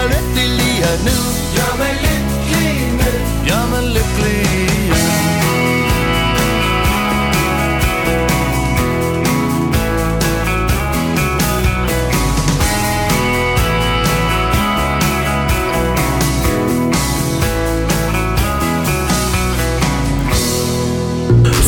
mig 0.00 0.08
lykkelig 0.08 0.48
lige 0.48 0.92
nu 1.04 1.16
Gör 1.56 1.76
mig 1.78 1.92
lycklig 2.04 2.92
nu 2.92 3.10
Gör 3.48 3.66
mig 3.70 3.84
igen 3.92 4.10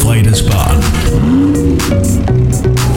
Fredagsbarn. 0.03 0.83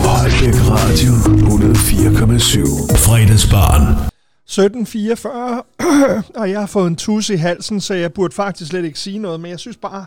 Holbæk 0.03 0.55
Radio 0.69 1.13
104,7. 1.13 2.97
Fredagsbarn. 2.97 4.04
17.44, 4.55 5.27
og 6.39 6.49
jeg 6.49 6.59
har 6.59 6.67
fået 6.67 6.87
en 6.87 6.95
tus 6.95 7.29
i 7.29 7.35
halsen, 7.35 7.81
så 7.81 7.93
jeg 7.93 8.13
burde 8.13 8.35
faktisk 8.35 8.69
slet 8.69 8.85
ikke 8.85 8.99
sige 8.99 9.19
noget, 9.19 9.39
men 9.39 9.51
jeg 9.51 9.59
synes 9.59 9.77
bare, 9.77 10.05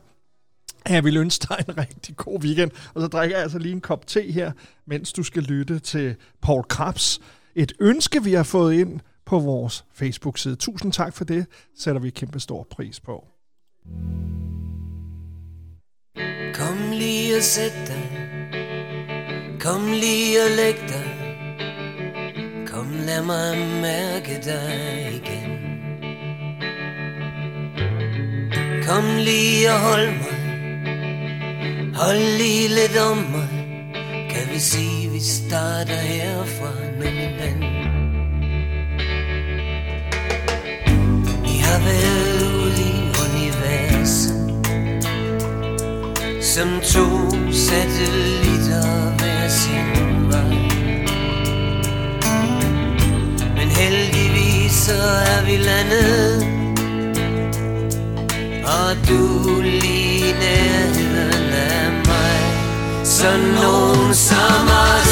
at 0.85 0.95
jeg 0.95 1.05
vil 1.05 1.17
ønske 1.17 1.47
dig 1.49 1.65
en 1.69 1.79
rigtig 1.79 2.17
god 2.17 2.41
weekend. 2.43 2.71
Og 2.95 3.01
så 3.01 3.07
drikker 3.07 3.37
jeg 3.37 3.43
altså 3.43 3.59
lige 3.59 3.73
en 3.73 3.81
kop 3.81 4.07
te 4.07 4.33
her, 4.33 4.53
mens 4.87 5.13
du 5.13 5.23
skal 5.23 5.43
lytte 5.43 5.79
til 5.79 6.17
Paul 6.43 6.65
Krabs. 6.65 7.21
Et 7.55 7.73
ønske, 7.81 8.25
vi 8.25 8.33
har 8.33 8.43
fået 8.43 8.75
ind 8.75 9.01
på 9.27 9.39
vores 9.39 9.85
Facebook-side. 9.95 10.57
Tusind 10.57 10.93
tak 10.93 11.15
for 11.15 11.25
det, 11.25 11.47
sætter 11.79 12.01
vi 12.01 12.11
kæmpe 12.11 12.41
stor 12.41 12.67
pris 12.71 13.01
på. 13.01 13.25
Kom 16.55 16.91
lige 16.93 17.37
og 17.37 17.43
sæt 17.43 17.73
dig 17.87 18.29
Kom 19.61 19.87
lige 19.87 20.39
og 20.45 20.57
læg 20.57 20.77
dig 20.89 21.18
Kom 22.79 22.93
lad 23.07 23.23
mig 23.23 23.59
mærke 23.83 24.41
dig 24.45 25.11
igen. 25.19 25.51
Kom 28.87 29.05
lige 29.17 29.73
og 29.73 29.81
hold 29.81 30.07
mig. 30.07 30.39
Hold 31.95 32.39
lige 32.39 32.69
lidt 32.69 32.97
om 33.11 33.17
mig. 33.17 33.49
Kan 34.31 34.55
vi 34.55 34.59
sige 34.59 35.11
vi 35.11 35.21
starter 35.21 36.01
herfra 36.01 36.73
med 36.99 37.11
min 37.19 37.35
ven 37.41 37.61
Vi 41.43 41.59
har 41.59 41.79
været 41.79 42.43
ude 42.55 42.83
i 42.91 42.95
universet 43.27 44.39
som 46.43 46.69
to 46.95 47.31
satellitter. 47.53 48.58
Så 54.89 55.03
er 55.35 55.41
vi 55.47 55.57
landet. 55.57 56.47
Og 58.77 58.91
du 59.09 59.23
lige 59.61 60.33
nærheden 60.33 61.53
af 61.53 61.91
mig. 62.07 62.39
Så 63.05 63.31
nogen 63.63 64.15
som 64.15 64.65
os 64.93 65.08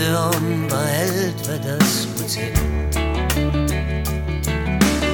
drømte 0.00 0.18
om, 0.18 0.70
var 0.70 0.86
alt, 0.86 1.46
hvad 1.46 1.58
der 1.58 1.84
skulle 1.84 2.28
til. 2.28 2.56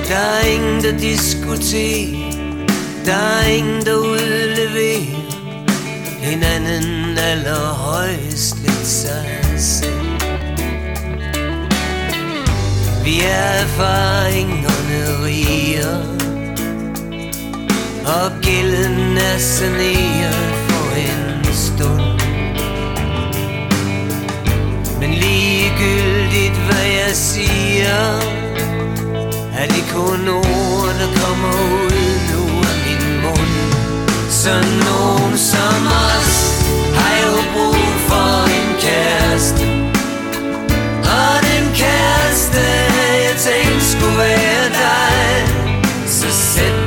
Der 0.08 0.16
er 0.16 0.46
ingen, 0.46 0.84
der 0.84 0.98
diskuterer, 0.98 2.32
der 3.04 3.14
er 3.14 3.46
ingen, 3.46 3.86
der 3.86 3.94
udleverer 3.94 5.16
hinanden 6.20 7.18
allerhøjst 7.18 8.58
lidt 8.62 8.86
sig 8.86 9.40
selv. 9.58 10.06
Vi 13.04 13.20
er 13.20 13.50
erfaringerne 13.62 15.24
riger, 15.24 15.98
og 18.04 18.30
gælden 18.42 19.16
er 19.16 19.38
saneret 19.38 20.54
for 20.68 20.96
en 20.96 21.54
stund. 21.54 22.05
ligegyldigt 25.78 26.56
hvad 26.56 26.84
jeg 26.84 27.14
siger. 27.14 28.20
Er 29.58 29.66
det 29.66 29.84
kun 29.94 30.28
ord, 30.28 30.94
der 31.00 31.20
kommer 31.20 31.52
ud 31.84 31.92
nu 32.32 32.42
af 32.70 32.76
min 32.86 33.22
mund. 33.22 33.56
Så 34.30 34.50
nogen 34.84 35.38
som 35.38 35.86
os 35.86 36.62
har 36.94 37.14
jo 37.26 37.36
brug 37.54 37.86
for 38.08 38.44
en 38.58 38.80
kæreste. 38.80 39.64
Og 41.02 41.36
skulle 43.80 44.18
være 44.18 44.68
dig. 44.68 45.48
Så 46.06 46.26
sæt 46.30 46.85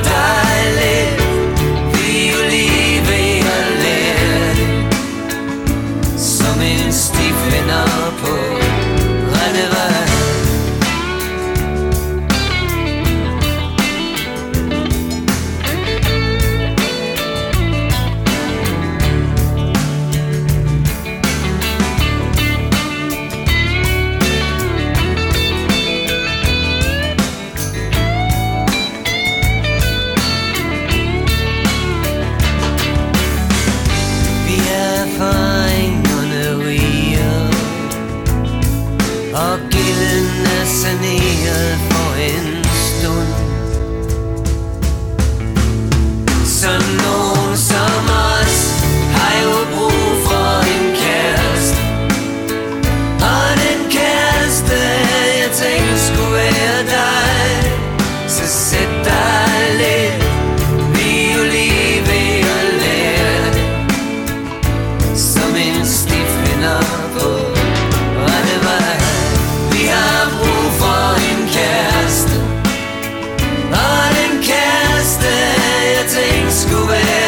dancing 76.12 76.50
scuba 76.50 77.19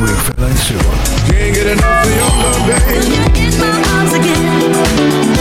with 0.00 0.18
Fela 0.26 0.50
Silver. 0.56 0.96
Can't 1.28 1.54
get 1.54 1.66
enough 1.66 2.04
of 2.04 2.10
your 2.18 2.32
love, 2.40 2.62
babe. 2.66 3.04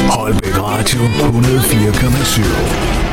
Holbæk 0.10 0.56
Radio 0.56 1.02
104,7. 1.18 3.09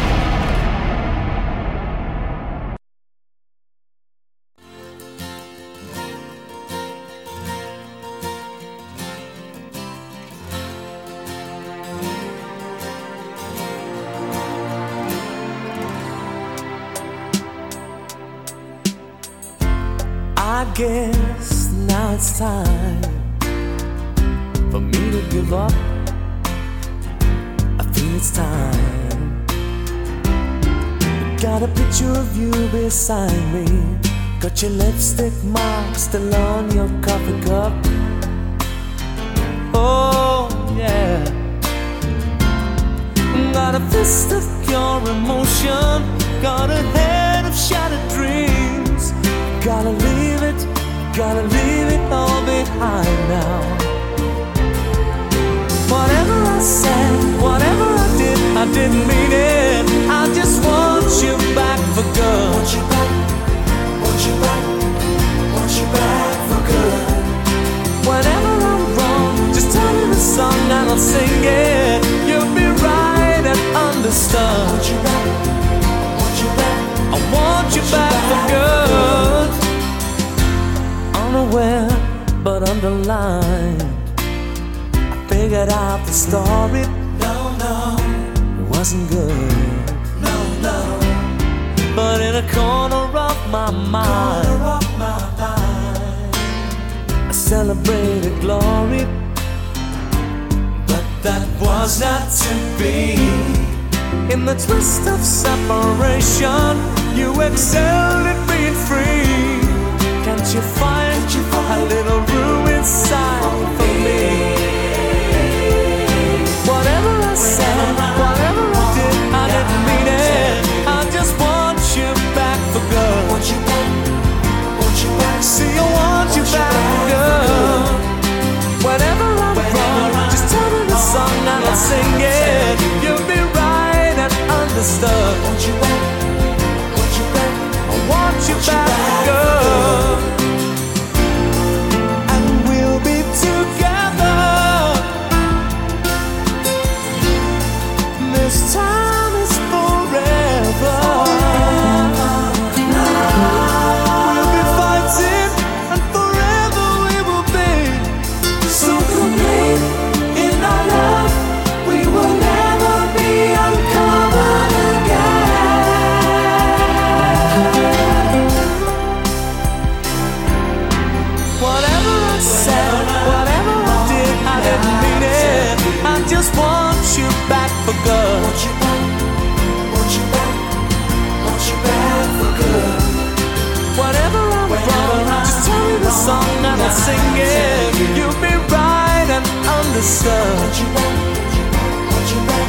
And 189.96 190.04
understood. 190.04 190.76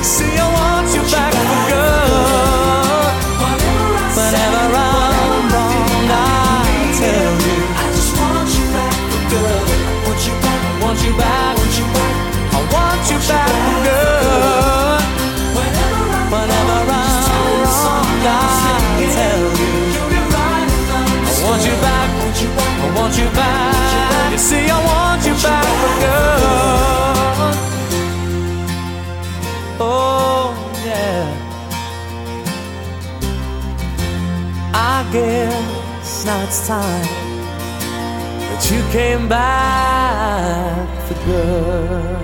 See, 0.02 0.38
I 0.40 0.48
want 0.48 0.88
you 0.96 1.04
back 1.12 1.34
for 1.36 1.62
good. 1.68 3.12
Whenever 4.16 4.64
I'm 4.72 5.52
wrong, 5.52 6.08
I 6.08 6.88
tell 6.96 7.36
you. 7.48 7.60
I 7.76 7.86
just 7.92 8.12
want 8.16 8.48
you 8.56 8.66
back 8.72 8.96
for. 9.28 9.68
Want 10.08 10.22
you 10.24 10.36
back, 10.40 10.62
want 10.82 11.00
you 11.04 11.12
back, 11.20 11.58
want 11.60 11.76
back. 11.96 12.16
I 12.48 12.64
want 12.72 13.04
you 13.12 13.20
back 13.28 13.52
for 13.66 13.80
good. 13.88 15.04
Whenever 15.58 16.08
I'm 16.16 17.12
wrong, 17.68 18.24
I 18.24 19.04
tell 19.18 19.44
you. 19.60 19.76
I 21.28 21.44
want 21.44 21.62
you 21.68 21.76
back, 21.84 22.10
I 22.48 22.88
want 22.96 23.14
you 23.20 23.28
back. 23.36 24.32
You 24.32 24.38
see, 24.38 24.70
I 24.70 24.80
want 24.80 25.26
you 25.26 25.34
back 25.44 25.66
for 25.82 25.94
good. 26.00 27.07
Oh, 29.80 30.56
yeah. 30.86 31.48
I 34.74 35.08
guess 35.12 36.26
now 36.26 36.44
it's 36.44 36.68
time 36.68 37.08
that 38.40 38.72
you 38.72 38.82
came 38.92 39.30
back 39.30 40.88
for 41.06 41.14
good. 41.26 42.18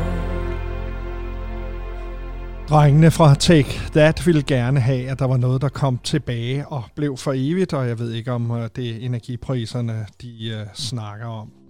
Drengene 2.70 3.12
fra 3.12 3.36
Take 3.36 3.80
That 3.92 4.26
ville 4.26 4.44
gerne 4.44 4.80
have, 4.80 5.10
at 5.10 5.20
der 5.20 5.26
var 5.26 5.38
noget, 5.38 5.62
der 5.62 5.70
kom 5.70 6.00
tilbage 6.04 6.68
og 6.68 6.84
blev 6.96 7.18
for 7.18 7.34
evigt, 7.36 7.74
og 7.74 7.88
jeg 7.88 8.00
ved 8.00 8.12
ikke, 8.12 8.32
om 8.32 8.52
øh, 8.52 8.70
det 8.76 8.90
er 8.90 8.96
energipriserne, 9.00 10.06
de 10.22 10.62
uh, 10.62 10.74
snakker 10.74 11.26
om. 11.26 11.63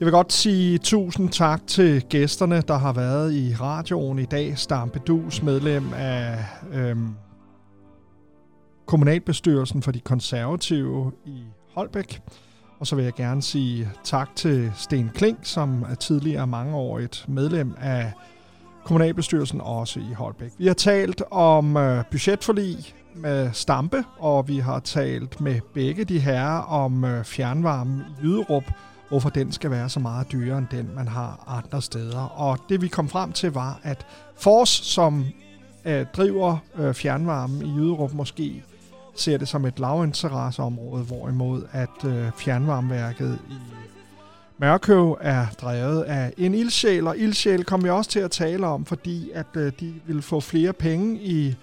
Jeg 0.00 0.06
vil 0.06 0.12
godt 0.12 0.32
sige 0.32 0.78
tusind 0.78 1.28
tak 1.28 1.66
til 1.66 2.02
gæsterne, 2.02 2.62
der 2.68 2.78
har 2.78 2.92
været 2.92 3.34
i 3.34 3.54
radioen 3.60 4.18
i 4.18 4.24
dag. 4.24 4.58
Stampe 4.58 5.00
Dus, 5.06 5.42
medlem 5.42 5.92
af 5.96 6.44
øhm, 6.72 7.14
kommunalbestyrelsen 8.86 9.82
for 9.82 9.92
de 9.92 10.00
konservative 10.00 11.12
i 11.26 11.42
Holbæk. 11.74 12.20
Og 12.78 12.86
så 12.86 12.96
vil 12.96 13.04
jeg 13.04 13.12
gerne 13.12 13.42
sige 13.42 13.88
tak 14.04 14.28
til 14.36 14.72
Sten 14.74 15.10
Klink, 15.14 15.38
som 15.42 15.84
er 15.90 15.94
tidligere 15.94 16.46
mangeårigt 16.46 17.24
medlem 17.28 17.74
af 17.80 18.12
kommunalbestyrelsen 18.84 19.60
også 19.60 20.00
i 20.00 20.12
Holbæk. 20.12 20.50
Vi 20.58 20.66
har 20.66 20.74
talt 20.74 21.22
om 21.30 21.76
øh, 21.76 22.04
budgetforlig 22.10 22.76
med 23.14 23.50
Stampe, 23.52 24.04
og 24.18 24.48
vi 24.48 24.58
har 24.58 24.80
talt 24.80 25.40
med 25.40 25.60
begge 25.74 26.04
de 26.04 26.18
herrer 26.18 26.60
om 26.60 27.04
øh, 27.04 27.24
fjernvarme 27.24 28.04
i 28.08 28.22
Jyderup, 28.22 28.64
hvorfor 29.08 29.30
den 29.30 29.52
skal 29.52 29.70
være 29.70 29.88
så 29.88 30.00
meget 30.00 30.32
dyrere 30.32 30.58
end 30.58 30.66
den, 30.70 30.90
man 30.94 31.08
har 31.08 31.44
andre 31.46 31.82
steder. 31.82 32.20
Og 32.20 32.58
det 32.68 32.82
vi 32.82 32.88
kom 32.88 33.08
frem 33.08 33.32
til 33.32 33.52
var, 33.52 33.80
at 33.82 34.06
Fors, 34.36 34.68
som 34.68 35.26
øh, 35.84 36.06
driver 36.16 36.56
øh, 36.78 36.94
fjernvarmen 36.94 37.62
i 37.62 37.74
Jyderup, 37.76 38.12
måske 38.12 38.64
ser 39.14 39.38
det 39.38 39.48
som 39.48 39.64
et 39.64 39.78
lavinteresseområde, 39.78 41.04
hvorimod 41.04 41.62
at 41.72 42.04
øh, 42.04 42.30
fjernvarmeværket 42.38 43.38
i 43.50 43.54
Mørkøv 44.60 45.18
er 45.20 45.46
drevet 45.62 46.02
af 46.02 46.32
en 46.36 46.54
ildsjæl, 46.54 47.06
og 47.06 47.18
ildsjæl 47.18 47.64
kommer 47.64 47.86
vi 47.86 47.90
også 47.90 48.10
til 48.10 48.20
at 48.20 48.30
tale 48.30 48.66
om, 48.66 48.84
fordi 48.84 49.30
at 49.34 49.46
øh, 49.56 49.72
de 49.80 49.94
vil 50.06 50.22
få 50.22 50.40
flere 50.40 50.72
penge 50.72 51.20
i 51.20 51.54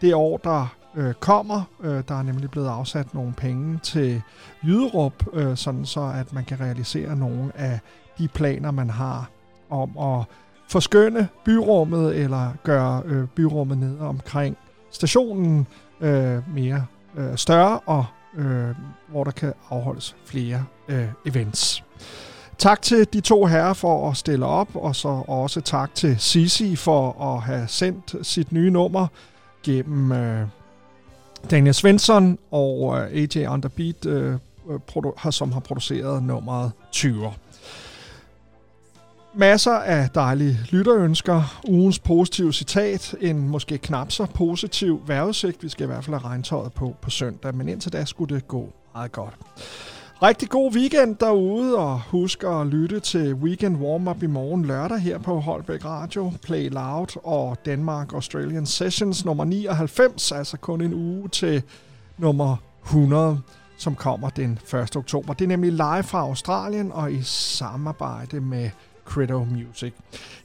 det 0.00 0.14
år, 0.14 0.36
der 0.36 0.74
øh, 0.94 1.14
kommer. 1.14 1.62
Øh, 1.82 2.02
der 2.08 2.14
er 2.14 2.22
nemlig 2.22 2.50
blevet 2.50 2.68
afsat 2.68 3.14
nogle 3.14 3.32
penge 3.32 3.78
til 3.82 4.22
Jyderup, 4.64 5.24
øh, 5.32 5.56
sådan 5.56 5.84
så 5.84 6.12
at 6.14 6.32
man 6.32 6.44
kan 6.44 6.60
realisere 6.60 7.16
nogle 7.16 7.52
af 7.54 7.80
de 8.18 8.28
planer, 8.28 8.70
man 8.70 8.90
har 8.90 9.30
om 9.70 9.98
at 9.98 10.24
forskønne 10.68 11.28
byrummet 11.44 12.16
eller 12.16 12.52
gøre 12.62 13.02
øh, 13.04 13.26
byrummet 13.26 13.78
nede 13.78 14.00
omkring 14.00 14.56
stationen 14.90 15.66
øh, 16.00 16.54
mere 16.54 16.86
øh, 17.16 17.36
større 17.36 17.80
og 17.86 18.04
øh, 18.34 18.74
hvor 19.08 19.24
der 19.24 19.30
kan 19.30 19.52
afholdes 19.70 20.16
flere 20.24 20.64
øh, 20.88 21.08
events. 21.26 21.84
Tak 22.58 22.82
til 22.82 23.12
de 23.12 23.20
to 23.20 23.44
herrer 23.44 23.72
for 23.72 24.10
at 24.10 24.16
stille 24.16 24.46
op, 24.46 24.68
og 24.74 24.96
så 24.96 25.08
også 25.28 25.60
tak 25.60 25.94
til 25.94 26.18
Sisi 26.18 26.76
for 26.76 27.34
at 27.34 27.42
have 27.42 27.68
sendt 27.68 28.26
sit 28.26 28.52
nye 28.52 28.70
nummer 28.70 29.06
gennem 29.62 30.12
øh, 30.12 30.46
Daniel 31.50 31.74
Svensson 31.74 32.38
og 32.50 32.98
øh, 32.98 33.22
AJ 33.22 33.46
Underbeat, 33.46 34.06
øh, 34.06 34.34
produ- 34.90 35.30
som 35.30 35.52
har 35.52 35.60
produceret 35.60 36.22
nummeret 36.22 36.72
20. 36.92 37.32
Masser 39.34 39.72
af 39.72 40.10
dejlige 40.14 40.58
lytterønsker, 40.70 41.60
ugens 41.68 41.98
positive 41.98 42.52
citat, 42.52 43.14
en 43.20 43.48
måske 43.48 43.78
knap 43.78 44.10
så 44.12 44.26
positiv 44.26 45.02
vejrudsigt. 45.06 45.62
Vi 45.62 45.68
skal 45.68 45.84
i 45.84 45.86
hvert 45.86 46.04
fald 46.04 46.16
have 46.20 46.30
regntøjet 46.30 46.72
på 46.72 46.96
på 47.02 47.10
søndag, 47.10 47.54
men 47.54 47.68
indtil 47.68 47.92
da 47.92 48.04
skulle 48.04 48.34
det 48.34 48.48
gå 48.48 48.72
meget 48.94 49.12
godt. 49.12 49.34
Rigtig 50.22 50.48
god 50.48 50.74
weekend 50.74 51.16
derude, 51.16 51.78
og 51.78 52.00
husk 52.00 52.44
at 52.44 52.66
lytte 52.66 53.00
til 53.00 53.34
Weekend 53.34 53.76
Warm-Up 53.76 54.22
i 54.22 54.26
morgen 54.26 54.64
lørdag 54.64 54.98
her 54.98 55.18
på 55.18 55.40
Holbæk 55.40 55.84
Radio, 55.84 56.32
Play 56.42 56.70
Loud 56.70 57.20
og 57.24 57.58
Danmark 57.64 58.12
Australian 58.12 58.66
Sessions 58.66 59.24
nummer 59.24 59.44
99, 59.44 60.32
altså 60.32 60.56
kun 60.56 60.80
en 60.80 60.94
uge 60.94 61.28
til 61.28 61.62
nummer 62.18 62.56
100, 62.84 63.40
som 63.78 63.94
kommer 63.94 64.30
den 64.30 64.58
1. 64.74 64.96
oktober. 64.96 65.34
Det 65.34 65.44
er 65.44 65.48
nemlig 65.48 65.72
live 65.72 66.02
fra 66.02 66.18
Australien 66.18 66.92
og 66.92 67.12
i 67.12 67.22
samarbejde 67.22 68.40
med 68.40 68.70
Credo 69.04 69.44
Music. 69.44 69.92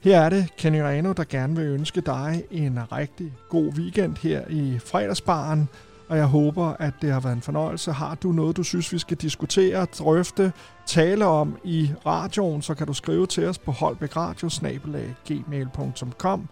Her 0.02 0.20
er 0.20 0.28
det 0.28 0.56
Kenny 0.56 0.78
Reno, 0.78 1.12
der 1.12 1.24
gerne 1.24 1.56
vil 1.56 1.66
ønske 1.66 2.00
dig 2.00 2.42
en 2.50 2.78
rigtig 2.92 3.32
god 3.48 3.72
weekend 3.78 4.16
her 4.16 4.42
i 4.48 4.78
fredagsbaren, 4.84 5.68
og 6.08 6.16
jeg 6.16 6.26
håber, 6.26 6.74
at 6.78 6.94
det 7.02 7.12
har 7.12 7.20
været 7.20 7.36
en 7.36 7.42
fornøjelse. 7.42 7.92
Har 7.92 8.14
du 8.14 8.32
noget, 8.32 8.56
du 8.56 8.62
synes, 8.62 8.92
vi 8.92 8.98
skal 8.98 9.16
diskutere, 9.16 9.86
drøfte, 9.98 10.52
tale 10.86 11.26
om 11.26 11.56
i 11.64 11.90
radioen, 12.06 12.62
så 12.62 12.74
kan 12.74 12.86
du 12.86 12.92
skrive 12.92 13.26
til 13.26 13.46
os 13.46 13.58
på 13.58 13.72
holbækradio.gmail.com. 13.72 16.48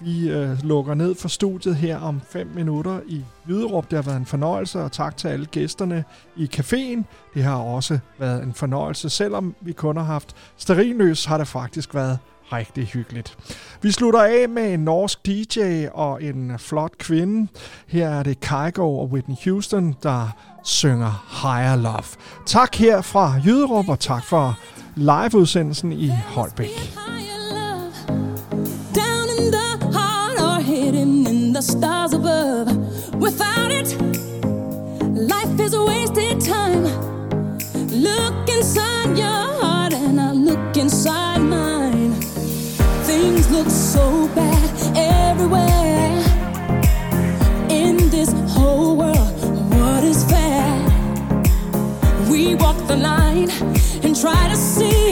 Vi 0.00 0.30
øh, 0.30 0.62
lukker 0.62 0.94
ned 0.94 1.14
for 1.14 1.28
studiet 1.28 1.76
her 1.76 1.98
om 1.98 2.20
5 2.20 2.46
minutter 2.54 3.00
i 3.06 3.24
Jyderup. 3.48 3.90
Det 3.90 3.96
har 3.96 4.02
været 4.02 4.16
en 4.16 4.26
fornøjelse, 4.26 4.80
og 4.80 4.92
tak 4.92 5.16
til 5.16 5.28
alle 5.28 5.46
gæsterne 5.46 6.04
i 6.36 6.50
caféen. 6.56 7.02
Det 7.34 7.42
har 7.42 7.56
også 7.56 7.98
været 8.18 8.42
en 8.42 8.54
fornøjelse. 8.54 9.10
Selvom 9.10 9.54
vi 9.60 9.72
kun 9.72 9.96
har 9.96 10.04
haft 10.04 10.36
sterinløs, 10.56 11.24
har 11.24 11.38
det 11.38 11.48
faktisk 11.48 11.94
været 11.94 12.18
rigtig 12.52 12.86
hyggeligt. 12.86 13.36
Vi 13.82 13.90
slutter 13.90 14.22
af 14.22 14.48
med 14.48 14.74
en 14.74 14.80
norsk 14.80 15.26
DJ 15.26 15.86
og 15.92 16.22
en 16.22 16.58
flot 16.58 16.98
kvinde. 16.98 17.48
Her 17.86 18.08
er 18.08 18.22
det 18.22 18.40
Kygo 18.40 18.98
og 18.98 19.08
Whitney 19.12 19.36
Houston, 19.44 19.96
der 20.02 20.28
synger 20.64 21.42
Higher 21.42 21.76
Love. 21.76 22.16
Tak 22.46 22.74
her 22.74 23.00
fra 23.00 23.34
Jyderup, 23.44 23.88
og 23.88 24.00
tak 24.00 24.24
for 24.24 24.58
liveudsendelsen 24.94 25.92
i 25.92 26.08
Holbæk. 26.08 26.96
down 28.96 29.28
in 29.38 29.50
the 29.50 29.68
heart 29.98 30.40
or 30.40 30.60
hidden 30.60 31.26
in 31.26 31.52
the 31.52 31.62
stars 31.62 32.14
above. 32.14 32.35
Things 43.56 43.68
look 43.68 43.74
so 43.74 44.28
bad 44.34 44.70
everywhere. 44.96 46.22
In 47.70 48.10
this 48.10 48.30
whole 48.52 48.96
world, 48.98 49.72
what 49.72 50.04
is 50.04 50.24
fair? 50.24 50.76
We 52.30 52.54
walk 52.56 52.76
the 52.86 52.96
line 52.96 53.50
and 54.04 54.14
try 54.14 54.48
to 54.48 54.56
see 54.56 55.05